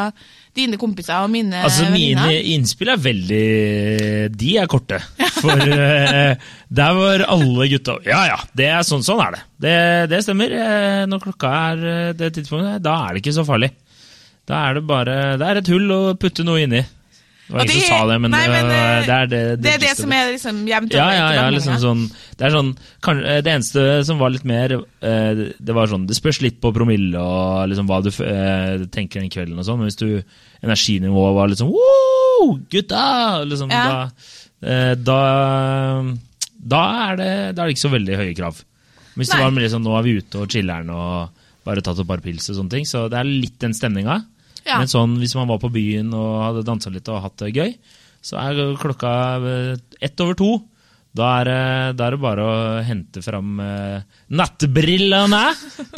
dine 0.56 0.76
kompiser 0.80 1.24
og 1.24 1.30
mine 1.32 1.62
Altså, 1.64 1.86
mine 1.92 2.28
innspill 2.52 2.92
er 2.92 3.00
veldig 3.00 3.44
De 4.36 4.50
er 4.60 4.68
korte. 4.70 4.98
For 5.38 5.62
eh, 5.64 6.34
der 6.68 6.98
var 6.98 7.24
alle 7.32 7.68
gutta 7.72 7.96
Ja 8.06 8.22
ja, 8.28 8.38
det 8.56 8.68
er 8.68 8.84
sånn, 8.86 9.04
sånn 9.06 9.22
er 9.24 9.36
det. 9.36 9.42
det. 9.64 9.76
Det 10.12 10.20
stemmer. 10.26 10.52
Eh, 10.52 11.04
når 11.08 11.22
klokka 11.24 11.52
er 11.72 11.86
eh, 11.92 12.10
det 12.18 12.32
tidspunktet, 12.36 12.82
da 12.84 12.98
er 13.06 13.14
det 13.16 13.24
ikke 13.24 13.36
så 13.38 13.46
farlig. 13.48 13.72
Da 14.48 14.64
er 14.68 14.78
det 14.78 14.84
bare 14.88 15.16
Det 15.40 15.48
er 15.48 15.60
et 15.62 15.72
hull 15.72 15.94
å 15.94 16.00
putte 16.20 16.44
noe 16.46 16.64
inni. 16.66 16.82
Det 17.52 17.58
var 17.58 17.68
ingen 17.68 17.84
som 17.84 17.98
sa 17.98 18.06
det, 18.08 18.16
men 18.24 18.32
nei, 18.32 18.42
men, 18.48 18.68
det, 18.70 18.76
eh, 18.80 19.02
det 19.04 19.16
er 19.16 19.26
det 19.28 19.40
Det 19.60 19.72
er 19.74 19.82
det 19.82 19.90
som 19.98 20.12
er 20.16 20.30
liksom 20.32 20.60
jevnt 20.70 20.94
ja, 20.96 21.04
over 21.04 21.18
ja, 21.18 21.26
ja, 21.36 21.44
liksom 21.52 21.76
sånn 21.82 22.04
Det 22.38 22.46
er 22.46 22.54
sånn 22.54 22.70
kan, 23.04 23.20
eh, 23.20 23.40
Det 23.44 23.52
eneste 23.52 23.84
som 24.08 24.22
var 24.22 24.32
litt 24.32 24.46
mer 24.48 24.74
uh, 24.80 25.42
Det 25.52 25.76
var 25.76 25.90
sånn 25.92 26.06
Det 26.08 26.16
spørs 26.16 26.40
litt 26.44 26.62
på 26.62 26.72
promille 26.72 27.20
og 27.20 27.68
liksom 27.68 27.90
hva 27.90 28.00
du 28.04 28.08
eh, 28.24 28.86
tenker 28.94 29.20
den 29.20 29.32
kvelden 29.32 29.60
og 29.60 29.68
sånn, 29.68 29.82
men 29.82 29.90
hvis 29.90 30.00
du 30.00 30.08
energinivået 30.64 31.36
var 31.36 31.52
litt 31.52 31.60
sånn 31.60 31.74
wow, 31.74 32.56
Gutta! 32.72 33.04
Liksom, 33.44 33.72
Ja. 33.72 33.84
da, 34.96 34.96
da 34.96 35.20
Da 36.56 36.82
er 37.10 37.20
det 37.20 37.32
Da 37.52 37.62
er 37.62 37.66
det 37.66 37.76
ikke 37.76 37.88
så 37.88 37.92
veldig 37.92 38.18
høye 38.22 38.34
krav. 38.38 38.64
Hvis 39.18 39.28
det 39.28 39.40
var 39.42 39.52
liksom, 39.52 39.84
Nå 39.84 39.96
er 39.98 40.06
vi 40.06 40.18
ute 40.22 40.40
og 40.40 40.48
chiller'n 40.52 40.92
og 40.94 41.40
bare 41.66 41.82
tatt 41.84 42.00
et 42.00 42.08
par 42.08 42.22
pils 42.24 42.48
og 42.50 42.56
sånne 42.58 42.72
ting, 42.72 42.86
så 42.88 43.04
det 43.10 43.20
er 43.20 43.28
litt 43.28 43.58
den 43.62 43.74
stemninga. 43.76 44.16
Ja. 44.66 44.78
Men 44.78 44.90
sånn, 44.90 45.16
hvis 45.20 45.34
man 45.38 45.50
var 45.50 45.60
på 45.62 45.72
byen 45.72 46.12
og 46.16 46.42
hadde 46.46 46.66
dansa 46.66 46.92
litt 46.92 47.08
og 47.10 47.22
hatt 47.24 47.38
det 47.42 47.54
gøy, 47.56 47.72
så 48.22 48.38
er 48.38 48.76
klokka 48.78 49.14
eh, 49.38 49.72
ett 50.00 50.22
over 50.22 50.38
to. 50.38 50.52
Da 51.12 51.28
er, 51.42 51.48
da 51.92 52.06
er 52.06 52.14
det 52.14 52.22
bare 52.22 52.44
å 52.48 52.52
hente 52.86 53.20
fram 53.20 53.58
uh, 53.60 53.98
nattbrillene, 54.32 55.42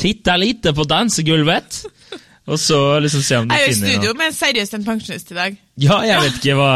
titte 0.03 0.35
litt 0.43 0.67
på 0.75 0.87
dansegulvet, 0.91 1.85
og 2.51 2.59
så 2.59 2.81
liksom 2.99 3.23
se 3.23 3.39
om 3.39 3.47
du 3.47 3.55
Jeg 3.55 3.69
er 3.69 3.71
i 3.71 3.77
studio 3.79 4.11
med 4.19 4.25
med 4.25 4.35
seriøst 4.37 4.75
en 4.75 4.89
pensjonist 4.89 5.31
i 5.31 5.37
dag. 5.39 5.61
Ja, 5.85 5.99
jeg 6.07 6.21
vet 6.23 6.37
ikke 6.39 6.55
hva 6.59 6.71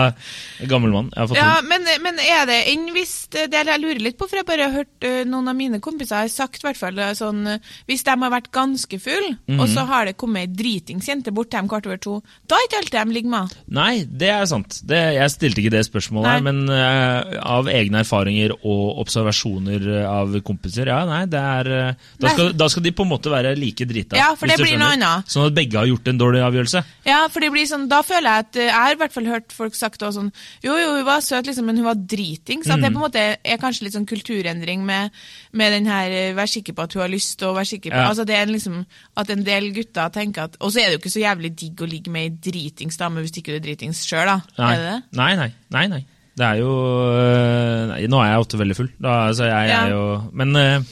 Gammel 0.69 0.90
mann. 0.90 1.11
Jeg 1.14 1.23
har 1.23 1.28
fått 1.31 1.38
Ja, 1.38 1.50
men, 1.62 1.87
men 2.02 2.19
er 2.19 2.49
det 2.50 2.59
enn 2.73 2.88
hvis 2.95 3.28
Det 3.31 3.47
er 3.55 3.69
jeg 3.71 3.83
lurer 3.83 4.02
litt 4.02 4.19
på, 4.19 4.26
for 4.26 4.40
jeg 4.40 4.49
bare 4.49 4.67
har 4.67 4.75
hørt 4.81 5.07
eh, 5.07 5.21
noen 5.28 5.50
av 5.50 5.57
mine 5.59 5.78
kompiser 5.85 6.25
har 6.25 6.33
sagt 6.33 6.64
hvert 6.67 6.78
fall 6.78 6.99
eh, 6.99 7.14
sånn 7.14 7.45
eh, 7.47 7.69
Hvis 7.87 8.02
de 8.07 8.17
har 8.19 8.33
vært 8.33 8.50
ganske 8.55 8.99
full, 8.99 9.28
-hmm. 9.38 9.61
og 9.61 9.69
så 9.71 9.85
har 9.87 10.09
det 10.09 10.17
kommet 10.19 10.49
ei 10.49 10.55
dritings 10.59 11.09
jente 11.09 11.31
bort 11.35 11.50
til 11.50 11.61
dem 11.61 11.69
kvart 11.71 11.87
over 11.87 12.00
to, 12.02 12.19
da 12.49 12.57
er 12.57 12.67
ikke 12.67 12.78
alltid 12.83 12.99
de 12.99 13.14
ligger 13.14 13.31
med. 13.31 13.55
Nei, 13.69 14.05
det 14.05 14.31
er 14.33 14.45
sant. 14.50 14.81
Det, 14.88 14.99
jeg 15.14 15.31
stilte 15.31 15.62
ikke 15.62 15.75
det 15.76 15.85
spørsmålet, 15.87 16.31
her, 16.31 16.45
men 16.45 16.69
uh, 16.69 17.38
av 17.43 17.69
egne 17.73 18.02
erfaringer 18.05 18.55
og 18.59 18.99
observasjoner 19.02 19.88
eh, 20.00 20.09
av 20.09 20.38
kompiser, 20.47 20.90
ja, 20.90 21.00
nei, 21.09 21.25
det 21.31 21.40
er 21.40 21.71
uh, 21.73 22.09
da 22.19 22.33
skal, 22.35 22.52
da 22.57 22.69
skal 22.73 22.85
de 22.85 22.93
på 22.97 23.07
en 23.07 23.12
måte 23.12 23.33
være 23.33 23.55
like 23.59 23.87
drita. 23.88 24.19
Ja, 24.19 24.33
for 24.38 24.50
det 24.50 24.59
blir 24.61 24.78
noe 24.81 24.95
annet. 24.97 25.28
Sånn 25.31 25.49
at 25.49 25.57
begge 25.57 25.78
har 25.81 25.88
gjort 25.88 26.09
en 26.11 26.21
dårlig 26.21 26.43
avgjørelse. 26.47 26.83
Ja, 27.09 27.21
for 27.33 27.45
det 27.45 27.50
blir 27.55 27.69
sånn, 27.69 27.87
da 27.90 28.00
føler 28.07 28.28
jeg 28.28 28.47
at 28.47 28.59
eh, 28.59 28.69
Jeg 28.69 28.88
har 28.88 28.97
i 28.97 29.00
hvert 29.02 29.14
fall 29.14 29.28
hørt 29.30 29.52
folk 29.54 29.76
sagt 29.78 30.02
også 30.02 30.18
sånn 30.23 30.33
Jo, 30.64 30.75
jo, 30.80 30.88
hun 30.99 31.04
var 31.07 31.21
søt, 31.25 31.47
liksom, 31.47 31.68
men 31.71 31.76
hun 31.80 31.87
var 31.87 31.95
driting. 32.00 32.64
Så 32.66 32.75
Mm. 32.76 32.83
det 32.83 32.90
på 32.92 32.99
en 32.99 33.04
måte 33.04 33.23
er 33.45 33.61
kanskje 33.62 33.87
litt 33.87 33.95
sånn 33.97 34.09
kulturendring 34.09 34.83
med, 34.88 35.11
med 35.52 35.73
den 35.76 35.87
her 35.87 36.11
eh, 36.11 36.35
Vær 36.35 36.50
sikker 36.50 36.73
på 36.75 36.83
at 36.88 36.92
hun 36.99 37.02
har 37.07 37.12
lyst, 37.12 37.42
og 37.47 37.57
vær 37.61 37.68
sikker 37.68 37.90
på 37.95 37.97
Ja. 38.02 38.09
Altså 38.11 38.25
det 38.26 38.37
er 38.37 38.47
liksom 38.50 38.85
At 39.16 39.30
en 39.30 39.45
del 39.47 39.71
gutter 39.76 40.09
tenker 40.14 40.49
at 40.49 40.57
Og 40.61 40.73
så 40.73 40.80
er 40.83 40.90
det 40.90 40.99
jo 40.99 41.02
ikke 41.04 41.16
så 41.16 41.25
jævlig 41.25 41.54
digg 41.57 41.80
å 41.85 41.88
ligge 41.88 42.11
med 42.11 42.23
ei 42.26 42.50
dritings 42.50 42.97
dame 43.00 43.21
hvis 43.23 43.37
ikke 43.38 43.54
du 43.54 43.59
er 43.62 43.66
dritings 43.68 44.04
sjøl, 44.07 44.26
da. 44.26 44.40
Nei. 44.59 44.73
Er 44.75 44.78
det 44.78 44.87
det? 44.92 45.18
Nei, 45.18 45.33
nei, 45.37 45.50
nei, 45.71 45.87
nei. 45.97 46.04
Det 46.38 46.47
er 46.47 46.59
jo 46.61 46.71
øh, 46.71 47.87
nei, 47.90 48.07
Nå 48.07 48.21
er 48.23 48.28
jeg 48.30 48.42
ofte 48.45 48.59
veldig 48.61 48.76
full, 48.78 48.88
da, 49.02 49.14
så 49.35 49.49
jeg 49.49 49.71
Ja. 49.73 49.80
er 49.85 49.90
jo 49.90 50.02
Men 50.33 50.54
øh, 50.57 50.85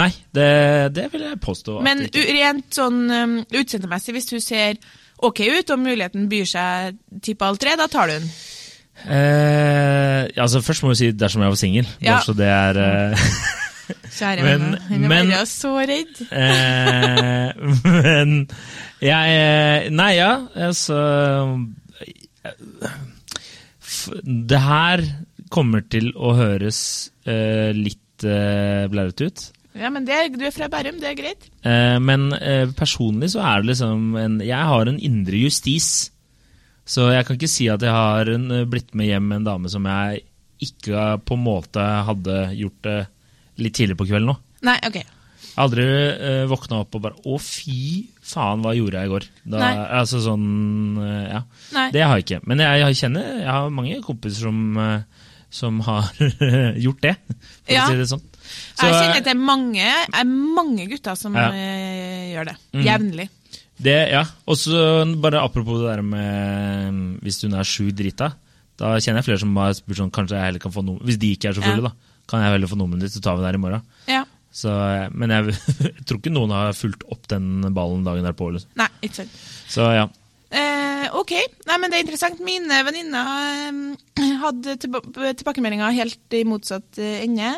nei, 0.00 0.08
det, 0.32 0.94
det 0.96 1.10
vil 1.12 1.20
jeg 1.26 1.40
påstå. 1.44 1.80
Men 1.84 2.06
rent 2.14 2.70
sånn 2.74 3.02
um, 3.12 3.34
utseendemessig, 3.52 4.14
hvis 4.16 4.30
du 4.30 4.38
ser 4.40 4.78
ok 5.28 5.40
ut, 5.60 5.70
og 5.74 5.80
muligheten 5.82 6.28
byr 6.30 6.46
seg 6.48 6.96
type 7.24 7.44
halv 7.46 7.58
tre, 7.62 7.74
da 7.80 7.86
tar 7.90 8.10
du 8.10 8.16
den. 8.18 8.28
Eh, 9.10 10.20
altså 10.38 10.60
Først 10.62 10.84
må 10.84 10.92
vi 10.92 11.00
si 11.00 11.08
dersom 11.18 11.42
jeg 11.42 11.50
var 11.54 11.58
singel. 11.60 11.88
Ja. 12.00 12.14
Bare 12.20 12.26
så 12.28 12.34
det 12.38 12.46
er 12.46 12.78
eh. 12.84 13.26
Kjære 14.14 14.44
Men- 14.46 14.60
venner. 14.62 14.78
Er 14.88 14.98
men- 15.02 15.10
bare 15.32 15.46
så 15.50 15.72
redd. 15.90 16.14
eh, 16.30 17.48
Men 17.96 18.36
jeg 19.02 19.34
eh, 19.40 19.90
Nei, 19.92 20.12
ja, 20.16 20.30
altså 20.54 21.00
Det 24.24 24.60
her 24.60 25.02
kommer 25.52 25.84
til 25.90 26.10
å 26.16 26.32
høres 26.38 26.78
eh, 27.26 27.70
litt 27.76 28.24
uh, 28.26 28.86
blærete 28.90 29.28
ut. 29.28 29.42
Ja, 29.74 29.90
men 29.90 30.04
det, 30.06 30.14
er- 30.14 30.28
du 30.38 30.44
er 30.46 30.52
fra 30.54 30.68
Bærum, 30.70 31.00
det 31.02 31.08
er 31.10 31.16
greit. 31.18 31.48
Eh, 31.66 31.98
men 31.98 32.28
eh, 32.36 32.66
personlig 32.78 33.32
så 33.34 33.40
er 33.42 33.62
det 33.64 33.72
liksom 33.72 34.14
en 34.20 34.36
Jeg 34.44 34.68
har 34.70 34.86
en 34.90 35.00
indre 35.02 35.40
justis. 35.40 36.10
Så 36.86 37.08
jeg 37.14 37.24
kan 37.26 37.38
ikke 37.38 37.48
si 37.50 37.66
at 37.72 37.82
jeg 37.82 37.90
har 37.90 38.28
en, 38.30 38.50
eh, 38.52 38.64
blitt 38.70 38.94
med 38.94 39.08
hjem 39.10 39.26
med 39.30 39.40
en 39.42 39.48
dame 39.48 39.72
som 39.72 39.84
jeg 39.88 40.22
ikke 40.62 41.18
på 41.26 41.34
en 41.34 41.42
måte 41.44 41.82
hadde 42.06 42.36
gjort 42.60 42.82
det 42.86 42.98
litt 43.58 43.74
tidlig 43.74 43.96
på 43.98 44.06
kvelden 44.06 44.30
nå. 44.30 44.36
Nei, 44.64 44.76
ok. 44.86 45.00
Jeg 45.00 45.58
har 45.58 45.64
aldri 45.66 45.84
eh, 45.86 46.44
våkna 46.50 46.80
opp 46.82 46.94
og 46.98 47.02
bare 47.04 47.18
Å, 47.30 47.36
fy 47.42 48.06
faen, 48.26 48.62
hva 48.64 48.72
gjorde 48.74 48.98
jeg 49.02 49.06
i 49.10 49.12
går? 49.12 49.26
Da, 49.44 49.58
Nei. 49.60 49.72
altså 50.00 50.22
sånn 50.24 50.46
eh, 51.02 51.26
Ja. 51.34 51.42
Nei. 51.74 51.88
Det 51.94 52.02
har 52.06 52.18
jeg 52.18 52.24
ikke. 52.28 52.40
Men 52.50 52.62
jeg, 52.64 52.80
jeg 52.84 52.98
kjenner 53.02 53.28
Jeg 53.42 53.50
har 53.50 53.74
mange 53.74 53.98
kompiser 54.06 54.46
som, 54.48 54.62
eh, 54.78 55.26
som 55.54 55.82
har 55.86 56.08
gjort 56.86 57.02
det, 57.04 57.16
for 57.26 57.74
Ja. 57.74 57.84
å 57.86 57.90
si 57.92 57.98
det 58.00 58.08
sånn. 58.14 58.24
Så, 58.74 58.86
jeg 58.88 58.94
kjenner 58.98 59.24
til 59.28 59.38
mange, 59.38 59.88
mange 60.56 60.86
gutter 60.90 61.16
som 61.18 61.34
Ja. 61.38 61.48
eh, 61.54 62.32
gjør 62.34 62.50
det. 62.52 62.56
Mm. 62.74 62.84
Jevnlig. 62.88 63.28
Det, 63.84 63.96
ja. 64.12 64.22
Og 64.46 64.56
så 64.60 64.80
bare 65.20 65.42
apropos 65.42 65.80
det 65.82 65.90
der 65.96 66.02
med 66.06 66.92
mm, 66.94 67.18
hvis 67.22 67.40
hun 67.42 67.54
er 67.58 67.66
sjukt 67.66 67.96
drita. 67.98 68.32
Da 68.78 68.96
kjenner 68.98 69.20
jeg 69.22 69.28
flere 69.28 69.42
som 69.42 69.54
har 69.56 69.74
spurt 69.78 69.98
sånn, 70.00 70.10
kanskje 70.14 70.36
jeg 70.38 70.48
heller 70.48 70.62
kan 70.62 70.72
få 70.74 70.82
noe, 70.86 70.98
hvis 71.06 71.18
de 71.22 71.32
ikke 71.36 71.50
er 71.52 71.58
så 71.58 71.62
fulle, 71.62 71.82
Ja. 71.82 71.90
da, 71.90 72.18
kan 72.30 72.40
jeg 72.42 72.54
heller 72.56 72.70
få 72.70 72.78
nummeret 72.78 73.04
ditt, 73.06 73.12
så 73.14 73.22
tar 73.22 73.36
vi 73.36 73.42
det 73.44 73.50
her 73.52 73.58
i 73.58 73.62
morgen. 73.62 73.82
Ja. 74.10 74.24
Så, 74.54 74.70
eh, 74.70 75.08
men 75.12 75.30
jeg, 75.34 75.54
jeg 75.82 75.94
tror 76.06 76.18
ikke 76.20 76.32
noen 76.34 76.50
har 76.54 76.72
fulgt 76.78 77.02
opp 77.10 77.26
den 77.30 77.62
ballen 77.74 78.04
dagen 78.06 78.24
derpå. 78.26 78.52
Liksom. 78.54 78.70
Nei, 78.78 78.88
ikke 79.02 79.22
sant. 79.22 79.38
Så 79.70 79.86
ja. 79.94 80.06
Eh, 80.54 81.06
ok, 81.18 81.32
Nei, 81.66 81.76
men 81.80 81.90
det 81.90 81.98
er 81.98 82.04
interessant. 82.04 82.40
Mine 82.44 82.80
venninner 82.86 83.30
eh, 84.20 84.34
hadde 84.44 84.76
tilba 84.78 85.00
tilbakemeldinger 85.34 85.96
helt 85.96 86.36
i 86.38 86.44
motsatt 86.46 87.00
eh, 87.02 87.24
ende. 87.24 87.56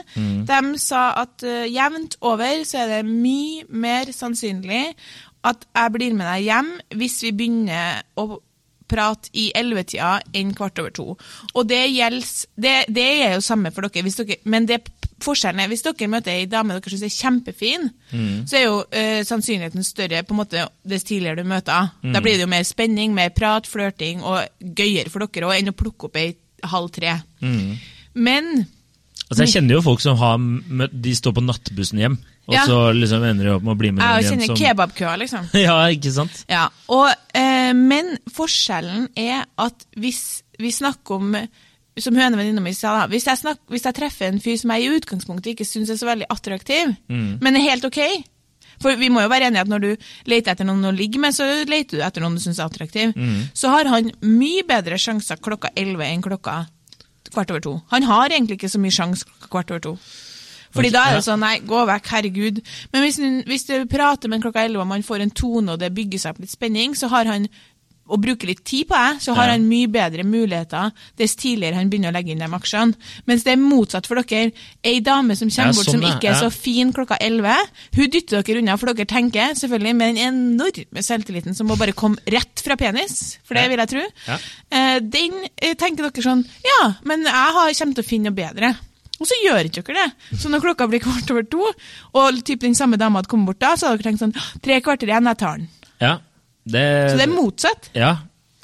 De 0.48 0.80
sa 0.80 1.10
at 1.20 1.44
eh, 1.44 1.66
jevnt 1.72 2.16
over 2.24 2.64
så 2.64 2.84
er 2.84 2.94
det 2.94 3.02
mye 3.10 3.66
mer 3.68 4.12
sannsynlig 4.16 4.84
at 5.46 5.66
jeg 5.76 5.92
blir 5.94 6.16
med 6.16 6.26
deg 6.26 6.46
hjem 6.48 6.70
hvis 6.98 7.20
vi 7.26 7.34
begynner 7.36 8.00
å 8.18 8.40
prate 8.88 9.30
i 9.34 9.48
ellevetida 9.56 10.20
enn 10.36 10.54
kvart 10.56 10.78
over 10.82 10.94
to. 10.94 11.06
Og 11.54 11.66
det 11.68 11.82
gjelder 11.90 12.26
Det, 12.56 12.76
det 12.88 13.06
er 13.24 13.34
jo 13.34 13.40
samme 13.44 13.72
for 13.74 13.86
dere, 13.86 14.02
hvis 14.06 14.16
dere 14.20 14.38
men 14.44 14.66
det 14.66 14.80
forskjellen 15.22 15.60
er 15.60 15.68
hvis 15.68 15.82
dere 15.84 16.08
møter 16.12 16.34
ei 16.34 16.46
dame 16.50 16.76
dere 16.76 16.92
syns 16.92 17.06
er 17.06 17.14
kjempefin, 17.14 17.88
så 18.46 18.56
er 18.58 18.64
jo 18.66 18.78
uh, 18.84 19.22
sannsynligheten 19.24 19.84
større 19.84 20.22
på 20.22 20.34
en 20.34 20.40
måte 20.42 20.66
dess 20.84 21.04
tidligere 21.08 21.42
du 21.42 21.48
møter 21.48 21.72
henne. 21.72 22.14
Da 22.14 22.20
blir 22.24 22.36
det 22.36 22.44
jo 22.44 22.52
mer 22.52 22.66
spenning, 22.68 23.14
mer 23.16 23.30
prat, 23.36 23.66
flørting 23.66 24.22
og 24.22 24.44
gøyere 24.60 25.10
for 25.12 25.24
dere 25.24 25.48
òg 25.48 25.58
enn 25.60 25.72
å 25.72 25.76
plukke 25.76 26.10
opp 26.10 26.16
ei 26.20 26.34
halv 26.66 26.90
tre. 26.92 27.18
Men 28.14 28.66
Altså, 29.26 29.42
jeg 29.42 29.56
kjenner 29.56 29.74
jo 29.74 29.82
folk 29.82 30.02
som 30.04 30.18
har 30.20 30.36
møtt, 30.38 30.92
de 31.02 31.12
står 31.18 31.32
på 31.34 31.42
nattbussen 31.42 31.98
hjem, 31.98 32.14
og 32.46 32.54
Ja. 32.54 32.64
så 32.68 32.78
liksom 32.94 33.24
ender 33.26 33.44
de 33.44 33.52
opp 33.56 33.62
med 33.66 33.74
å 33.74 33.78
bli 33.80 33.90
med 33.92 34.02
jeg 34.02 34.08
noen 34.08 34.22
hjem 34.22 34.30
kjenner 34.32 34.46
som 34.46 34.56
kebabkøer, 34.62 35.18
liksom. 35.24 35.48
Ja, 35.66 35.76
ikke 35.90 36.12
sant? 36.14 36.44
Ja, 36.48 36.68
og, 36.88 37.08
eh, 37.34 37.72
Men 37.74 38.18
forskjellen 38.30 39.08
er 39.18 39.46
at 39.58 39.86
hvis 39.96 40.42
vi 40.58 40.70
snakker 40.72 41.18
om 41.20 41.34
som 41.98 42.14
hønevenninna 42.14 42.60
mi 42.60 42.74
sa, 42.76 42.90
da, 43.00 43.06
hvis 43.08 43.24
jeg, 43.24 43.38
snakker, 43.40 43.72
hvis 43.72 43.86
jeg 43.88 43.96
treffer 43.96 44.28
en 44.28 44.40
fyr 44.44 44.58
som 44.60 44.70
jeg 44.74 44.84
i 44.84 44.96
utgangspunktet 44.98 45.54
ikke 45.54 45.64
syns 45.64 45.88
er 45.90 45.96
så 45.96 46.04
veldig 46.10 46.26
attraktiv, 46.28 46.90
men 47.08 47.56
er 47.56 47.64
helt 47.70 47.84
ok 47.88 48.00
For 48.78 48.92
vi 49.00 49.08
må 49.08 49.22
jo 49.24 49.30
være 49.32 49.46
enige 49.48 49.62
at 49.64 49.70
når 49.72 49.80
du 49.80 49.96
leter 50.28 50.52
etter 50.52 50.66
noen 50.68 50.84
å 50.84 50.92
ligge 50.92 51.16
med, 51.18 51.32
så 51.32 51.46
leter 51.64 51.96
du 51.96 52.02
etter 52.04 52.20
noen 52.20 52.34
du 52.36 52.42
syns 52.44 52.58
er 52.60 52.68
attraktiv. 52.68 53.14
Så 53.56 53.70
har 53.72 53.88
han 53.88 54.10
mye 54.20 54.66
bedre 54.68 54.98
sjanser 55.00 55.40
klokka 55.40 55.70
11 55.74 56.04
enn 56.04 56.20
klokka 56.26 56.66
kvart 57.32 57.50
over 57.50 57.60
to. 57.64 57.72
Han 57.90 58.02
har 58.04 58.28
egentlig 58.28 58.58
ikke 58.60 58.68
så 58.68 58.78
mye 58.78 58.92
sjanse 58.92 59.24
klokka 59.24 59.48
kvart 59.48 59.70
over 59.72 59.80
to. 59.80 59.94
Fordi 60.76 60.90
da 60.94 61.04
er 61.10 61.18
det 61.18 61.24
sånn, 61.26 61.40
nei, 61.42 61.54
gå 61.66 61.84
vekk, 61.90 62.10
herregud. 62.16 62.60
Men 62.92 63.06
hvis, 63.06 63.20
hvis 63.48 63.66
du 63.70 63.74
prater 63.90 64.28
med 64.28 64.38
en 64.40 64.46
klokka 64.48 64.66
11 64.68 64.82
og 64.84 64.90
man 64.92 65.02
får 65.06 65.24
en 65.26 65.30
tone 65.42 65.72
og 65.74 65.80
det 65.82 65.94
bygger 65.96 66.18
seg 66.22 66.34
opp 66.36 66.44
litt 66.44 66.52
spenning, 66.54 66.94
så 66.98 67.08
har 67.12 67.26
han 67.32 67.48
og 68.06 68.20
bruker 68.22 68.46
litt 68.46 68.60
tid 68.62 68.86
på 68.86 68.94
det, 68.94 69.20
så 69.24 69.34
har 69.34 69.48
Ja. 69.48 69.52
han 69.56 69.64
mye 69.66 69.88
bedre 69.90 70.22
muligheter 70.22 70.92
dess 71.18 71.34
tidligere 71.34 71.74
han 71.74 71.88
begynner 71.90 72.12
å 72.12 72.14
legge 72.14 72.30
inn 72.30 72.38
de 72.38 72.46
aksjene. 72.46 72.94
Mens 73.26 73.42
det 73.42 73.52
er 73.54 73.56
motsatt 73.58 74.06
for 74.06 74.22
dere. 74.22 74.52
Ei 74.84 75.00
dame 75.00 75.34
som 75.34 75.50
kommer 75.50 75.74
bort 75.74 75.90
som 75.90 76.00
sånn, 76.00 76.14
ikke 76.14 76.30
er 76.30 76.38
så 76.38 76.52
fin 76.54 76.92
klokka 76.94 77.18
11, 77.20 77.66
hun 77.96 78.08
dytter 78.14 78.42
dere 78.46 78.62
unna, 78.62 78.76
for 78.78 78.94
dere 78.94 79.06
tenker 79.10 79.58
selvfølgelig 79.58 79.96
med 79.96 80.14
den 80.14 80.22
enorme 80.22 81.02
selvtilliten 81.02 81.56
som 81.56 81.66
må 81.66 81.76
bare 81.76 81.92
komme 81.98 82.22
rett 82.30 82.62
fra 82.62 82.76
penis, 82.76 83.38
for 83.42 83.54
det 83.58 83.68
vil 83.70 83.78
jeg 83.82 83.88
tro. 83.88 84.06
Ja. 84.28 84.38
Eh, 84.70 85.00
den 85.00 85.42
eh, 85.60 85.74
tenker 85.74 86.06
dere 86.06 86.22
sånn, 86.22 86.46
ja, 86.62 86.94
men 87.02 87.24
jeg 87.24 87.32
har, 87.32 87.74
kommer 87.74 87.94
til 87.98 88.04
å 88.04 88.06
finne 88.06 88.30
noe 88.30 88.38
bedre. 88.38 88.76
Og 89.16 89.28
så 89.28 89.38
gjør 89.40 89.68
ikke 89.68 89.82
dere 89.86 90.06
det. 90.06 90.38
Så 90.42 90.50
når 90.52 90.64
klokka 90.64 90.88
blir 90.90 91.00
kvart 91.04 91.30
over 91.32 91.46
to, 91.48 91.70
og 92.20 92.40
typ 92.44 92.64
den 92.64 92.76
samme 92.76 92.98
dama 93.00 93.22
hadde 93.22 93.30
kommet 93.32 93.48
bort 93.52 93.62
da, 93.64 93.74
så 93.78 93.88
hadde 93.88 94.02
dere 94.02 94.10
tenkt 94.10 94.24
sånn, 94.24 94.34
tre 94.64 94.80
kvarter 94.84 95.12
igjen, 95.12 95.30
jeg 95.32 95.40
tar 95.40 95.60
den. 95.60 95.68
Ja. 96.02 96.14
Det, 96.66 96.82
Så 97.12 97.20
det 97.20 97.24
er 97.28 97.32
motsatt. 97.32 97.90
Ja, 97.96 98.10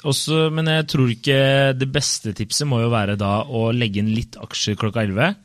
også, 0.03 0.49
men 0.51 0.67
jeg 0.67 0.85
tror 0.91 1.11
ikke 1.13 1.37
det 1.79 1.87
beste 1.95 2.33
tipset 2.35 2.67
må 2.67 2.81
jo 2.83 2.91
være 2.91 3.15
da 3.19 3.37
å 3.47 3.69
legge 3.71 4.01
inn 4.03 4.11
litt 4.11 4.35
aksjer 4.43 4.75
klokka 4.79 5.05
11, 5.07 5.37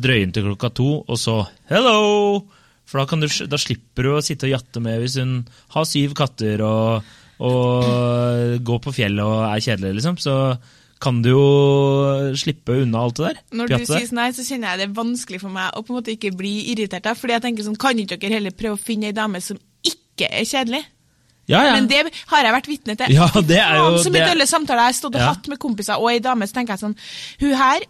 drøye 0.00 0.24
inn 0.24 0.32
til 0.32 0.46
klokka 0.48 0.72
to, 0.80 0.90
og 1.04 1.20
så 1.20 1.42
hello! 1.70 2.44
For 2.88 3.00
da, 3.00 3.06
kan 3.08 3.22
du, 3.22 3.28
da 3.48 3.58
slipper 3.60 4.04
du 4.04 4.10
å 4.12 4.22
sitte 4.24 4.44
og 4.48 4.52
jatte 4.52 4.80
med 4.84 4.98
hvis 5.00 5.14
hun 5.20 5.38
har 5.72 5.86
syv 5.88 6.12
katter 6.18 6.60
og, 6.64 7.06
og 7.44 8.58
går 8.64 8.80
på 8.84 8.92
fjellet 8.92 9.24
og 9.24 9.44
er 9.48 9.62
kjedelig, 9.64 9.94
liksom. 9.98 10.18
Så 10.20 10.34
kan 11.04 11.20
du 11.24 11.28
jo 11.30 11.44
slippe 12.40 12.78
unna 12.82 13.02
alt 13.04 13.18
det 13.20 13.26
der. 13.28 13.40
Når 13.60 13.68
du 13.68 13.76
sier 13.84 14.08
sånn 14.08 14.22
her, 14.24 14.32
så 14.36 14.44
kjenner 14.46 14.72
jeg 14.72 14.80
det 14.80 14.86
er 14.88 14.96
vanskelig 14.96 15.40
for 15.44 15.52
meg 15.54 15.76
å 15.76 15.82
på 15.84 15.92
en 15.92 15.98
måte 16.00 16.14
ikke 16.16 16.32
bli 16.36 16.54
irritert. 16.72 17.04
da, 17.04 17.12
Fordi 17.18 17.36
jeg 17.36 17.44
tenker 17.44 17.66
sånn, 17.68 17.78
kan 17.80 17.98
ikke 18.00 18.18
dere 18.22 18.38
heller 18.38 18.56
prøve 18.56 18.78
å 18.78 18.80
finne 18.80 19.10
ei 19.12 19.16
dame 19.16 19.40
som 19.44 19.60
ikke 19.84 20.30
er 20.30 20.44
kjedelig? 20.48 20.82
Ja, 21.46 21.60
ja. 21.66 21.72
Men 21.76 21.86
det 21.90 21.98
har 22.30 22.42
jeg 22.46 22.54
vært 22.56 22.68
vitne 22.72 22.96
til. 22.96 23.12
Ja, 23.12 23.26
det 23.44 23.58
er 23.60 23.76
jo- 23.76 23.90
Faen, 23.90 23.98
Så 24.06 24.12
mye 24.14 24.24
dølle 24.30 24.46
samtaler 24.48 24.80
jeg 24.86 24.94
har 24.94 25.00
stått 25.00 25.14
og 25.18 25.20
hatt 25.20 25.48
med 25.52 25.58
kompiser 25.60 26.00
og 26.00 26.08
ei 26.10 26.18
dame, 26.24 26.48
så 26.48 26.54
tenker 26.56 26.72
jeg 26.72 26.80
sånn 26.80 26.96
Hun 27.40 27.52
her 27.60 27.80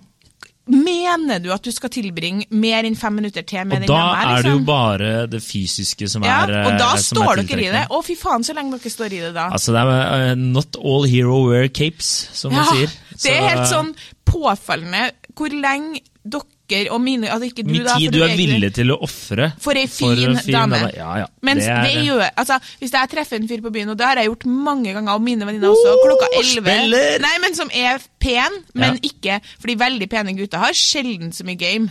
Mener 0.64 1.42
du 1.44 1.50
at 1.52 1.60
du 1.60 1.68
skal 1.74 1.90
tilbringe 1.92 2.46
mer 2.56 2.86
enn 2.88 2.94
fem 2.96 3.12
minutter 3.18 3.44
til 3.44 3.66
med 3.68 3.82
og 3.82 3.84
den 3.84 3.90
da 3.90 3.98
dama? 4.00 4.20
er 4.22 4.46
det 4.46 4.48
jo 4.48 4.54
Liksom? 4.54 4.64
bare 4.70 5.10
det 5.28 5.40
fysiske 5.44 6.08
som 6.08 6.24
ja, 6.24 6.38
er 6.46 6.54
og 6.62 6.78
da 6.80 6.86
eh, 6.94 7.02
står 7.04 7.42
dere 7.42 7.66
i 7.66 7.68
det. 7.74 7.82
Å, 7.92 8.00
fy 8.06 8.16
faen, 8.16 8.46
så 8.46 8.56
lenge 8.56 8.78
dere 8.78 8.92
står 8.94 9.12
i 9.12 9.20
det 9.26 9.34
da. 9.36 9.50
Altså, 9.52 9.74
det 9.76 9.82
er 9.84 10.32
uh, 10.32 10.32
not 10.40 10.78
all 10.80 11.04
hero 11.10 11.42
wear 11.50 11.68
capes, 11.68 12.08
som 12.32 12.56
man 12.56 12.64
sier. 12.72 12.96
Det 13.12 13.34
er 13.34 13.44
helt 13.50 13.68
sånn 13.68 13.92
påfallende 14.24 15.10
hvor 15.36 15.52
lenge 15.52 16.00
dere 16.24 16.48
og 16.90 17.00
mine 17.04 17.28
altså 17.28 17.46
ikke 17.50 17.62
du 17.66 17.72
Mye 17.74 17.84
da, 17.84 17.94
tid 17.98 18.06
for 18.08 18.14
du 18.16 18.22
er 18.24 18.36
villig 18.38 18.70
til 18.74 18.92
å 18.94 18.96
ofre 19.04 19.50
For 19.60 19.76
ei 19.76 19.84
fin, 19.86 20.38
dame. 20.48 20.78
Ja, 20.96 21.10
ja. 21.20 21.26
Mens 21.44 21.64
det 21.66 21.74
det, 21.84 22.04
gjør 22.06 22.22
altså, 22.40 22.56
Hvis 22.80 22.94
jeg 22.96 23.10
treffer 23.12 23.36
en 23.36 23.48
fyr 23.50 23.60
på 23.66 23.72
byen, 23.74 23.90
og 23.92 23.98
det 24.00 24.06
har 24.08 24.16
jeg 24.22 24.30
gjort 24.30 24.46
mange 24.48 24.94
ganger, 24.96 25.12
og 25.12 25.22
mine 25.22 25.44
venninner 25.44 25.68
også, 25.74 25.92
Oh, 25.92 26.00
klokka 26.06 26.30
11! 26.40 27.18
Nei, 27.20 27.34
men 27.44 27.54
som 27.58 27.68
er 27.74 28.00
pen, 28.18 28.56
men 28.74 28.96
Ja. 28.96 29.10
ikke 29.10 29.36
Fordi 29.60 29.76
veldig 29.84 30.08
pene 30.08 30.32
gutter 30.38 30.58
har 30.64 30.72
sjelden 30.72 31.32
så 31.36 31.44
mye 31.44 31.60
game. 31.60 31.90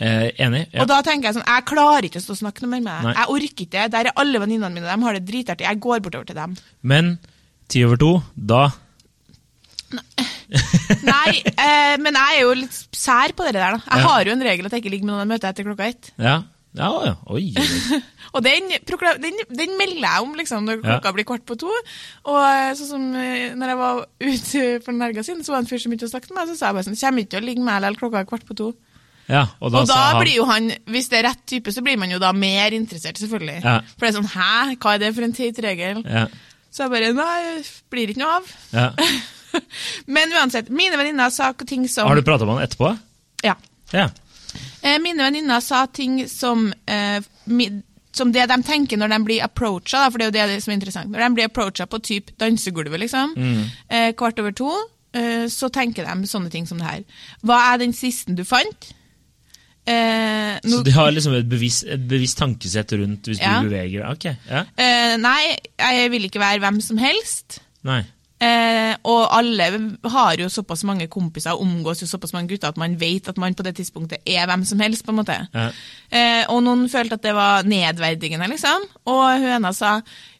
eh, 0.00 0.30
enig. 0.38 0.66
Ja. 0.72 0.82
Og 0.82 0.88
da 0.88 1.00
tenker 1.02 1.28
jeg 1.28 1.34
sånn, 1.40 1.48
jeg 1.48 1.64
klarer 1.68 2.04
ikke 2.08 2.20
å 2.20 2.24
stå 2.24 2.36
og 2.36 2.42
snakke 2.44 2.62
noe 2.64 2.70
mer 2.76 2.80
med 2.84 3.04
deg. 3.08 3.16
Jeg 3.16 3.28
orker 3.34 3.64
ikke. 3.66 3.88
Der 3.96 4.06
er 4.08 4.12
alle 4.16 4.38
venninnene 4.40 4.72
mine, 4.72 4.86
de 4.88 5.02
har 5.04 5.12
det 5.18 5.24
dritartig. 5.28 5.66
Jeg 5.68 5.80
går 5.80 6.00
bortover 6.00 6.26
til 6.30 6.36
dem. 6.36 6.54
Men 6.82 7.18
ti 7.68 7.84
over 7.84 7.96
to, 8.00 8.12
da 8.34 8.70
Nei, 11.06 11.42
eh, 11.50 11.96
men 12.02 12.14
jeg 12.18 12.38
er 12.38 12.40
jo 12.44 12.54
litt 12.62 12.78
sær 12.96 13.32
på 13.36 13.44
det 13.48 13.54
der, 13.58 13.76
da. 13.76 13.82
Jeg 13.86 14.00
Ja. 14.02 14.08
har 14.08 14.24
jo 14.24 14.32
en 14.32 14.42
regel 14.46 14.66
at 14.66 14.72
jeg 14.76 14.82
ikke 14.84 14.92
ligger 14.96 15.06
med 15.10 15.14
noen 15.14 15.24
jeg 15.26 15.32
møter 15.34 15.48
etter 15.52 15.64
klokka 15.68 15.86
ett. 15.92 16.10
Ja. 16.18 16.42
Ja, 16.78 16.88
ja. 17.02 17.14
Oi. 17.26 17.48
oi. 17.58 18.00
Og 18.38 18.44
den, 18.46 18.68
prokla- 18.86 19.16
den, 19.18 19.34
den 19.50 19.72
melder 19.78 20.04
jeg 20.06 20.22
om 20.22 20.36
liksom, 20.38 20.62
når 20.68 20.76
Ja. 20.84 21.00
klokka 21.00 21.12
blir 21.16 21.26
kvart 21.26 21.42
på 21.48 21.56
to. 21.58 21.72
Og 22.30 22.38
eh, 22.46 22.68
sånn 22.78 22.90
som 22.92 23.08
eh, 23.18 23.54
når 23.58 23.72
jeg 23.72 23.78
var 23.80 24.04
ute 24.30 24.62
for 24.84 24.92
den 24.94 25.02
helga 25.02 25.24
siden, 25.26 25.42
så 25.42 25.50
var 25.50 25.58
det 25.62 25.66
en 25.66 25.70
fyr 25.72 25.82
som 25.82 25.90
begynte 25.90 26.06
å 26.06 26.12
snakke 26.12 26.30
med 26.30 26.38
meg, 26.38 26.52
så 26.52 26.58
sa 26.60 26.68
jeg 26.70 26.78
bare 26.78 26.86
sånn 26.86 27.00
Kommer 27.00 27.24
ikke 27.24 27.34
til 27.34 27.42
å 27.42 27.48
ligge 27.48 27.64
med 27.66 27.82
deg 27.82 27.98
klokka 27.98 28.22
er 28.22 28.28
kvart 28.30 28.46
på 28.46 28.56
to. 28.62 28.68
Ja, 29.30 29.42
og 29.62 29.70
da, 29.74 29.82
og 29.82 29.86
da 29.86 29.94
sa 29.94 30.04
han 30.12 30.22
blir 30.24 30.32
jo 30.40 30.44
han, 30.48 30.70
hvis 30.90 31.08
det 31.10 31.18
er 31.20 31.26
rett 31.28 31.42
type, 31.46 31.70
så 31.74 31.82
blir 31.86 31.98
man 31.98 32.10
jo 32.10 32.18
da 32.22 32.32
mer 32.34 32.74
interessert, 32.74 33.18
selvfølgelig. 33.18 33.60
Ja. 33.62 33.76
For 33.94 34.06
det 34.06 34.08
er 34.08 34.16
sånn 34.20 34.30
Hæ, 34.32 34.76
hva 34.82 34.94
er 34.94 35.02
det 35.04 35.10
for 35.14 35.26
en 35.26 35.34
teit 35.36 35.58
regel? 35.62 36.00
ja, 36.06 36.24
Så 36.70 36.86
jeg 36.86 36.90
bare 36.94 37.12
Nei, 37.14 37.62
blir 37.90 38.10
ikke 38.14 38.22
noe 38.24 38.38
av. 38.40 38.54
ja. 38.74 38.88
Men 40.16 40.32
uansett, 40.32 40.68
mine 40.70 40.96
venninner 41.00 41.30
sa 41.30 41.52
ting 41.66 41.88
som 41.88 42.08
Har 42.08 42.16
du 42.16 42.22
prata 42.26 42.44
med 42.46 42.56
han 42.58 42.64
etterpå? 42.68 42.92
Ja. 43.44 43.54
Ja. 43.92 44.08
Eh, 44.82 44.98
Mine 45.02 45.22
venninner 45.26 45.60
sa 45.62 45.86
ting 45.86 46.22
som, 46.28 46.72
eh, 46.86 47.20
som 48.12 48.32
det 48.34 48.46
de 48.50 48.56
tenker 48.66 48.98
når 48.98 49.08
de 49.14 49.18
blir 49.24 49.42
approacha, 49.46 50.04
for 50.10 50.18
det 50.18 50.26
er 50.34 50.48
jo 50.48 50.54
det 50.54 50.62
som 50.64 50.72
er 50.72 50.78
interessant. 50.78 51.10
Når 51.10 51.22
de 51.24 51.34
blir 51.38 51.48
approacha 51.50 51.86
på 51.86 52.00
typ 52.02 52.32
dansegulvet, 52.40 52.98
liksom, 53.04 53.34
eh, 53.88 54.12
kvart 54.18 54.38
over 54.42 54.52
to, 54.52 54.70
eh, 55.14 55.46
så 55.50 55.70
tenker 55.70 56.04
de 56.06 56.26
sånne 56.30 56.50
ting 56.50 56.66
som 56.66 56.78
det 56.78 56.86
her. 56.86 57.04
Hva 57.44 57.60
er 57.74 57.78
den 57.78 57.92
siste 57.92 58.34
du 58.34 58.42
fant? 58.44 58.92
Eh, 59.86 60.58
Så 60.62 60.82
de 60.84 60.90
har 60.92 61.10
liksom 61.10 61.34
et 61.38 61.48
bevisst, 61.48 61.84
et 61.88 62.02
bevisst 62.08 62.38
tankesett 62.38 62.92
rundt 63.00 63.26
hvis 63.30 63.40
Ja. 63.40 63.60
du 63.62 63.68
beveger 63.70 64.02
deg? 64.02 64.10
Ok. 64.12 64.24
Ja. 64.50 64.64
eh, 64.76 65.16
nei, 65.16 65.56
jeg 65.78 66.10
vil 66.10 66.24
ikke 66.28 66.38
være 66.42 66.60
hvem 66.60 66.80
som 66.82 66.98
helst. 66.98 67.60
Nei. 67.82 68.04
Eh, 68.40 68.94
og 69.04 69.26
alle 69.36 69.66
har 70.14 70.40
jo 70.40 70.48
såpass 70.48 70.80
mange 70.88 71.06
kompiser 71.12 71.52
og 71.52 71.60
omgås 71.66 72.00
jo 72.00 72.06
såpass 72.08 72.32
mange 72.32 72.48
gutter 72.54 72.72
at 72.72 72.78
man 72.80 72.94
vet 73.00 73.28
at 73.28 73.36
man 73.36 73.52
på 73.54 73.66
det 73.66 73.74
tidspunktet 73.76 74.22
er 74.24 74.46
hvem 74.48 74.64
som 74.64 74.80
helst. 74.80 75.04
på 75.04 75.12
en 75.12 75.18
måte. 75.20 75.36
Ja. 75.54 75.66
Eh, 76.10 76.44
og 76.48 76.62
noen 76.64 76.86
følte 76.88 77.18
at 77.20 77.22
det 77.26 77.34
var 77.36 77.66
nedverdigende, 77.68 78.48
liksom. 78.48 78.86
Og 79.12 79.44
ene 79.44 79.72
sa 79.76 79.98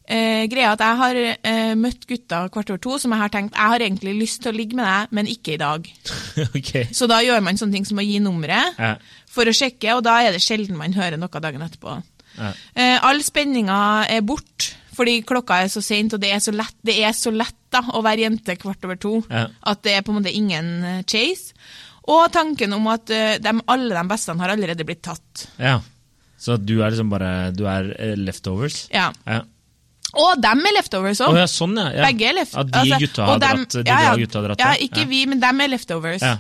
eh, 0.09 0.47
greia 0.51 0.73
at 0.73 0.81
jeg 0.85 0.99
har 1.03 1.21
eh, 1.21 1.75
møtt 1.79 2.09
gutter 2.09 2.49
kvart 2.55 2.73
over 2.73 2.81
to 2.83 2.97
som 2.99 3.13
jeg 3.15 3.21
har 3.21 3.31
tenkt 3.37 3.55
jeg 3.55 3.75
har 3.75 3.85
egentlig 3.85 4.17
lyst 4.23 4.41
til 4.43 4.55
å 4.55 4.57
ligge 4.57 4.79
med 4.81 4.89
deg, 4.89 5.13
men 5.21 5.29
ikke 5.31 5.55
i 5.55 5.61
dag. 5.61 5.93
okay. 6.57 6.87
Så 6.97 7.07
da 7.11 7.21
gjør 7.27 7.45
man 7.45 7.61
sånne 7.61 7.77
ting 7.79 7.87
som 7.89 8.01
å 8.01 8.07
gi 8.07 8.17
nummeret 8.25 8.81
Ja. 8.81 8.95
for 9.31 9.45
å 9.45 9.55
sjekke, 9.55 9.93
og 9.99 10.05
da 10.09 10.17
er 10.25 10.33
det 10.33 10.41
sjelden 10.43 10.81
man 10.81 10.97
hører 10.97 11.21
noe 11.21 11.45
dagen 11.45 11.63
etterpå. 11.69 12.01
Ja. 12.41 12.53
Eh, 12.75 12.97
all 13.05 13.21
spenninga 13.27 14.07
er 14.09 14.25
borte, 14.25 14.73
fordi 15.01 15.19
klokka 15.27 15.63
er 15.65 15.71
så 15.73 15.83
sent, 15.85 16.15
og 16.17 16.21
det 16.23 16.31
er 16.37 16.43
så 16.45 16.53
lett, 16.55 16.77
det 16.87 16.99
er 17.03 17.15
så 17.17 17.33
lett 17.35 17.57
da, 17.73 17.81
å 17.97 18.03
være 18.05 18.27
jente 18.29 18.57
kvart 18.61 18.85
over 18.85 18.99
to, 19.01 19.15
Ja. 19.31 19.47
at 19.73 19.83
det 19.87 19.97
er 19.97 20.03
på 20.07 20.13
en 20.13 20.21
måte 20.21 20.33
ingen 20.35 20.69
eh, 20.85 21.01
chase. 21.09 21.55
Og 22.11 22.27
tanken 22.35 22.73
om 22.77 22.87
at 22.91 23.07
de, 23.07 23.53
alle 23.71 23.95
de 23.95 24.03
beste 24.11 24.35
har 24.41 24.53
allerede 24.57 24.85
blitt 24.89 25.03
tatt. 25.07 25.49
ja. 25.59 25.79
Så 26.41 26.55
du 26.57 26.79
er 26.81 26.89
liksom 26.89 27.11
bare 27.13 27.51
Du 27.53 27.67
er 27.69 27.91
eh, 28.01 28.15
leftovers? 28.17 28.87
Ja. 28.89 29.11
Ja. 29.29 29.43
Og 30.17 30.41
dem 30.41 30.63
er 30.65 30.73
leftovers 30.79 31.21
Å 31.21 31.27
Oh, 31.29 31.37
ja, 31.37 31.45
sånn, 31.47 31.77
ja. 31.77 31.91
ja. 31.99 32.07
Begge 32.09 32.31
er 32.31 32.37
left... 32.39 32.55
ja, 32.57 32.63
de 32.65 32.79
altså, 32.81 33.01
gutta 33.05 33.27
har 33.29 33.43
dratt, 33.43 33.75
de 33.77 33.83
ja, 33.85 33.99
ja, 34.07 34.15
bra 34.15 34.23
gutta 34.23 34.39
har 34.41 34.47
dratt 34.49 34.63
Ja, 34.65 34.71
ikke 34.87 35.05
vi, 35.11 35.19
men 35.29 35.43
dem 35.43 35.61
er 35.61 35.69
leftovers. 35.69 36.25
Ja. 36.25 36.39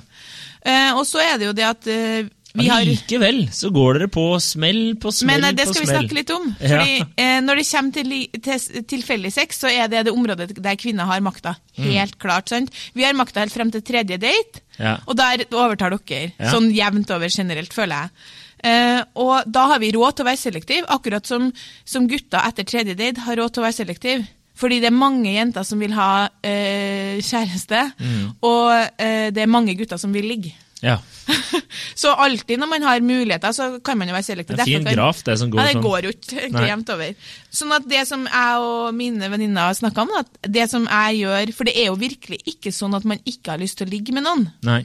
Eh, 0.64 0.90
og 0.96 1.05
så 1.09 1.20
er 1.20 1.37
det 1.37 1.51
jo 1.51 1.53
det 1.57 1.66
at 1.68 1.87
eh, 1.92 2.23
vi 2.25 2.31
har 2.59 2.83
Likevel 2.85 3.45
så 3.55 3.71
går 3.71 3.99
dere 4.01 4.09
på 4.11 4.25
smell 4.43 4.97
på 5.01 5.13
smell 5.15 5.41
Men 5.41 5.51
eh, 5.51 5.55
det 5.57 5.67
på 5.69 5.75
skal 5.75 5.85
vi 5.87 5.91
snakke 5.93 6.17
litt 6.19 6.31
om. 6.35 6.49
Ja. 6.59 6.81
Fordi 6.81 6.97
eh, 7.23 7.39
Når 7.47 7.61
det 7.61 7.67
kommer 7.71 7.93
til, 7.93 8.15
til 8.43 8.85
tilfeldig 8.95 9.33
sex, 9.33 9.61
så 9.63 9.71
er 9.71 9.87
det 9.93 10.05
det 10.09 10.13
området 10.15 10.57
der 10.59 10.77
kvinner 10.81 11.05
har 11.07 11.21
makta. 11.23 11.55
Helt 11.79 12.19
klart, 12.19 12.49
sant? 12.51 12.71
Vi 12.95 13.05
har 13.07 13.15
makta 13.15 13.41
helt 13.45 13.55
frem 13.55 13.71
til 13.71 13.83
tredje 13.83 14.19
date, 14.19 14.65
Mm. 14.81 14.87
Ja. 14.87 14.93
og 15.07 15.17
der 15.19 15.43
overtar 15.53 15.93
dere. 15.93 16.33
Ja. 16.41 16.51
Sånn 16.55 16.71
jevnt 16.73 17.11
over 17.13 17.29
generelt, 17.29 17.75
føler 17.77 18.07
jeg. 18.07 18.11
Eh, 18.65 19.03
og 19.21 19.45
da 19.47 19.67
har 19.75 19.79
vi 19.83 19.91
råd 19.93 20.17
til 20.17 20.25
å 20.25 20.29
være 20.31 20.41
selektiv, 20.41 20.87
akkurat 20.89 21.27
som, 21.29 21.51
som 21.85 22.07
gutta 22.09 22.41
etter 22.49 22.65
tredje 22.65 22.95
date 22.97 23.21
har 23.27 23.37
råd 23.37 23.53
til 23.53 23.61
å 23.61 23.67
være 23.67 23.77
selektiv. 23.77 24.25
Fordi 24.57 24.81
det 24.81 24.89
er 24.89 24.97
mange 24.97 25.33
jenter 25.35 25.65
som 25.69 25.79
vil 25.81 25.93
ha 25.97 26.29
eh, 26.45 27.21
kjæreste, 27.21 27.83
Mm. 28.01 28.33
og 28.41 28.73
eh, 28.99 29.29
det 29.37 29.43
er 29.45 29.53
mange 29.53 29.77
gutter 29.77 30.01
som 30.01 30.13
vil 30.17 30.25
ligge. 30.33 30.53
Ja. 30.85 30.99
så 32.03 32.12
alltid 32.25 32.61
når 32.61 32.71
man 32.71 32.87
har 32.88 33.03
muligheter, 33.05 33.53
så 33.57 33.69
kan 33.85 33.99
man 34.01 34.09
jo 34.11 34.16
være 34.16 34.27
selektiv. 34.27 34.57
Det 34.59 34.64
er 34.66 34.71
fin 34.71 34.88
graf, 34.88 35.25
det 35.27 35.37
som 35.40 35.51
går 35.53 35.61
ja, 35.61 35.66
det 35.69 35.77
sånn. 35.77 35.85
går 35.87 36.09
jo 36.09 36.14
ikke 36.14 36.69
jevnt 36.71 36.95
over. 36.95 37.35
Sånn 37.61 37.75
at 37.77 37.90
det 37.90 38.05
som 38.09 38.25
jeg 38.29 38.71
og 38.71 38.95
mine 38.97 39.33
venninner 39.33 39.77
snakka 39.77 40.07
om, 40.07 40.14
at 40.23 40.49
det 40.49 40.69
som 40.73 40.87
jeg 40.88 41.21
gjør 41.21 41.53
For 41.57 41.69
det 41.69 41.77
er 41.77 41.90
jo 41.90 41.99
virkelig 42.01 42.40
ikke 42.55 42.73
sånn 42.75 42.97
at 42.97 43.07
man 43.09 43.21
ikke 43.29 43.55
har 43.55 43.62
lyst 43.62 43.81
til 43.81 43.88
å 43.88 43.93
ligge 43.93 44.16
med 44.16 44.27
noen. 44.27 44.49
Nei. 44.66 44.83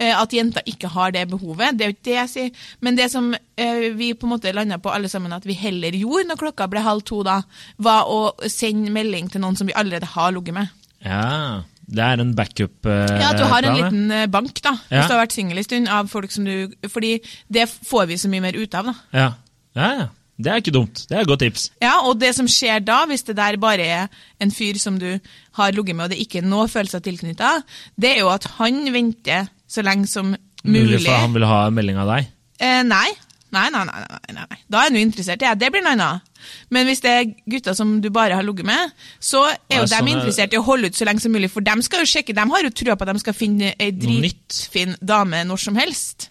Eh, 0.00 0.16
At 0.16 0.32
jenter 0.32 0.64
ikke 0.68 0.88
har 0.94 1.12
det 1.12 1.26
behovet. 1.28 1.76
Det 1.76 1.84
er 1.84 1.90
jo 1.90 1.96
ikke 1.96 2.08
det 2.08 2.16
jeg 2.16 2.32
sier. 2.32 2.68
Men 2.80 2.96
det 2.96 3.10
som 3.12 3.34
eh, 3.34 3.90
vi 3.96 4.12
på 4.16 4.26
en 4.26 4.32
måte 4.32 4.52
landa 4.56 4.80
på 4.80 4.92
alle 4.92 5.10
sammen 5.12 5.34
at 5.36 5.44
vi 5.48 5.56
heller 5.60 5.96
gjorde 5.96 6.30
når 6.30 6.40
klokka 6.40 6.68
ble 6.72 6.84
halv 6.84 7.04
to, 7.08 7.20
da, 7.26 7.42
var 7.76 8.08
å 8.08 8.20
sende 8.48 8.92
melding 8.94 9.28
til 9.32 9.44
noen 9.44 9.58
som 9.60 9.68
vi 9.68 9.76
allerede 9.76 10.08
har 10.14 10.32
ligget 10.32 10.56
med. 10.56 10.72
Ja. 11.04 11.60
Det 11.90 12.04
er 12.06 12.22
en 12.22 12.34
backup 12.38 12.86
eh, 12.86 13.16
Ja, 13.18 13.32
At 13.32 13.40
du 13.40 13.44
har 13.50 13.66
en 13.66 13.76
liten 13.76 14.10
eh, 14.14 14.26
bank, 14.30 14.60
da, 14.62 14.76
Ja. 14.90 15.00
hvis 15.00 15.10
du 15.10 15.14
har 15.16 15.24
vært 15.24 15.34
singel 15.34 15.58
en 15.58 15.66
stund, 15.66 15.88
av 15.90 16.08
folk 16.12 16.30
som 16.30 16.44
du 16.46 16.70
Fordi 16.88 17.16
det 17.50 17.66
får 17.68 18.06
vi 18.12 18.18
så 18.22 18.30
mye 18.30 18.44
mer 18.46 18.58
ut 18.58 18.74
av, 18.78 18.92
da. 18.92 18.94
Ja. 19.12 19.28
ja, 19.74 19.92
ja. 20.00 20.08
Det 20.40 20.48
er 20.48 20.62
ikke 20.62 20.72
dumt. 20.72 21.02
Det 21.04 21.16
er 21.18 21.20
et 21.20 21.28
godt 21.28 21.42
tips. 21.44 21.66
Ja, 21.82 21.98
og 22.08 22.14
det 22.20 22.30
som 22.32 22.46
skjer 22.48 22.80
da, 22.80 23.02
hvis 23.10 23.26
det 23.28 23.34
der 23.36 23.58
bare 23.60 23.84
er 23.84 24.06
en 24.40 24.52
fyr 24.54 24.78
som 24.80 24.96
du 24.98 25.18
har 25.58 25.74
ligget 25.76 25.96
med, 25.98 26.06
og 26.06 26.14
det 26.14 26.20
ikke 26.22 26.40
er 26.40 26.46
noe 26.48 26.68
følelser 26.70 27.02
tilknytta, 27.04 27.58
det 28.00 28.14
er 28.14 28.22
jo 28.22 28.30
at 28.32 28.46
han 28.56 28.80
venter 28.94 29.50
så 29.68 29.84
lenge 29.84 30.08
som 30.08 30.32
mulig. 30.64 30.86
Mulig 30.94 31.02
for 31.04 31.26
han 31.26 31.34
vil 31.36 31.44
ha 31.50 31.58
en 31.66 31.76
melding 31.76 32.00
av 32.00 32.08
deg. 32.14 32.30
Eh, 32.60 32.80
nei. 32.88 33.10
Nei, 33.52 33.64
nei, 33.74 33.80
nei, 33.84 34.00
nei, 34.30 34.34
nei. 34.46 34.58
Da 34.70 34.84
er 34.86 34.90
du 34.94 34.98
interessert 35.00 35.42
i 35.42 35.48
det. 35.48 35.58
Det 35.58 35.70
blir 35.74 35.82
noe 35.82 35.92
annet. 35.96 36.28
Men 36.70 36.86
hvis 36.86 37.00
det 37.02 37.10
er 37.10 37.30
gutter 37.50 37.74
som 37.74 37.96
du 38.00 38.06
bare 38.14 38.36
har 38.38 38.44
ligget 38.46 38.64
med, 38.68 38.92
så 39.18 39.40
er 39.50 39.80
jo 39.80 39.86
de 39.88 39.94
sånn 39.96 40.06
er- 40.08 40.12
interessert 40.20 40.54
i 40.54 40.60
å 40.60 40.62
holde 40.64 40.86
ut 40.86 40.94
så 40.94 41.04
lenge 41.08 41.20
som 41.24 41.32
mulig, 41.34 41.50
for 41.50 41.60
de 41.66 41.74
skal 41.82 42.04
jo 42.04 42.10
sjekke, 42.12 42.34
de 42.36 42.44
har 42.52 42.62
jo 42.62 42.70
trua 42.70 42.94
på 42.96 43.02
at 43.08 43.12
de 43.12 43.18
skal 43.24 43.34
finne 43.34 43.72
ei 43.78 43.90
dritfin 43.90 44.94
dame 45.02 45.42
når 45.48 45.58
som 45.64 45.74
helst. 45.76 46.28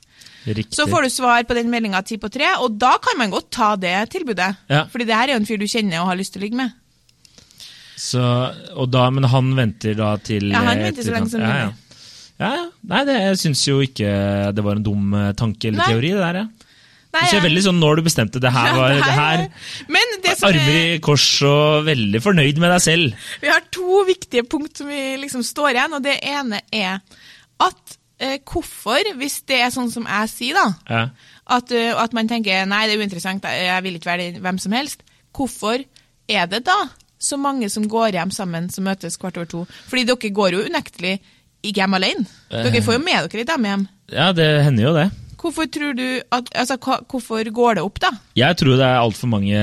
Riktig. 0.48 0.74
Så 0.80 0.88
får 0.88 1.04
du 1.04 1.10
svar 1.12 1.44
på 1.44 1.54
den 1.60 1.68
meldinga 1.70 2.00
ti 2.08 2.16
på 2.18 2.30
tre, 2.32 2.48
og 2.64 2.78
da 2.80 2.94
kan 3.04 3.18
man 3.20 3.30
godt 3.36 3.52
ta 3.52 3.76
det 3.76 3.98
tilbudet. 4.16 4.56
Ja. 4.72 4.86
Fordi 4.88 5.06
det 5.06 5.14
her 5.20 5.28
er 5.28 5.34
jo 5.36 5.42
en 5.44 5.46
fyr 5.46 5.60
du 5.60 5.68
kjenner 5.68 6.00
og 6.02 6.08
har 6.14 6.16
lyst 6.16 6.32
til 6.34 6.40
å 6.42 6.46
ligge 6.48 6.56
med. 6.56 6.72
Så, 8.00 8.22
og 8.80 8.88
da, 8.94 9.10
men 9.12 9.28
han 9.28 9.52
venter 9.58 9.94
da 10.00 10.14
til 10.24 10.52
Ja, 10.54 10.62
han 10.64 10.78
eh, 10.80 10.86
venter 10.88 11.04
så 11.04 11.12
lenge 11.18 11.30
som 11.34 11.42
mulig. 11.44 11.60
ja. 11.68 11.70
Ja, 12.40 12.50
ja. 12.56 12.66
Nei, 12.88 13.02
det, 13.04 13.16
jeg 13.20 13.36
syns 13.42 13.62
jo 13.68 13.82
ikke 13.84 14.10
det 14.56 14.64
var 14.64 14.78
en 14.80 14.84
dum 14.86 15.10
eh, 15.20 15.34
tanke 15.36 15.68
eller 15.68 15.82
Nei. 15.82 15.88
teori, 15.92 16.12
det 16.16 16.22
der. 16.24 16.38
Ja. 16.40 16.59
Nei, 17.10 17.22
det 17.26 17.30
ser 17.32 17.42
veldig 17.42 17.62
sånn 17.66 17.80
når 17.82 17.96
du 17.98 18.02
bestemte 18.06 18.40
det 18.44 18.52
her 18.54 18.68
Ja, 18.70 18.74
var 18.78 18.92
det 18.94 19.00
det 19.02 19.14
her. 19.18 19.46
Men 19.90 20.12
det 20.22 20.34
som 20.38 20.50
Armer 20.52 20.76
er, 20.76 20.90
i 20.96 21.00
kors 21.02 21.24
og 21.50 21.88
veldig 21.88 22.22
fornøyd 22.22 22.60
med 22.62 22.70
deg 22.76 22.82
selv. 22.86 23.16
vi 23.42 23.50
har 23.50 23.64
to 23.74 24.04
viktige 24.06 24.44
punkt 24.46 24.78
som 24.78 24.88
vi 24.92 25.16
liksom 25.24 25.42
står 25.48 25.72
igjen, 25.74 25.96
og 25.98 26.04
det 26.06 26.20
ene 26.22 26.60
er 26.72 27.00
at 27.66 27.96
eh, 28.22 28.38
hvorfor, 28.46 29.02
hvis 29.18 29.40
det 29.50 29.58
er 29.66 29.72
sånn 29.74 29.90
som 29.92 30.06
jeg 30.06 30.30
sier, 30.30 30.60
da, 30.60 30.68
Ja. 30.90 31.02
at, 31.58 31.72
eh, 31.72 31.96
at 31.98 32.14
man 32.14 32.30
tenker 32.30 32.66
nei, 32.70 32.84
det 32.88 32.94
er 32.98 33.02
uinteressant, 33.02 33.44
jeg 33.44 33.84
vil 33.84 33.98
ikke 33.98 34.12
være 34.12 34.28
hvem 34.44 34.60
som 34.62 34.76
helst, 34.78 35.02
hvorfor 35.34 35.82
er 36.30 36.46
det 36.52 36.62
da 36.68 36.78
så 37.20 37.40
mange 37.42 37.68
som 37.74 37.88
går 37.90 38.14
hjem 38.20 38.30
sammen, 38.32 38.70
som 38.72 38.86
møtes 38.86 39.18
kvart 39.18 39.38
over 39.42 39.50
to? 39.50 39.64
Fordi 39.90 40.06
dere 40.06 40.30
går 40.36 40.52
jo 40.60 40.62
unektelig 40.70 41.18
ikke 41.64 41.82
hjem 41.82 41.98
alene. 41.98 42.28
Dere 42.54 42.84
får 42.86 42.96
jo 43.00 43.02
med 43.04 43.26
dere 43.26 43.42
litt 43.42 43.50
dem 43.50 43.66
hjem. 43.66 43.88
ja, 44.14 44.30
det 44.32 44.48
hender 44.64 44.84
jo 44.86 44.94
det. 44.94 45.08
Hvorfor 45.40 45.64
at, 45.64 46.50
altså, 46.52 46.76
hvorfor 47.08 47.52
går 47.56 47.78
det 47.78 47.84
opp, 47.84 48.00
da? 48.04 48.10
Jeg 48.36 48.58
tror 48.60 48.76
det 48.76 48.86
er 48.86 49.00
altfor 49.00 49.30
mange 49.32 49.60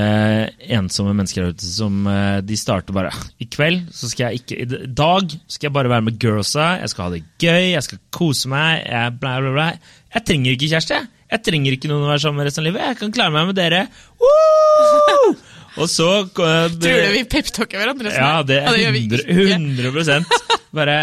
ensomme 0.73 1.13
mennesker 1.13 1.43
der 1.45 1.53
ute 1.53 1.69
som 1.69 2.07
eh, 2.09 2.39
de 2.41 2.57
starter 2.57 2.95
bare 2.95 3.11
I 3.39 3.45
kveld 3.45 3.91
så 3.93 4.09
skal 4.09 4.31
jeg 4.31 4.41
ikke 4.41 4.57
I 4.63 4.89
dag 4.97 5.35
skal 5.45 5.69
jeg 5.69 5.75
bare 5.75 5.91
være 5.91 6.07
med 6.07 6.17
girlsa, 6.21 6.79
jeg 6.81 6.89
skal 6.93 7.05
ha 7.05 7.13
det 7.13 7.23
gøy, 7.37 7.73
jeg 7.75 7.85
skal 7.85 8.01
kose 8.15 8.49
meg, 8.49 8.87
jeg 8.87 9.13
bla, 9.21 9.37
bla, 9.43 9.53
bla. 9.53 9.67
Jeg 10.15 10.25
trenger 10.25 10.55
ikke 10.55 10.71
kjæreste. 10.71 11.03
Jeg 11.27 11.43
trenger 11.43 11.75
ikke 11.75 11.89
noen 11.91 12.05
å 12.07 12.09
være 12.09 12.23
sammen 12.23 12.39
med 12.39 12.47
resten 12.47 12.63
av 12.63 12.69
livet. 12.69 12.85
Jeg 12.87 12.99
kan 13.01 13.13
klare 13.13 13.35
meg 13.35 13.49
med 13.49 13.57
dere. 13.59 13.83
Woo! 14.23 15.35
Og 15.77 15.89
så 15.91 16.07
eh, 16.25 16.69
Tror 16.73 17.01
du 17.05 17.11
vi 17.13 17.23
peptalker 17.29 17.81
hverandre? 17.81 18.13
sånn? 18.13 18.23
Ja, 18.23 18.43
det 18.47 18.61
er 18.63 18.77
100, 18.91 19.25
ikke. 19.25 19.93
100 19.93 20.47
Bare 20.77 20.95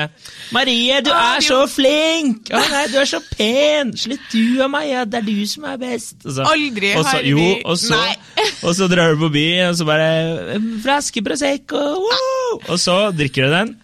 'Marie, 0.52 1.00
du 1.02 1.10
er 1.10 1.40
så 1.42 1.62
flink!' 1.70 2.50
'Å 2.52 2.60
nei, 2.70 2.82
du 2.92 2.98
er 3.00 3.08
så 3.08 3.20
pen!' 3.32 3.94
'Slutt 3.96 4.26
du 4.32 4.62
av 4.62 4.70
meg, 4.70 4.90
ja, 4.90 5.04
det 5.08 5.22
er 5.22 5.26
du 5.26 5.46
som 5.50 5.64
er 5.70 5.78
best.' 5.80 6.20
Og 6.24 6.36
så- 6.36 6.48
Aldri 6.52 6.92
og 6.94 7.04
så, 7.04 7.14
har 7.16 7.22
Jo, 7.30 7.46
og 7.64 7.78
så, 7.80 7.96
Nei. 7.96 8.44
og 8.62 8.74
så 8.76 8.88
drar 8.92 9.14
du 9.14 9.24
forbi, 9.24 9.46
og 9.64 9.74
så 9.78 9.86
bare 9.88 10.60
flaske 10.84 11.24
Prosecco!' 11.24 11.86
Woo! 12.04 12.60
Og 12.68 12.78
så 12.78 12.98
drikker 13.16 13.48
du 13.48 13.56
den. 13.56 13.74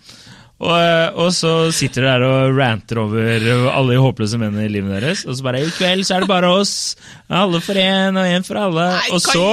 Og, 0.61 1.17
og 1.17 1.31
så 1.33 1.73
sitter 1.73 2.05
du 2.05 2.07
der 2.11 2.23
og 2.27 2.59
ranter 2.59 2.99
over 3.01 3.47
alle 3.73 3.95
de 3.95 4.01
håpløse 4.05 4.37
mennene 4.37 4.67
i 4.67 4.73
livet 4.75 5.01
deres. 5.01 5.25
Og 5.25 5.39
så 5.39 5.43
bare 5.47 5.63
'I 5.65 5.71
kveld 5.73 6.05
så 6.05 6.17
er 6.19 6.21
det 6.21 6.29
bare 6.29 6.51
oss. 6.53 6.97
Alle 7.31 7.63
for 7.65 7.73
én 7.81 8.13
og 8.21 8.29
én 8.29 8.45
for 8.45 8.61
alle.' 8.61 8.91
Nei, 8.93 9.09
og 9.17 9.21
så? 9.25 9.47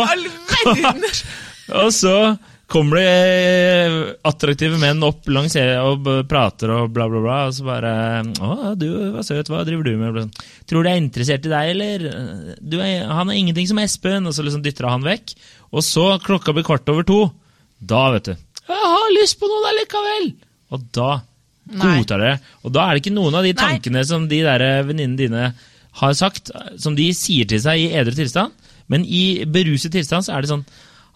og 1.82 1.90
så 1.96 2.18
kommer 2.68 3.00
det 3.00 3.08
eh, 3.08 3.98
attraktive 4.28 4.80
menn 4.80 5.04
opp 5.08 5.30
langs 5.32 5.56
og 5.56 6.08
prater 6.28 6.74
og 6.76 6.92
bla, 6.96 7.08
bla, 7.12 7.22
bla. 7.24 7.38
Og 7.48 7.56
så 7.56 7.68
bare 7.68 7.94
'Å, 8.28 8.74
du 8.80 8.88
var 9.16 9.24
søt, 9.24 9.52
hva 9.52 9.64
driver 9.68 9.88
du 9.88 9.94
med?' 9.98 10.20
Sånn. 10.20 10.34
'Tror 10.68 10.84
du 10.84 10.90
er 10.92 11.00
interessert 11.00 11.48
i 11.48 11.54
deg, 11.54 11.72
eller?' 11.76 12.58
Du 12.60 12.78
'Han 12.80 13.30
er 13.32 13.40
ingenting 13.40 13.68
som 13.68 13.80
Espen.' 13.80 14.28
Og 14.28 14.36
så 14.36 14.44
liksom 14.44 14.64
dytter 14.64 14.90
han 14.90 15.04
vekk. 15.04 15.36
Og 15.72 15.84
så, 15.84 16.20
klokka 16.20 16.54
blir 16.54 16.68
kvart 16.68 16.90
over 16.90 17.04
to. 17.04 17.32
Da, 17.80 18.12
vet 18.12 18.24
du 18.26 18.36
'Jeg 18.36 18.84
har 18.84 19.16
lyst 19.22 19.40
på 19.40 19.48
noen 19.48 19.72
allikevel!' 19.72 20.36
Og 20.72 20.92
da 20.92 21.22
Nei. 21.72 22.00
godtar 22.00 22.20
dere. 22.20 22.40
Og 22.64 22.72
da 22.72 22.88
er 22.88 22.96
det 22.96 23.06
ikke 23.06 23.16
noen 23.16 23.36
av 23.36 23.44
de 23.44 23.54
Nei. 23.54 23.64
tankene 23.64 24.06
som 24.06 24.28
de 24.28 24.42
eh, 24.44 24.84
venninnene 24.84 25.18
dine 25.18 25.54
har 25.98 26.14
sagt, 26.14 26.52
som 26.78 26.96
de 26.96 27.08
sier 27.16 27.48
til 27.50 27.60
seg 27.60 27.80
i 27.80 27.94
edru 27.98 28.14
tilstand. 28.14 28.52
Men 28.92 29.04
i 29.04 29.44
beruset 29.46 29.94
tilstand 29.96 30.28
så 30.28 30.36
er 30.36 30.44
det 30.46 30.52
sånn 30.52 30.64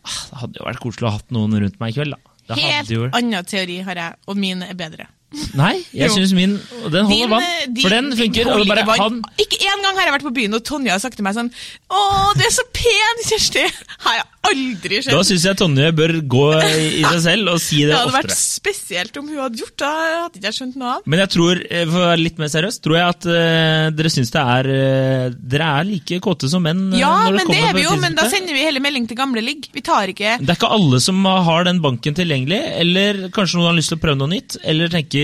ah, 0.03 0.19
Det 0.27 0.41
hadde 0.41 0.61
jo 0.61 0.67
vært 0.67 0.83
koselig 0.83 1.07
å 1.07 1.11
ha 1.11 1.19
hatt 1.19 1.33
noen 1.35 1.57
rundt 1.63 1.79
meg 1.81 1.93
i 1.93 1.99
kveld, 1.99 2.17
da. 2.17 2.37
Det 2.51 2.59
Helt 2.59 2.75
hadde 2.75 2.97
jo... 2.97 3.09
annen 3.15 3.47
teori 3.47 3.79
har 3.87 4.01
jeg, 4.01 4.21
og 4.27 4.39
min 4.39 4.65
er 4.65 4.77
bedre. 4.77 5.07
Nei, 5.55 5.77
jeg 5.95 6.11
syns 6.11 6.33
min 6.35 6.57
Den 6.91 7.05
holder 7.07 7.13
Din, 7.15 7.29
vann. 7.31 7.43
eh, 7.43 7.65
din- 7.71 7.83
For 7.85 7.89
den 7.93 8.11
funker. 8.19 8.49
Holder 8.51 8.81
bare 8.85 8.97
han. 8.99 9.21
Ikke 9.39 9.61
en 9.63 9.81
gang 9.85 9.95
har 9.95 10.05
jeg 10.09 10.13
vært 10.17 10.25
på 10.27 10.33
byen 10.35 10.53
og 10.57 10.63
Tonje 10.67 10.91
har 10.91 10.99
sagt 10.99 11.15
til 11.15 11.23
meg 11.23 11.35
sånn 11.37 11.47
'Å, 11.91 12.35
du 12.35 12.41
er 12.43 12.51
så 12.51 12.65
pen, 12.73 13.23
Kjersti!' 13.29 13.63
Har 14.03 14.13
jeg 14.17 14.25
aldri 14.43 14.95
Da 14.97 15.11
skjedd. 15.21 15.25
syns 15.29 15.43
jeg 15.45 15.55
Tonje 15.61 15.91
bør 15.95 16.13
gå 16.27 16.47
i 16.59 17.03
seg 17.05 17.21
selv 17.21 17.47
og 17.53 17.59
si 17.61 17.85
det 17.85 17.93
oftere. 17.93 17.95
Det 17.95 18.01
hadde 18.01 18.17
vært 18.27 18.35
spesielt 18.35 19.17
om 19.21 19.27
hun 19.29 19.37
hadde 19.37 19.57
gjort 19.61 19.77
det. 19.77 19.87
hadde 19.87 20.35
ikke 20.41 20.49
jeg 20.49 20.57
skjønt 20.57 20.75
noe 20.81 20.89
av. 20.97 21.01
Men 21.05 21.19
jeg 21.23 21.29
tror, 21.29 21.61
eh, 21.69 21.85
for 21.85 21.99
å 22.01 22.07
være 22.11 22.23
litt 22.25 22.37
mer 22.41 22.47
seriøs, 22.51 22.79
tror 22.81 22.95
jeg 22.97 23.07
at 23.07 23.25
uh, 23.31 23.89
dere 23.95 24.09
syns 24.11 24.31
det 24.35 24.41
er 24.41 24.65
uh, 24.67 25.29
Dere 25.51 25.67
er 25.79 25.83
like 25.85 26.19
kåte 26.19 26.49
som 26.49 26.63
menn. 26.63 26.91
Ja, 26.97 27.29
når 27.29 27.37
men 27.37 27.47
det 27.53 27.61
er 27.69 27.73
vi 27.77 27.83
jo, 27.83 27.95
men 28.01 28.15
da 28.15 28.27
sender 28.27 28.51
vi 28.53 28.65
hele 28.65 28.81
melding 28.83 29.07
til 29.07 29.15
gamle 29.15 29.39
ligg. 29.45 29.69
Vi 29.71 29.81
tar 29.81 30.07
ikke 30.11 30.39
Det 30.41 30.49
er 30.49 30.57
ikke 30.59 30.71
alle 30.75 30.99
som 30.99 31.23
har 31.23 31.63
den 31.63 31.79
banken 31.79 32.13
tilgjengelig, 32.17 32.59
eller 32.83 33.29
kanskje 33.29 33.55
noen 33.61 33.71
har 33.71 33.77
lyst 33.79 33.93
til 33.93 33.97
å 33.99 34.01
prøve 34.01 34.17
noe 34.17 34.27
nytt, 34.33 34.57
eller 34.65 34.89
tenker 34.89 35.20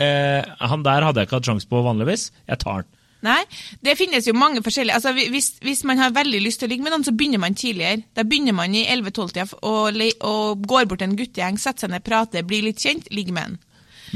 eh, 0.00 0.42
han 0.70 0.86
der 0.86 1.06
hadde 1.06 1.22
jeg 1.22 1.28
ikke 1.30 1.38
hatt 1.40 1.50
sjanse 1.50 1.68
på 1.70 1.82
vanligvis, 1.86 2.30
jeg 2.48 2.62
tar 2.62 2.82
den. 2.84 2.96
Nei, 3.20 3.40
det 3.84 3.98
finnes 4.00 4.24
jo 4.24 4.32
mange 4.32 4.62
forskjellige 4.64 4.96
altså, 4.96 5.10
hvis, 5.12 5.50
hvis 5.60 5.82
man 5.84 5.98
har 6.00 6.14
veldig 6.16 6.38
lyst 6.40 6.62
til 6.62 6.70
å 6.70 6.72
ligge 6.72 6.86
med 6.86 6.94
noen, 6.94 7.04
så 7.04 7.12
begynner 7.12 7.42
man 7.42 7.52
tidligere. 7.58 8.00
Da 8.16 8.24
begynner 8.24 8.56
man 8.56 8.72
i 8.72 8.86
11-12-tida 8.88 9.44
og, 9.60 9.98
og 10.24 10.62
går 10.64 10.88
bort 10.88 11.02
til 11.02 11.10
en 11.10 11.18
guttegjeng, 11.18 11.58
setter 11.60 11.84
seg 11.84 11.92
ned, 11.92 12.04
prater, 12.06 12.46
blir 12.48 12.64
litt 12.64 12.80
kjent, 12.80 13.10
ligger 13.12 13.36
med 13.36 13.50
en. 13.50 13.58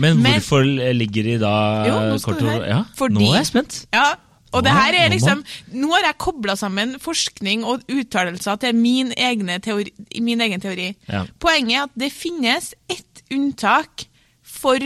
Men, 0.00 0.22
Men- 0.22 0.38
hvorfor 0.38 0.64
ligger 0.96 1.28
de 1.28 1.36
da 1.42 1.52
Jo, 1.86 1.98
nå 2.14 2.16
skal 2.18 2.38
kort 2.40 2.48
og- 2.48 2.64
Ja, 2.66 2.80
Fordi- 2.96 3.20
nå 3.20 3.28
er 3.34 3.36
jeg 3.42 3.50
spent. 3.52 3.86
Ja, 3.92 4.14
og 4.54 4.64
det 4.64 4.72
her 4.72 4.94
er 4.94 5.10
liksom 5.10 5.44
Nå 5.74 5.90
har 5.92 6.02
jeg 6.08 6.18
kobla 6.18 6.56
sammen 6.56 6.98
forskning 6.98 7.64
og 7.64 7.82
uttalelser 7.90 8.58
til 8.58 8.72
min, 8.74 9.12
egne 9.12 9.60
teori, 9.60 9.90
min 10.20 10.40
egen 10.40 10.60
teori. 10.60 10.94
Ja. 11.08 11.26
Poenget 11.38 11.76
er 11.76 11.82
at 11.84 11.90
det 11.98 12.12
finnes 12.12 12.72
ett 12.88 13.22
unntak 13.30 14.06
for 14.42 14.78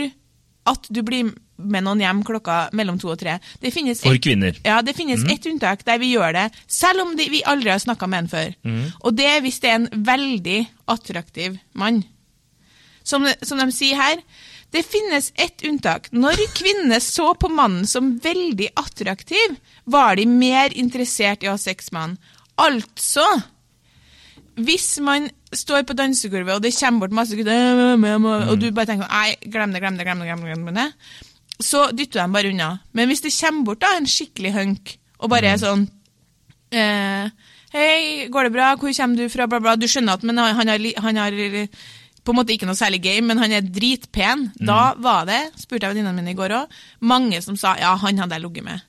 at 0.67 0.87
du 0.89 1.01
blir 1.03 1.31
med 1.59 1.83
noen 1.83 1.99
hjem 1.99 2.21
klokka 2.23 2.69
mellom 2.73 2.99
to 2.99 3.09
og 3.11 3.19
tre. 3.19 3.39
Det 3.61 3.71
finnes 3.73 3.99
For 4.01 4.13
et- 4.15 4.21
kvinner. 4.23 4.55
Ja, 4.63 4.81
det 4.81 4.95
finnes 4.95 5.23
ett 5.31 5.45
unntak 5.45 5.83
der 5.85 5.97
vi 5.99 6.13
gjør 6.15 6.33
det, 6.33 6.51
selv 6.67 7.01
om 7.01 7.15
de, 7.17 7.25
vi 7.29 7.41
aldri 7.43 7.69
har 7.71 7.79
snakka 7.79 8.07
med 8.07 8.19
en 8.19 8.27
før. 8.31 8.53
Og 9.03 9.15
det 9.15 9.25
er 9.25 9.41
hvis 9.41 9.59
det 9.59 9.69
er 9.69 9.75
en 9.81 9.89
veldig 10.05 10.67
attraktiv 10.87 11.57
mann. 11.73 12.03
Som, 13.03 13.25
som 13.43 13.57
de 13.57 13.71
sier 13.73 13.95
her, 13.97 14.21
det 14.71 14.85
finnes 14.85 15.31
ett 15.35 15.63
unntak. 15.65 16.11
Når 16.13 16.37
kvinnene 16.53 16.99
så 17.01 17.33
på 17.39 17.49
mannen 17.49 17.87
som 17.89 18.19
veldig 18.21 18.69
attraktiv, 18.77 19.55
var 19.85 20.15
de 20.15 20.25
mer 20.29 20.69
interessert 20.77 21.43
i 21.43 21.47
å 21.49 21.55
ha 21.55 21.57
sex 21.57 21.91
med 21.91 22.01
han. 22.01 22.17
Altså 22.59 23.25
Hvis 24.65 24.87
man 25.05 25.29
står 25.55 25.85
på 25.87 25.95
dansegulvet, 25.97 26.57
og 26.57 26.63
det 26.63 26.75
kommer 26.77 27.05
bort 27.05 27.17
masse 27.21 27.37
gutter, 27.37 27.95
og 27.97 28.55
du 28.61 28.69
bare 28.75 28.89
tenker 28.89 29.09
nei, 29.09 29.35
glem 29.45 29.75
det, 29.75 29.81
glem 29.83 29.99
det, 29.99 30.07
glem 30.07 30.23
det, 30.23 30.29
glem 30.29 30.43
det, 30.45 30.55
glem 30.55 30.79
det, 30.79 30.87
så 31.59 31.89
dytter 31.91 32.19
du 32.19 32.23
dem 32.23 32.35
bare 32.35 32.51
unna. 32.53 32.71
Men 32.95 33.09
hvis 33.11 33.23
det 33.25 33.35
kommer 33.35 33.71
bort 33.71 33.81
da, 33.83 33.93
en 33.97 34.09
skikkelig 34.09 34.53
hunk, 34.55 34.93
og 35.19 35.31
bare 35.33 35.53
er 35.53 35.59
sånn 35.59 35.87
eh, 36.71 37.31
Hei, 37.69 38.27
går 38.33 38.47
det 38.47 38.53
bra? 38.55 38.69
Hvor 38.81 38.93
kommer 38.95 39.19
du 39.19 39.29
fra? 39.29 39.45
Bla, 39.45 39.59
bla. 39.61 39.75
Du 39.77 39.85
skjønner 39.85 40.17
at 40.17 40.23
men 40.25 40.39
han, 40.41 40.71
har, 40.71 40.85
han 41.03 41.19
har 41.21 41.35
på 42.25 42.33
en 42.33 42.37
måte 42.39 42.53
ikke 42.55 42.65
noe 42.69 42.77
særlig 42.77 43.01
game, 43.03 43.27
men 43.29 43.41
han 43.41 43.53
er 43.53 43.65
dritpen. 43.65 44.47
Da 44.57 44.95
var 44.97 45.27
det, 45.29 45.41
spurte 45.59 45.85
jeg 45.85 45.93
venninnene 45.93 46.17
mine 46.17 46.33
i 46.33 46.37
går 46.37 46.55
òg, 46.63 46.79
mange 47.05 47.41
som 47.45 47.59
sa 47.59 47.75
ja, 47.77 47.93
han 48.01 48.23
hadde 48.23 48.39
jeg 48.39 48.45
ligget 48.47 48.65
med. 48.65 48.81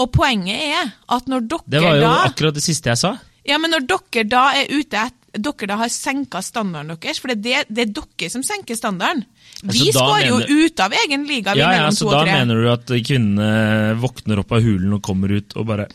Og 0.00 0.08
poenget 0.14 0.64
er 0.64 0.94
at 1.12 1.28
når 1.28 1.44
dere 1.50 1.74
Det 1.74 1.82
var 1.84 1.98
jo 1.98 2.06
da 2.06 2.14
akkurat 2.30 2.56
det 2.56 2.64
siste 2.64 2.92
jeg 2.92 3.00
sa. 3.02 3.12
Ja, 3.44 3.58
men 3.58 3.70
når 3.74 3.86
dere 3.90 4.24
da 4.28 4.44
er 4.60 4.70
ute 4.70 4.96
etter 5.06 5.18
Dere 5.32 5.64
da 5.66 5.76
har 5.80 5.88
senka 5.88 6.42
standarden 6.44 6.92
deres, 7.00 7.16
for 7.18 7.32
det 7.32 7.38
er, 7.56 7.64
det, 7.64 7.72
det 7.72 7.84
er 7.86 7.92
dere 7.96 8.28
som 8.28 8.42
senker 8.44 8.76
standarden. 8.76 9.22
Vi 9.62 9.86
Altså, 9.86 9.94
skårer 9.96 10.26
jo 10.28 10.58
ut 10.66 10.82
av 10.84 10.92
egen 10.92 11.24
liga, 11.24 11.54
Ja, 11.56 11.70
ja, 11.72 11.86
Så 11.90 12.10
da 12.12 12.20
mener 12.28 12.60
du 12.60 12.68
at 12.68 12.84
kvinnene 12.86 13.94
våkner 13.96 14.42
opp 14.42 14.52
av 14.52 14.60
hulen 14.60 14.92
og 14.92 15.00
kommer 15.00 15.32
ut 15.32 15.56
og 15.56 15.64
bare 15.70 15.86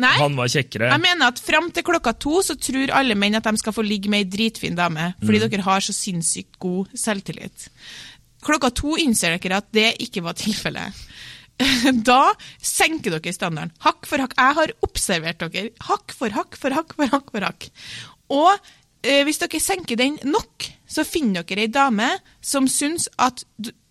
Nei, 0.00 0.14
Han 0.22 0.36
var 0.38 0.48
kjekkere. 0.48 0.88
jeg 0.88 1.02
mener 1.04 1.26
at 1.28 1.38
fram 1.42 1.68
til 1.74 1.82
klokka 1.84 2.14
to 2.18 2.40
så 2.46 2.56
tror 2.56 2.88
alle 2.96 3.14
menn 3.18 3.34
at 3.36 3.44
de 3.44 3.56
skal 3.60 3.74
få 3.76 3.84
ligge 3.84 4.08
med 4.08 4.24
ei 4.24 4.30
dritfin 4.30 4.74
dame, 4.78 5.12
fordi 5.20 5.40
Mm. 5.42 5.50
dere 5.50 5.62
har 5.68 5.80
så 5.84 5.92
sinnssykt 5.92 6.56
god 6.58 6.88
selvtillit. 6.96 7.68
Klokka 8.40 8.70
to 8.72 8.96
innser 8.96 9.36
dere 9.36 9.56
at 9.58 9.68
det 9.72 9.98
ikke 10.00 10.22
var 10.22 10.32
tilfellet. 10.32 10.94
Da 12.08 12.32
senker 12.62 13.16
dere 13.16 13.34
standarden. 13.34 13.72
Hakk 13.84 14.06
for 14.06 14.22
hakk. 14.22 14.36
Jeg 14.38 14.58
har 14.60 14.72
observert 14.86 15.40
dere. 15.42 15.70
Hakk 15.88 16.14
for 16.14 16.34
hakk 16.36 16.58
for 16.58 16.74
hakk 16.76 16.94
for 16.98 17.10
hakk. 17.14 17.32
for 17.34 17.46
hakk. 17.46 17.68
Og 18.34 18.52
eh, 19.02 19.24
hvis 19.26 19.40
dere 19.42 19.60
senker 19.62 19.98
den 19.98 20.18
nok, 20.28 20.68
så 20.88 21.04
finner 21.06 21.42
dere 21.48 21.66
ei 21.66 21.72
dame 21.72 22.12
som 22.44 22.68
syns 22.70 23.08
at 23.18 23.44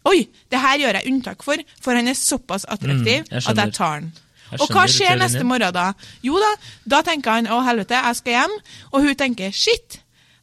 Oi, 0.08 0.22
det 0.48 0.60
her 0.64 0.78
gjør 0.80 0.96
jeg 1.02 1.12
unntak 1.12 1.42
for, 1.44 1.60
for 1.84 1.98
han 2.00 2.08
er 2.08 2.16
såpass 2.16 2.64
attraktiv 2.72 3.26
Mm, 3.26 3.32
jeg 3.34 3.44
at 3.52 3.58
jeg 3.60 3.74
tar 3.76 3.98
den. 4.00 4.14
Jeg 4.54 4.62
Og 4.64 4.70
hva 4.72 4.86
skjer 4.88 5.18
neste 5.20 5.44
morgen 5.44 5.74
da? 5.76 5.90
Jo 6.24 6.40
da, 6.40 6.52
da 6.88 7.02
tenker 7.04 7.34
han 7.36 7.50
å 7.52 7.58
helvete, 7.66 7.98
jeg 8.00 8.16
skal 8.22 8.38
hjem. 8.38 8.54
Og 8.94 9.04
hun 9.04 9.18
tenker 9.20 9.52
shit, 9.52 9.98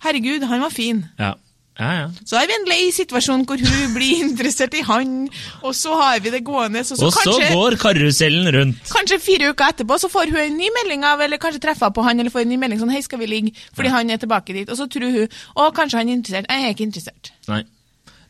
herregud, 0.04 0.44
han 0.50 0.60
var 0.60 0.74
fin. 0.74 1.00
Ja. 1.16 1.30
Ja, 1.78 1.88
ja. 1.98 2.06
Så 2.24 2.37
har 2.38 2.46
vi 2.46 2.54
en 2.54 2.68
lei 2.70 2.90
situasjon 2.94 3.42
hvor 3.48 3.58
hun 3.58 3.94
blir 3.96 4.20
interessert 4.28 4.74
i 4.78 4.82
han, 4.87 5.14
og 5.66 5.74
så 5.74 5.96
har 5.98 6.20
vi 6.22 6.30
det 6.30 6.44
gående. 6.46 6.84
Så, 6.87 6.94
så 7.00 7.08
Og 7.08 7.12
så 7.16 7.34
går 7.50 7.76
karusellen 7.82 8.46
rundt. 8.54 8.82
kanskje 8.94 9.18
fire 9.18 9.50
uker 9.50 9.72
etterpå 9.74 9.98
så 9.98 10.10
får 10.12 10.30
hun 10.30 10.38
en 10.44 10.56
ny 10.60 10.68
melding 10.78 11.02
av, 11.04 11.20
eller 11.26 11.40
kanskje 11.42 11.60
treffer 11.66 11.90
på 11.90 12.04
han, 12.06 12.20
eller 12.22 12.30
får 12.30 12.44
en 12.46 12.52
ny 12.54 12.60
melding 12.62 12.78
sånn 12.84 12.94
hei, 12.94 13.02
skal 13.02 13.18
vi 13.18 13.26
ligge? 13.26 13.54
Fordi 13.74 13.90
han 13.90 14.10
er 14.14 14.22
tilbake 14.22 14.54
dit. 14.54 14.70
Og 14.70 14.78
så 14.78 14.87
tror 14.87 15.10
hun 15.10 15.26
å, 15.56 15.70
kanskje 15.74 15.98
han 15.98 16.08
er 16.12 16.18
interessert. 16.20 16.46
Jeg 16.50 16.62
er 16.68 16.76
ikke 16.76 16.87
interessert. 16.87 17.32
Nei. 17.50 17.64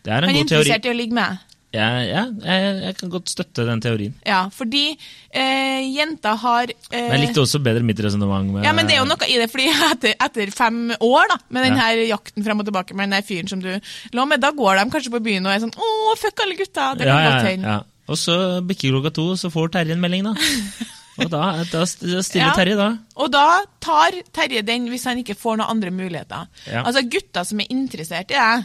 Det 0.04 0.12
er 0.12 0.16
en 0.24 0.28
Han 0.28 0.36
er 0.36 0.40
god 0.40 0.48
teori. 0.48 0.64
interessert 0.64 0.88
i 0.88 0.94
å 0.94 0.96
ligge 0.96 1.14
med. 1.20 1.38
Ja, 1.74 1.88
ja, 2.06 2.20
jeg, 2.46 2.74
jeg 2.84 2.96
kan 3.00 3.10
godt 3.10 3.32
støtte 3.32 3.64
den 3.66 3.80
teorien. 3.82 4.12
Ja, 4.26 4.44
fordi 4.54 4.84
eh, 4.94 5.80
jenter 5.90 6.38
har 6.38 6.70
eh, 6.70 6.76
Men 6.94 7.16
jeg 7.16 7.22
likte 7.26 7.42
også 7.42 7.58
bedre 7.64 7.82
mitt 7.86 7.98
resonnement. 8.04 8.52
Ja, 8.62 8.72
men 8.76 8.86
det 8.86 8.94
er 8.94 9.02
jo 9.02 9.08
noe 9.10 9.26
i 9.26 9.38
det, 9.42 9.48
fordi 9.50 9.66
etter, 9.90 10.14
etter 10.22 10.52
fem 10.54 10.84
år 11.00 11.32
da, 11.34 11.40
med 11.48 11.66
den 11.66 11.74
Ja. 11.74 11.88
her 11.88 12.04
jakten 12.14 12.46
frem 12.46 12.62
og 12.62 12.68
tilbake 12.68 12.94
med 12.94 13.08
den 13.08 13.16
der 13.18 13.26
fyren 13.26 13.50
som 13.50 13.62
du 13.64 13.72
lå 14.14 14.26
med, 14.30 14.42
da 14.44 14.52
går 14.54 14.78
de 14.78 14.86
kanskje 14.94 15.14
på 15.16 15.22
byen 15.24 15.46
og 15.48 15.54
er 15.54 15.64
sånn 15.66 15.74
'Å, 15.74 16.16
fuck 16.20 16.44
alle 16.46 16.58
gutta'. 16.60 16.92
Det 16.98 17.08
kan 17.08 17.18
ja, 17.18 17.30
godt 17.30 17.42
ja, 17.42 17.50
hende. 17.50 17.78
Og 18.06 18.20
så 18.20 18.36
bikker 18.62 18.92
klokka 18.94 19.14
to, 19.16 19.26
så 19.40 19.50
får 19.50 19.72
Terje 19.74 19.96
en 19.96 20.00
melding, 20.04 20.28
da. 20.30 20.34
Og 21.14 21.30
da, 21.30 21.62
da 21.70 21.84
stiller. 21.86 22.54
Terje, 22.58 22.74
da. 22.74 22.88
Og 23.22 23.30
da 23.30 23.62
tar 23.82 24.16
Terje 24.34 24.64
den 24.66 24.88
hvis 24.90 25.04
han 25.06 25.20
ikke 25.20 25.36
får 25.38 25.60
noen 25.60 25.70
andre 25.76 25.92
muligheter. 25.94 26.48
Altså, 26.82 27.04
gutter 27.06 27.46
som 27.46 27.60
er 27.62 27.70
interessert 27.70 28.34
i 28.34 28.38
deg, 28.38 28.64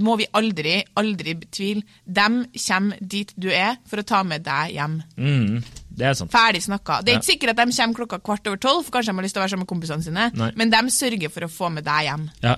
må 0.00 0.16
vi 0.16 0.26
aldri, 0.32 0.78
aldri 0.96 1.34
betvile. 1.36 1.82
De 2.06 2.26
kommer 2.66 2.96
dit 3.00 3.32
du 3.36 3.50
er 3.52 3.76
for 3.86 4.00
å 4.00 4.06
ta 4.06 4.22
med 4.24 4.42
deg 4.46 4.72
hjem. 4.78 4.94
Mm, 5.20 5.60
det 5.90 6.06
er 6.06 6.14
sant. 6.16 6.32
Ferdig 6.32 6.62
snakka. 6.64 7.02
Det 7.04 7.12
er 7.12 7.18
Ja. 7.18 7.20
ikke 7.20 7.32
sikkert 7.32 7.50
at 7.50 7.56
de 7.68 7.76
kommer 7.76 7.94
klokka 8.00 8.18
kvart 8.24 8.46
over 8.48 8.56
tolv, 8.56 8.84
for 8.86 8.92
kanskje 8.98 9.12
de 9.12 9.16
har 9.20 9.22
lyst 9.28 9.34
til 9.36 9.42
å 9.42 9.44
være 9.44 9.50
sammen 9.54 9.66
med 9.66 9.72
kompisene 9.74 10.02
sine, 10.04 10.30
Nei. 10.34 10.50
men 10.56 10.70
de 10.70 10.76
sørger 10.96 11.30
for 11.30 11.40
å 11.44 11.50
få 11.52 11.70
med 11.72 11.84
deg 11.84 12.06
hjem. 12.08 12.30
Ja. 12.42 12.56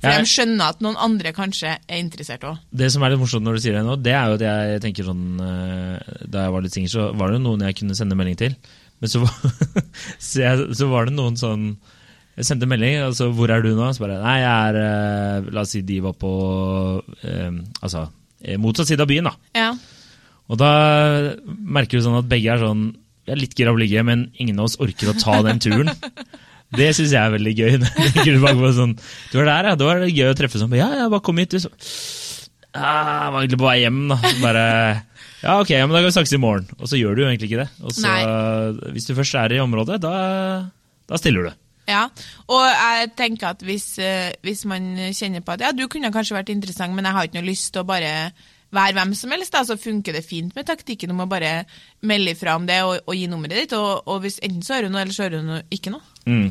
For 0.00 0.10
Jeg- 0.10 0.20
de 0.20 0.26
skjønner 0.26 0.68
at 0.68 0.80
noen 0.80 0.96
andre 0.98 1.32
kanskje 1.32 1.78
er 1.88 1.96
interessert 2.02 2.40
òg. 2.44 2.58
Det 2.74 2.90
som 2.92 3.02
er 3.02 3.10
litt 3.10 3.20
morsomt 3.20 3.42
når 3.46 3.54
du 3.54 3.60
sier 3.60 3.72
det 3.72 3.84
nå, 3.86 4.02
det 4.02 4.12
er 4.12 4.26
jo 4.26 4.34
at 4.34 4.40
jeg 4.40 4.80
tenker 4.82 5.04
sånn 5.04 5.40
eh, 5.40 6.26
Da 6.28 6.42
jeg 6.44 6.52
var 6.52 6.60
litt 6.62 6.72
singel, 6.72 6.90
så 6.90 7.16
var 7.16 7.28
det 7.30 7.38
jo 7.40 7.44
noen 7.46 7.60
jeg 7.62 7.76
kunne 7.76 7.94
sende 7.96 8.14
melding 8.16 8.36
til. 8.36 8.56
Men 9.00 9.08
så, 9.08 9.20
var- 9.22 9.84
så, 10.18 10.34
jeg, 10.42 10.74
så 10.76 10.88
var 10.90 11.06
det 11.06 11.14
noen 11.14 11.36
sånn 11.38 11.76
Jeg 12.34 12.48
sendte 12.48 12.66
melding, 12.66 12.98
og 13.06 13.14
så 13.14 13.28
'Hvor 13.30 13.50
er 13.50 13.62
du 13.62 13.74
nå?' 13.76 13.92
Så 13.94 14.02
bare 14.02 14.18
Nei, 14.22 14.38
jeg 14.42 14.50
er 14.68 14.76
eh, 14.80 15.50
La 15.54 15.62
oss 15.62 15.70
si 15.74 15.82
de 15.86 16.00
var 16.02 16.14
på 16.18 16.30
eh, 17.22 17.50
Altså 17.80 18.08
eh, 18.42 18.58
motsatt 18.58 18.90
side 18.90 19.04
av 19.04 19.10
byen, 19.10 19.30
da. 19.30 19.34
Ja. 19.54 19.70
Og 20.50 20.58
da 20.58 20.70
merker 21.46 21.98
du 21.98 22.04
sånn 22.04 22.18
at 22.18 22.28
begge 22.28 22.50
er 22.52 22.58
sånn 22.58 22.90
Vi 23.24 23.32
er 23.32 23.40
litt 23.40 23.54
gira 23.56 23.70
på 23.72 23.78
å 23.78 23.84
ligge, 23.84 24.02
men 24.04 24.28
ingen 24.36 24.58
av 24.58 24.66
oss 24.68 24.80
orker 24.82 25.12
å 25.12 25.18
ta 25.18 25.40
den 25.46 25.62
turen. 25.62 25.94
Det 26.74 26.90
syns 26.96 27.12
jeg 27.14 27.22
er 27.22 27.30
veldig 27.30 27.54
gøy. 27.54 27.72
tilbake 28.26 28.58
på 28.58 28.72
sånn, 28.74 28.96
Du 29.30 29.38
var 29.38 29.46
der, 29.46 29.70
ja. 29.70 29.78
Da 29.78 29.86
var 29.86 30.02
det 30.02 30.10
gøy 30.10 30.32
å 30.32 30.36
treffe 30.36 30.58
sånn. 30.58 30.74
Ja, 30.74 30.90
ja, 30.90 31.08
bare 31.08 31.22
kom 31.22 31.38
hit, 31.38 31.54
du. 31.54 31.62
Så, 31.62 31.70
ah, 32.74 33.30
var 33.30 33.44
egentlig 33.44 33.60
på 33.62 33.68
vei 33.68 33.78
hjem, 33.84 34.08
da. 34.10 34.18
Så 34.18 34.42
bare 34.42 34.64
Ja, 35.44 35.60
ok, 35.60 35.70
ja, 35.70 35.86
men 35.86 35.94
da 35.94 36.02
kan 36.02 36.10
vi 36.10 36.16
snakkes 36.18 36.34
i 36.34 36.42
morgen. 36.42 36.66
Og 36.80 36.90
så 36.90 36.98
gjør 36.98 37.14
du 37.14 37.22
jo 37.22 37.30
egentlig 37.30 37.52
ikke 37.52 37.62
det. 37.62 37.70
Og 37.84 37.94
så, 37.94 38.10
hvis 38.90 39.06
du 39.06 39.14
først 39.14 39.38
er 39.38 39.54
i 39.54 39.62
området, 39.62 40.02
da, 40.02 40.14
da 41.06 41.20
stiller 41.20 41.46
du. 41.46 41.63
Ja, 41.88 42.06
og 42.48 42.64
jeg 42.64 43.12
tenker 43.18 43.52
at 43.52 43.62
hvis, 43.64 43.98
eh, 44.00 44.32
hvis 44.44 44.64
man 44.68 44.94
kjenner 45.12 45.44
på 45.44 45.54
at 45.54 45.64
ja, 45.66 45.72
du 45.76 45.84
kunne 45.92 46.12
kanskje 46.14 46.38
vært 46.38 46.52
interessant, 46.54 46.96
men 46.96 47.04
jeg 47.04 47.16
har 47.16 47.28
ikke 47.28 47.40
noe 47.40 47.50
lyst 47.50 47.72
til 47.74 47.84
å 47.84 47.88
bare 47.88 48.14
være 48.74 48.96
hvem 48.96 49.14
som 49.18 49.32
helst, 49.34 49.52
da, 49.54 49.62
så 49.66 49.76
funker 49.78 50.16
det 50.16 50.24
fint 50.26 50.54
med 50.56 50.66
taktikken 50.66 51.12
om 51.14 51.22
å 51.24 51.30
bare 51.30 51.52
melde 52.08 52.34
ifra 52.34 52.56
om 52.58 52.66
det 52.68 52.80
og, 52.86 52.96
og 53.04 53.16
gi 53.18 53.28
nummeret 53.30 53.64
ditt. 53.64 53.76
Og, 53.78 54.08
og 54.10 54.24
hvis 54.24 54.40
enten 54.42 54.64
så 54.66 54.78
hører 54.78 54.90
du 54.90 54.94
noe, 54.96 55.04
eller 55.04 55.16
så 55.16 55.26
hører 55.26 55.40
du 55.40 55.48
noe, 55.50 55.62
ikke 55.74 55.94
noe. 55.94 56.02
Mm. 56.26 56.50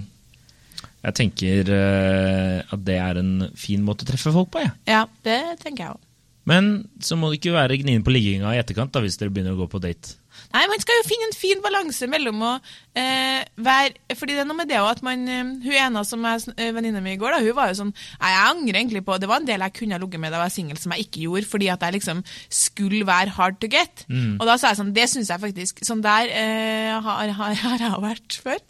Jeg 1.03 1.17
tenker 1.19 1.73
eh, 1.75 2.57
at 2.63 2.87
det 2.87 2.97
er 3.01 3.19
en 3.19 3.35
fin 3.59 3.83
måte 3.83 4.05
å 4.05 4.11
treffe 4.13 4.31
folk 4.35 4.53
på, 4.53 4.63
jeg. 4.63 4.75
Ja, 4.87 5.03
det 5.27 5.39
tenker 5.63 5.87
jeg 5.87 5.95
òg. 5.97 6.09
Men 6.47 6.73
så 7.03 7.15
må 7.15 7.29
det 7.31 7.39
ikke 7.39 7.55
være 7.55 7.79
gnien 7.79 8.03
på 8.03 8.11
ligginga 8.11 8.51
i 8.51 8.59
etterkant 8.59 8.91
da, 8.95 9.03
hvis 9.03 9.15
dere 9.19 9.31
begynner 9.31 9.55
å 9.55 9.61
gå 9.61 9.69
på 9.71 9.79
date. 9.83 10.17
Nei, 10.53 10.63
man 10.69 10.81
skal 10.81 10.99
jo 10.99 11.05
finne 11.07 11.29
en 11.29 11.35
fin 11.37 11.61
balanse 11.63 12.07
mellom 12.09 12.41
å 12.45 12.51
eh, 12.99 13.41
være 13.63 14.15
Fordi 14.17 14.35
det 14.35 14.43
er 14.43 14.47
noe 14.49 14.59
med 14.59 14.69
det 14.69 14.79
òg 14.81 14.89
at 14.91 15.03
man 15.05 15.23
eh, 15.29 15.41
Hun 15.63 15.77
ene 15.77 16.03
som 16.07 16.25
er 16.29 16.43
eh, 16.57 16.71
venninna 16.75 17.01
mi 17.03 17.15
i 17.15 17.19
går, 17.21 17.35
da, 17.35 17.41
hun 17.43 17.57
var 17.57 17.71
jo 17.71 17.79
sånn 17.81 17.93
Nei, 17.93 18.31
jeg 18.33 18.51
angrer 18.51 18.79
egentlig 18.81 19.03
på 19.07 19.17
Det 19.21 19.29
var 19.29 19.41
en 19.41 19.49
del 19.49 19.65
jeg 19.65 19.75
kunne 19.79 19.97
ha 19.97 20.03
ligget 20.03 20.21
med 20.21 20.33
da 20.33 20.39
jeg 20.39 20.43
var 20.43 20.53
singel, 20.53 20.79
som 20.81 20.93
jeg 20.95 21.07
ikke 21.07 21.23
gjorde, 21.25 21.49
fordi 21.49 21.69
at 21.73 21.85
jeg 21.85 21.97
liksom 21.97 22.21
skulle 22.53 23.07
være 23.07 23.33
hard 23.37 23.59
to 23.61 23.69
get. 23.71 24.05
Og 24.11 24.45
da 24.47 24.57
sa 24.59 24.71
jeg 24.71 24.79
sånn 24.81 24.93
Det 24.95 25.07
syns 25.11 25.31
jeg 25.31 25.41
faktisk 25.41 25.81
Sånn 25.85 26.03
der 26.03 26.29
eh, 26.29 26.91
har, 27.03 27.33
har, 27.37 27.55
har 27.63 27.81
jeg 27.81 28.03
vært 28.03 28.37
før. 28.43 28.61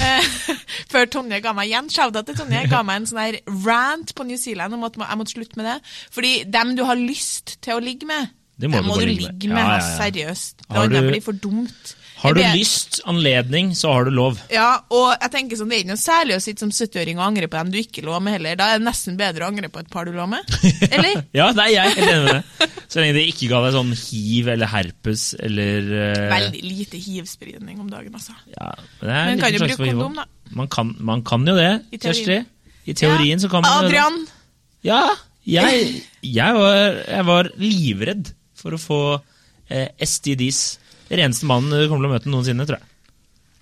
Eh, 0.00 0.30
før 0.92 1.08
Tonje 1.12 1.40
ga 1.44 1.54
meg 1.56 1.70
igjen 1.70 1.90
Shouta 1.92 2.24
til 2.26 2.38
Tonje. 2.38 2.64
Ga 2.70 2.82
meg 2.86 3.00
en 3.00 3.08
sånn 3.10 3.22
der 3.22 3.40
rant 3.66 4.14
på 4.16 4.26
New 4.28 4.40
Zealand 4.40 4.76
om 4.76 4.86
at 4.88 4.98
jeg 4.98 5.20
måtte 5.20 5.34
slutte 5.36 5.60
med 5.60 5.68
det. 5.70 5.78
Fordi 6.14 6.34
dem 6.50 6.74
du 6.78 6.84
har 6.88 7.00
lyst 7.00 7.58
til 7.64 7.78
å 7.78 7.84
ligge 7.84 8.08
med 8.08 8.30
Det 8.60 8.68
må 8.68 8.76
det 8.80 8.86
må 8.86 8.98
du 9.00 9.06
ligge 9.08 9.48
med. 9.48 9.56
med, 9.56 9.62
Ja, 9.62 9.70
ja, 9.70 9.78
ja, 9.78 9.88
ja. 9.88 9.96
seriøst. 10.04 10.66
Det 10.68 10.90
du- 10.92 11.08
blir 11.08 11.24
for 11.24 11.32
dumt. 11.46 11.96
Har 12.20 12.34
du 12.36 12.40
lyst, 12.52 12.98
anledning, 13.08 13.70
så 13.76 13.94
har 13.94 14.04
du 14.04 14.10
lov. 14.12 14.36
Ja, 14.52 14.82
og 14.92 15.14
jeg 15.14 15.30
tenker 15.32 15.56
sånn, 15.56 15.70
det 15.72 15.78
er 15.78 15.84
ikke 15.86 15.92
noe 15.94 16.00
særlig 16.02 16.34
å 16.36 16.42
sitte 16.44 16.60
som 16.66 16.72
70-åring 16.74 17.16
og 17.16 17.24
angre 17.30 17.48
på 17.48 17.56
dem 17.56 17.70
du 17.72 17.78
ikke 17.80 18.02
lå 18.04 18.18
med 18.20 18.34
heller. 18.36 18.58
Da 18.60 18.66
er 18.74 18.80
det 18.82 18.84
nesten 18.84 19.16
bedre 19.16 19.46
å 19.46 19.48
angre 19.48 19.70
på 19.72 19.80
et 19.80 19.88
par 19.92 20.04
du 20.04 20.12
lå 20.12 20.26
med. 20.28 20.44
Eller? 20.94 21.22
Ja, 21.32 21.46
nei, 21.56 21.70
jeg 21.72 21.94
er 21.94 22.02
enig 22.02 22.26
med 22.26 22.36
det. 22.36 22.68
Så 22.92 23.00
lenge 23.00 23.16
det 23.16 23.22
ikke 23.30 23.48
ga 23.54 23.62
deg 23.64 23.72
sånn 23.78 23.94
hiv 23.96 24.50
eller 24.52 24.68
herpes 24.68 25.22
eller 25.38 25.88
uh... 25.94 26.26
Veldig 26.34 26.60
lite 26.66 27.00
hivspredning 27.00 27.80
om 27.80 27.88
dagen, 27.88 28.12
altså. 28.18 28.34
Ja, 28.52 28.68
men 29.00 29.08
det 29.08 29.16
en 29.16 29.30
Men 29.30 29.40
kan 29.44 29.54
jo 29.56 29.62
bruke 29.64 29.78
kondom, 29.80 30.20
da. 30.20 30.26
Man 30.60 30.68
kan, 30.76 30.92
man 30.98 31.24
kan 31.24 31.46
jo 31.48 31.54
det, 31.56 31.70
I. 31.94 32.02
Kjersti. 32.02 32.40
I 32.90 32.98
teorien 32.98 33.40
så 33.40 33.48
kan 33.48 33.64
man 33.64 33.86
det. 33.86 33.94
Adrian! 33.94 34.20
Ja, 34.84 35.00
jeg, 35.46 36.02
jeg, 36.26 36.54
var, 36.58 37.00
jeg 37.06 37.26
var 37.30 37.48
livredd 37.56 38.34
for 38.60 38.76
å 38.76 38.80
få 38.80 39.00
eh, 39.68 39.88
STDs. 40.06 40.60
Reneste 41.10 41.48
mannen 41.50 41.72
du 41.74 41.88
kommer 41.90 42.04
til 42.06 42.10
å 42.10 42.14
møte 42.14 42.32
noensinne, 42.32 42.66
tror 42.68 42.78
jeg. 42.78 42.86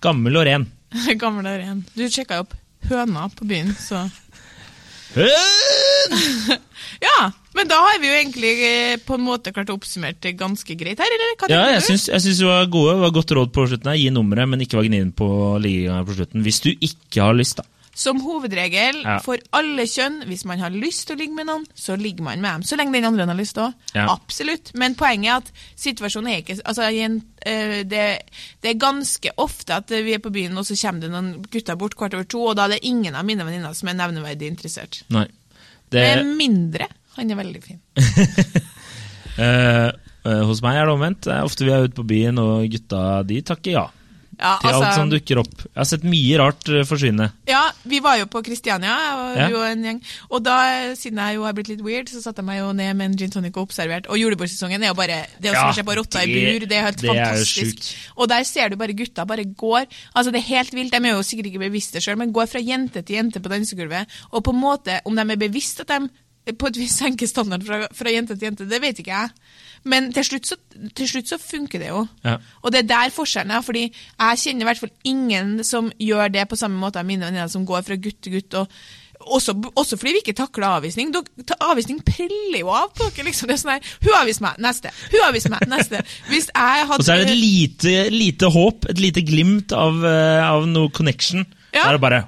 Gammel 0.05 0.39
og 0.39 0.45
ren. 0.47 0.67
Gammel 1.21 1.47
og 1.49 1.59
ren. 1.63 1.83
Du 1.95 2.05
sjekka 2.07 2.39
jo 2.39 2.47
opp 2.47 2.55
høna 2.89 3.27
på 3.35 3.47
byen, 3.49 3.73
så 3.75 4.05
Ja, 7.01 7.31
men 7.57 7.67
da 7.69 7.77
har 7.81 7.97
vi 8.01 8.09
jo 8.09 8.13
egentlig 8.13 8.51
eh, 8.65 8.97
på 9.01 9.17
en 9.17 9.23
måte 9.25 9.51
klart 9.55 9.71
å 9.71 9.77
oppsummere 9.79 10.17
det 10.21 10.35
ganske 10.39 10.75
greit 10.77 11.01
her, 11.01 11.15
eller? 11.15 11.33
Hva 11.39 11.49
Ja, 11.51 11.63
jeg 11.73 11.85
syns, 11.87 12.05
jeg 12.11 12.23
syns 12.25 12.41
du 12.41 12.45
var 12.47 12.69
gode. 12.71 12.93
Det 12.95 13.03
var 13.07 13.15
godt 13.17 13.33
råd 13.39 13.51
på 13.55 13.65
slutten. 13.71 13.89
her. 13.91 13.99
Gi 13.99 14.11
nummeret, 14.13 14.49
men 14.51 14.63
ikke 14.65 14.79
vagn 14.79 14.95
inn 14.99 15.11
på 15.15 15.27
liggegangen 15.63 16.07
på 16.07 16.17
slutten. 16.19 16.45
Hvis 16.45 16.61
du 16.65 16.69
ikke 16.75 17.25
har 17.25 17.37
lyst, 17.37 17.61
da. 17.61 17.65
Som 17.99 18.21
hovedregel 18.23 19.01
Ja. 19.03 19.17
for 19.19 19.41
alle 19.51 19.83
kjønn, 19.83 20.21
hvis 20.29 20.45
man 20.47 20.61
har 20.63 20.71
lyst 20.71 21.07
til 21.07 21.17
å 21.17 21.19
ligge 21.19 21.35
med 21.35 21.49
noen, 21.49 21.65
så 21.75 21.97
ligger 21.99 22.23
man 22.23 22.39
med 22.39 22.53
dem. 22.53 22.63
Så 22.63 22.77
lenge 22.79 22.93
den 22.95 23.07
andre 23.09 23.25
har 23.27 23.35
lyst 23.35 23.59
òg. 23.59 23.73
Ja. 23.93 24.05
Absolutt. 24.13 24.71
Men 24.79 24.95
poenget 24.95 25.27
er 25.33 25.41
at 25.41 25.51
situasjonen 25.75 26.31
er 26.31 26.39
ikke 26.39 26.55
altså, 26.63 26.87
eh, 26.87 27.83
det, 27.83 28.05
det 28.63 28.71
er 28.71 28.79
ganske 28.79 29.33
ofte 29.37 29.75
at 29.81 29.91
vi 29.91 30.15
er 30.15 30.23
på 30.23 30.31
byen, 30.31 30.55
og 30.57 30.65
så 30.65 30.79
kommer 30.79 31.01
det 31.03 31.11
noen 31.11 31.43
gutter 31.51 31.75
bort 31.75 31.97
kvart 31.99 32.15
over 32.15 32.23
to, 32.23 32.45
og 32.47 32.55
da 32.55 32.69
er 32.69 32.77
det 32.77 32.87
ingen 32.87 33.15
av 33.19 33.27
mine 33.27 33.43
venninner 33.43 33.75
som 33.75 33.91
er 33.91 33.99
nevneverdig 33.99 34.47
interessert. 34.47 35.03
Nei. 35.11 35.27
Det, 35.89 35.99
Med 35.99 36.35
mindre 36.37 36.87
han 37.17 37.31
er 37.33 37.35
veldig 37.35 37.63
fin. 37.65 37.81
eh, 39.43 39.89
eh, 39.89 40.43
hos 40.47 40.61
meg 40.63 40.77
er 40.79 40.87
det 40.87 40.95
omvendt. 40.95 41.27
Ofte 41.43 41.67
vi 41.67 41.75
er 41.75 41.89
ute 41.89 41.99
på 41.99 42.07
byen, 42.07 42.39
og 42.39 42.69
gutta 42.71 43.23
de 43.27 43.41
takker 43.43 43.75
ja 43.75 43.89
Ja, 44.39 44.53
til 44.61 44.69
alt 44.71 44.77
som 44.79 44.85
altså, 44.87 45.05
dukker 45.11 45.41
opp. 45.41 45.55
Jeg 45.65 45.75
har 45.75 45.87
sett 45.89 46.05
mye 46.07 46.37
rart 46.39 46.69
eh, 46.71 46.85
forsvinne. 46.87 47.25
ja, 47.49 47.63
vi 47.91 47.99
var 47.99 48.15
jo 48.21 48.27
på 48.31 48.39
Kristiania, 48.45 48.95
Ja. 49.35 49.49
og 50.29 50.43
da, 50.45 50.55
siden 50.95 51.19
jeg 51.19 51.35
jo 51.35 51.43
har 51.43 51.53
blitt 51.57 51.67
litt 51.67 51.81
weird, 51.83 52.07
så 52.07 52.21
satte 52.23 52.39
jeg 52.39 52.47
meg 52.47 52.61
jo 52.61 52.71
ned 52.71 52.95
med 52.95 53.11
en 53.11 53.17
gin 53.19 53.33
tonic 53.33 53.57
og 53.57 53.67
observert. 53.67 54.07
Og 54.07 54.15
julebordsesongen 54.21 54.83
er 54.83 54.93
jo 54.93 54.95
bare 54.95 55.25
Det 55.41 55.51
Ja, 55.51 55.65
å 55.69 55.75
se 55.75 55.83
på 55.83 55.95
rotta 55.97 56.23
i 56.23 56.31
bur. 56.31 56.67
Det 56.67 56.77
er 56.77 56.87
helt 56.87 57.01
det 57.01 57.09
fantastisk. 57.11 57.83
Er 57.83 58.15
og 58.15 58.29
der 58.29 58.43
ser 58.47 58.69
du 58.69 58.77
bare 58.79 58.95
gutta 58.95 59.25
bare 59.25 59.43
går. 59.43 59.85
Altså 60.15 60.31
Det 60.31 60.39
er 60.39 60.47
helt 60.55 60.73
vilt. 60.73 60.91
De 60.91 60.97
er 61.03 61.15
jo 61.17 61.23
sikkert 61.23 61.51
ikke 61.51 61.65
bevisste 61.67 61.99
sjøl, 61.99 62.17
men 62.17 62.31
går 62.31 62.47
fra 62.47 62.63
jente 62.63 63.03
til 63.03 63.19
jente 63.19 63.39
på 63.43 63.51
dansegulvet. 63.51 64.07
Og 64.31 64.43
på 64.43 64.55
en 64.55 64.61
måte, 64.61 65.01
om 65.05 65.15
de 65.15 65.21
er 65.21 65.35
bevisst 65.35 65.83
at 65.83 65.91
de 65.91 66.53
på 66.55 66.69
et 66.71 66.77
vis 66.79 66.95
senker 66.97 67.27
standarden 67.29 67.65
fra, 67.67 67.87
fra 67.93 68.09
jente 68.09 68.37
til 68.37 68.49
jente, 68.49 68.65
det 68.69 68.79
vet 68.81 68.99
ikke 69.03 69.11
jeg. 69.11 69.29
Men 69.83 70.11
til 70.13 70.25
slutt 70.27 70.47
så, 70.51 70.57
til 70.95 71.07
slutt 71.07 71.31
så 71.31 71.39
funker 71.41 71.79
det 71.79 71.91
jo. 71.91 72.05
Ja. 72.25 72.37
Og 72.63 72.73
det 72.73 72.83
er 72.83 72.89
der 72.93 73.13
forskjellen 73.15 73.51
er, 73.55 73.65
fordi 73.65 73.85
jeg 73.89 74.41
kjenner 74.43 74.65
i 74.65 74.69
hvert 74.69 74.81
fall 74.81 74.95
ingen 75.07 75.59
som 75.63 75.91
gjør 75.99 76.33
det 76.33 76.47
på 76.49 76.59
samme 76.59 76.79
måte 76.81 77.01
av 77.01 77.07
mine 77.07 77.27
venninner, 77.27 77.51
som 77.51 77.67
går 77.67 77.85
fra 77.87 77.99
gutt 77.99 78.19
til 78.23 78.39
gutt. 78.39 78.53
og 78.53 78.67
også, 79.19 79.51
også 79.75 79.97
fordi 79.99 80.13
vi 80.15 80.21
ikke 80.23 80.35
takler 80.37 80.67
avvisning. 80.77 81.11
Avvisning 81.59 81.99
preller 82.05 82.61
jo 82.61 82.69
av 82.71 82.87
på 82.95 83.09
dere. 83.09 83.25
liksom. 83.27 83.49
Det 83.49 83.57
er 83.57 83.61
sånn 83.61 83.73
her, 83.73 83.95
Hun 84.05 84.13
avviser 84.15 84.45
meg, 84.45 84.59
neste. 84.63 84.93
Hun 85.11 85.25
avviser 85.27 85.53
meg, 85.53 85.65
neste. 85.67 86.03
Hadde 86.55 86.99
Og 86.99 87.03
så 87.05 87.15
er 87.15 87.25
det 87.25 87.33
et 87.33 87.41
lite, 87.41 87.95
lite 88.15 88.51
håp, 88.53 88.87
et 88.89 89.01
lite 89.01 89.23
glimt 89.27 89.75
av, 89.75 89.99
eh, 90.05 90.43
av 90.47 90.67
noe 90.71 90.89
connection. 90.95 91.45
Ja. 91.73 91.83
Da 91.83 91.89
er 91.89 91.97
det 91.99 92.01
bare 92.01 92.23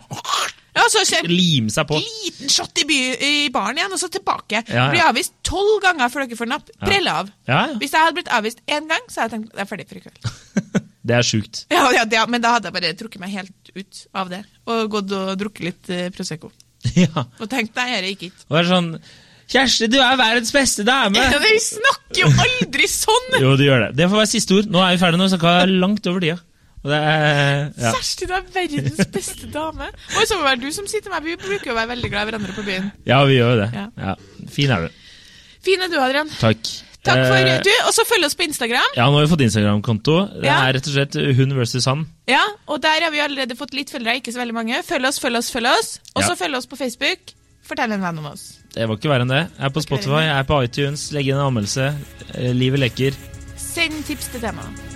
ja, 0.78 0.84
så 0.94 1.02
lime 1.28 1.72
seg 1.74 1.88
på. 1.90 1.98
liten 2.00 2.52
shot 2.52 2.78
i, 2.80 2.86
by, 2.88 3.00
i 3.28 3.32
baren 3.54 3.78
igjen, 3.82 3.92
og 3.96 4.00
så 4.00 4.08
tilbake. 4.14 4.62
Ja, 4.70 4.76
ja. 4.78 4.86
Blir 4.94 5.04
avvist 5.10 5.34
tolv 5.48 5.82
ganger 5.84 6.12
før 6.14 6.24
dere 6.26 6.40
får 6.40 6.50
napp. 6.52 6.70
Preller 6.84 7.24
av. 7.24 7.32
Ja. 7.50 7.64
Hvis 7.82 7.92
jeg 7.96 8.06
hadde 8.06 8.18
blitt 8.20 8.32
avvist 8.32 8.64
én 8.72 8.88
gang, 8.92 9.04
så 9.12 9.24
hadde 9.26 9.36
jeg 9.36 9.42
tenkt 9.42 9.58
jeg 9.58 9.66
er 9.66 9.72
ferdig 9.74 9.88
for 9.90 10.00
i 10.00 10.06
kveld. 10.06 10.88
Det 11.12 11.16
er 11.18 11.26
sjukt. 11.26 11.64
Ja, 11.74 11.88
ja, 11.96 12.04
det, 12.06 12.20
Men 12.30 12.44
da 12.44 12.52
hadde 12.56 12.70
jeg 12.70 12.76
bare 12.78 12.94
trukket 13.00 13.24
meg 13.24 13.34
helt 13.34 13.72
ut 13.74 14.04
av 14.22 14.30
det. 14.30 14.44
Og 14.70 14.84
gått 14.94 15.12
og 15.18 15.32
drukket 15.42 15.66
litt 15.66 15.90
eh, 15.90 16.08
Prosecco. 16.14 16.52
ja. 16.94 17.26
Og 17.42 17.48
tenkt 17.50 17.76
nei, 17.78 17.88
dette 17.96 18.12
gikk 18.14 18.28
ikke. 18.30 18.46
Og 18.50 18.56
det 18.58 18.62
er 18.64 18.70
sånn 18.70 18.92
Kjersti, 19.52 19.90
du 19.92 19.98
er 20.00 20.16
verdens 20.16 20.54
beste 20.56 20.86
dame! 20.88 21.20
Ja, 21.20 21.40
Vi 21.44 21.58
snakker 21.60 22.22
jo 22.22 22.30
aldri 22.46 22.86
sånn! 22.88 23.34
Jo, 23.42 23.50
du 23.60 23.66
gjør 23.66 23.82
det. 23.84 23.90
Det 24.00 24.06
får 24.08 24.22
være 24.22 24.30
siste 24.32 24.56
ord. 24.56 24.70
Nå 24.72 24.80
er 24.80 24.94
vi 24.96 25.02
ferdige, 25.02 25.20
nå 25.20 25.28
snakka 25.34 25.52
langt 25.68 26.08
over 26.08 26.24
tida. 26.24 26.38
Det 26.82 26.98
er 26.98 27.68
ja. 27.78 27.92
Kjersti, 27.94 28.26
du 28.26 28.34
er 28.34 28.46
verdens 28.56 29.02
beste 29.14 29.50
dame. 29.54 29.90
Og 30.18 30.24
så 30.26 30.34
må 30.38 30.42
det 30.42 30.48
være 30.50 30.62
du 30.64 30.72
som 30.74 30.88
sier 30.90 31.04
til 31.06 31.14
meg, 31.14 31.24
vi 31.28 31.36
bruker 31.38 31.70
jo 31.70 31.76
å 31.76 31.78
være 31.78 31.92
veldig 31.94 32.10
glad 32.14 32.24
i 32.26 32.30
hverandre 32.32 32.56
på 32.58 32.64
byen. 32.66 32.88
ja, 33.06 33.20
vi 33.30 33.36
gjør 33.38 33.52
jo 33.54 33.60
det. 33.62 33.68
Ja. 33.78 33.84
Ja. 34.08 34.16
Fin 34.50 34.72
er 34.74 34.88
du. 34.88 35.04
Fin 35.62 35.84
er 35.86 35.92
du, 35.94 36.00
Adrian. 36.02 36.32
Takk. 36.42 36.64
Takk 37.02 37.18
for 37.26 37.34
Eh, 37.34 37.62
du, 37.66 37.70
Og 37.88 37.94
så 37.98 38.04
følg 38.06 38.26
oss 38.28 38.36
på 38.38 38.44
Instagram. 38.46 38.92
Ja, 38.98 39.08
nå 39.10 39.18
har 39.18 39.26
vi 39.26 39.30
fått 39.32 39.42
Instagram-konto. 39.46 40.18
Det 40.42 40.50
er 40.54 40.74
rett 40.78 40.90
og 40.90 40.94
slett 40.94 41.16
hun 41.38 41.56
versus 41.58 41.86
han. 41.90 42.04
Ja, 42.30 42.44
Og 42.70 42.82
der 42.82 43.02
har 43.06 43.12
vi 43.14 43.22
allerede 43.24 43.58
fått 43.58 43.74
litt 43.74 43.90
følgere, 43.90 44.20
ikke 44.22 44.34
så 44.34 44.42
veldig 44.42 44.54
mange. 44.58 44.82
Følg 44.86 45.10
oss, 45.10 45.18
følg 45.22 45.38
oss, 45.42 45.50
følg 45.54 45.70
oss. 45.72 45.96
Og 46.16 46.24
så 46.26 46.36
følg 46.38 46.58
oss 46.62 46.70
på 46.70 46.78
Facebook. 46.78 47.34
Fortell 47.66 47.92
en 47.94 48.02
venn 48.06 48.22
om 48.22 48.30
oss. 48.34 48.60
Det 48.74 48.86
var 48.90 48.98
ikke 48.98 49.10
verre 49.10 49.26
enn 49.26 49.34
det. 49.34 49.42
Jeg 49.58 49.66
er 49.70 49.74
på 49.74 49.82
Spotify, 49.86 50.22
jeg 50.28 50.38
er 50.38 50.48
på 50.50 50.62
iTunes. 50.66 51.10
Legg 51.14 51.30
inn 51.30 51.38
en 51.42 51.48
anmeldelse. 51.50 51.90
Eh, 52.38 52.54
Livet 52.54 52.80
leker. 52.86 53.18
Send 53.58 54.02
tips 54.06 54.30
til 54.34 54.42
temaet. 54.50 54.91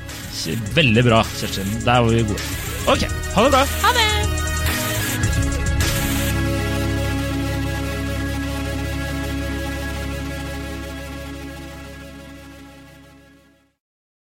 Veldig 0.76 1.04
bra, 1.08 1.24
Kjerstin. 1.40 1.70
Der 1.86 2.04
var 2.04 2.12
vi 2.12 2.26
gode. 2.28 2.52
Ok, 2.92 3.08
ha 3.36 3.46
det 3.48 3.52
bra. 3.56 3.64
Ha 3.86 3.94
det! 3.98 4.55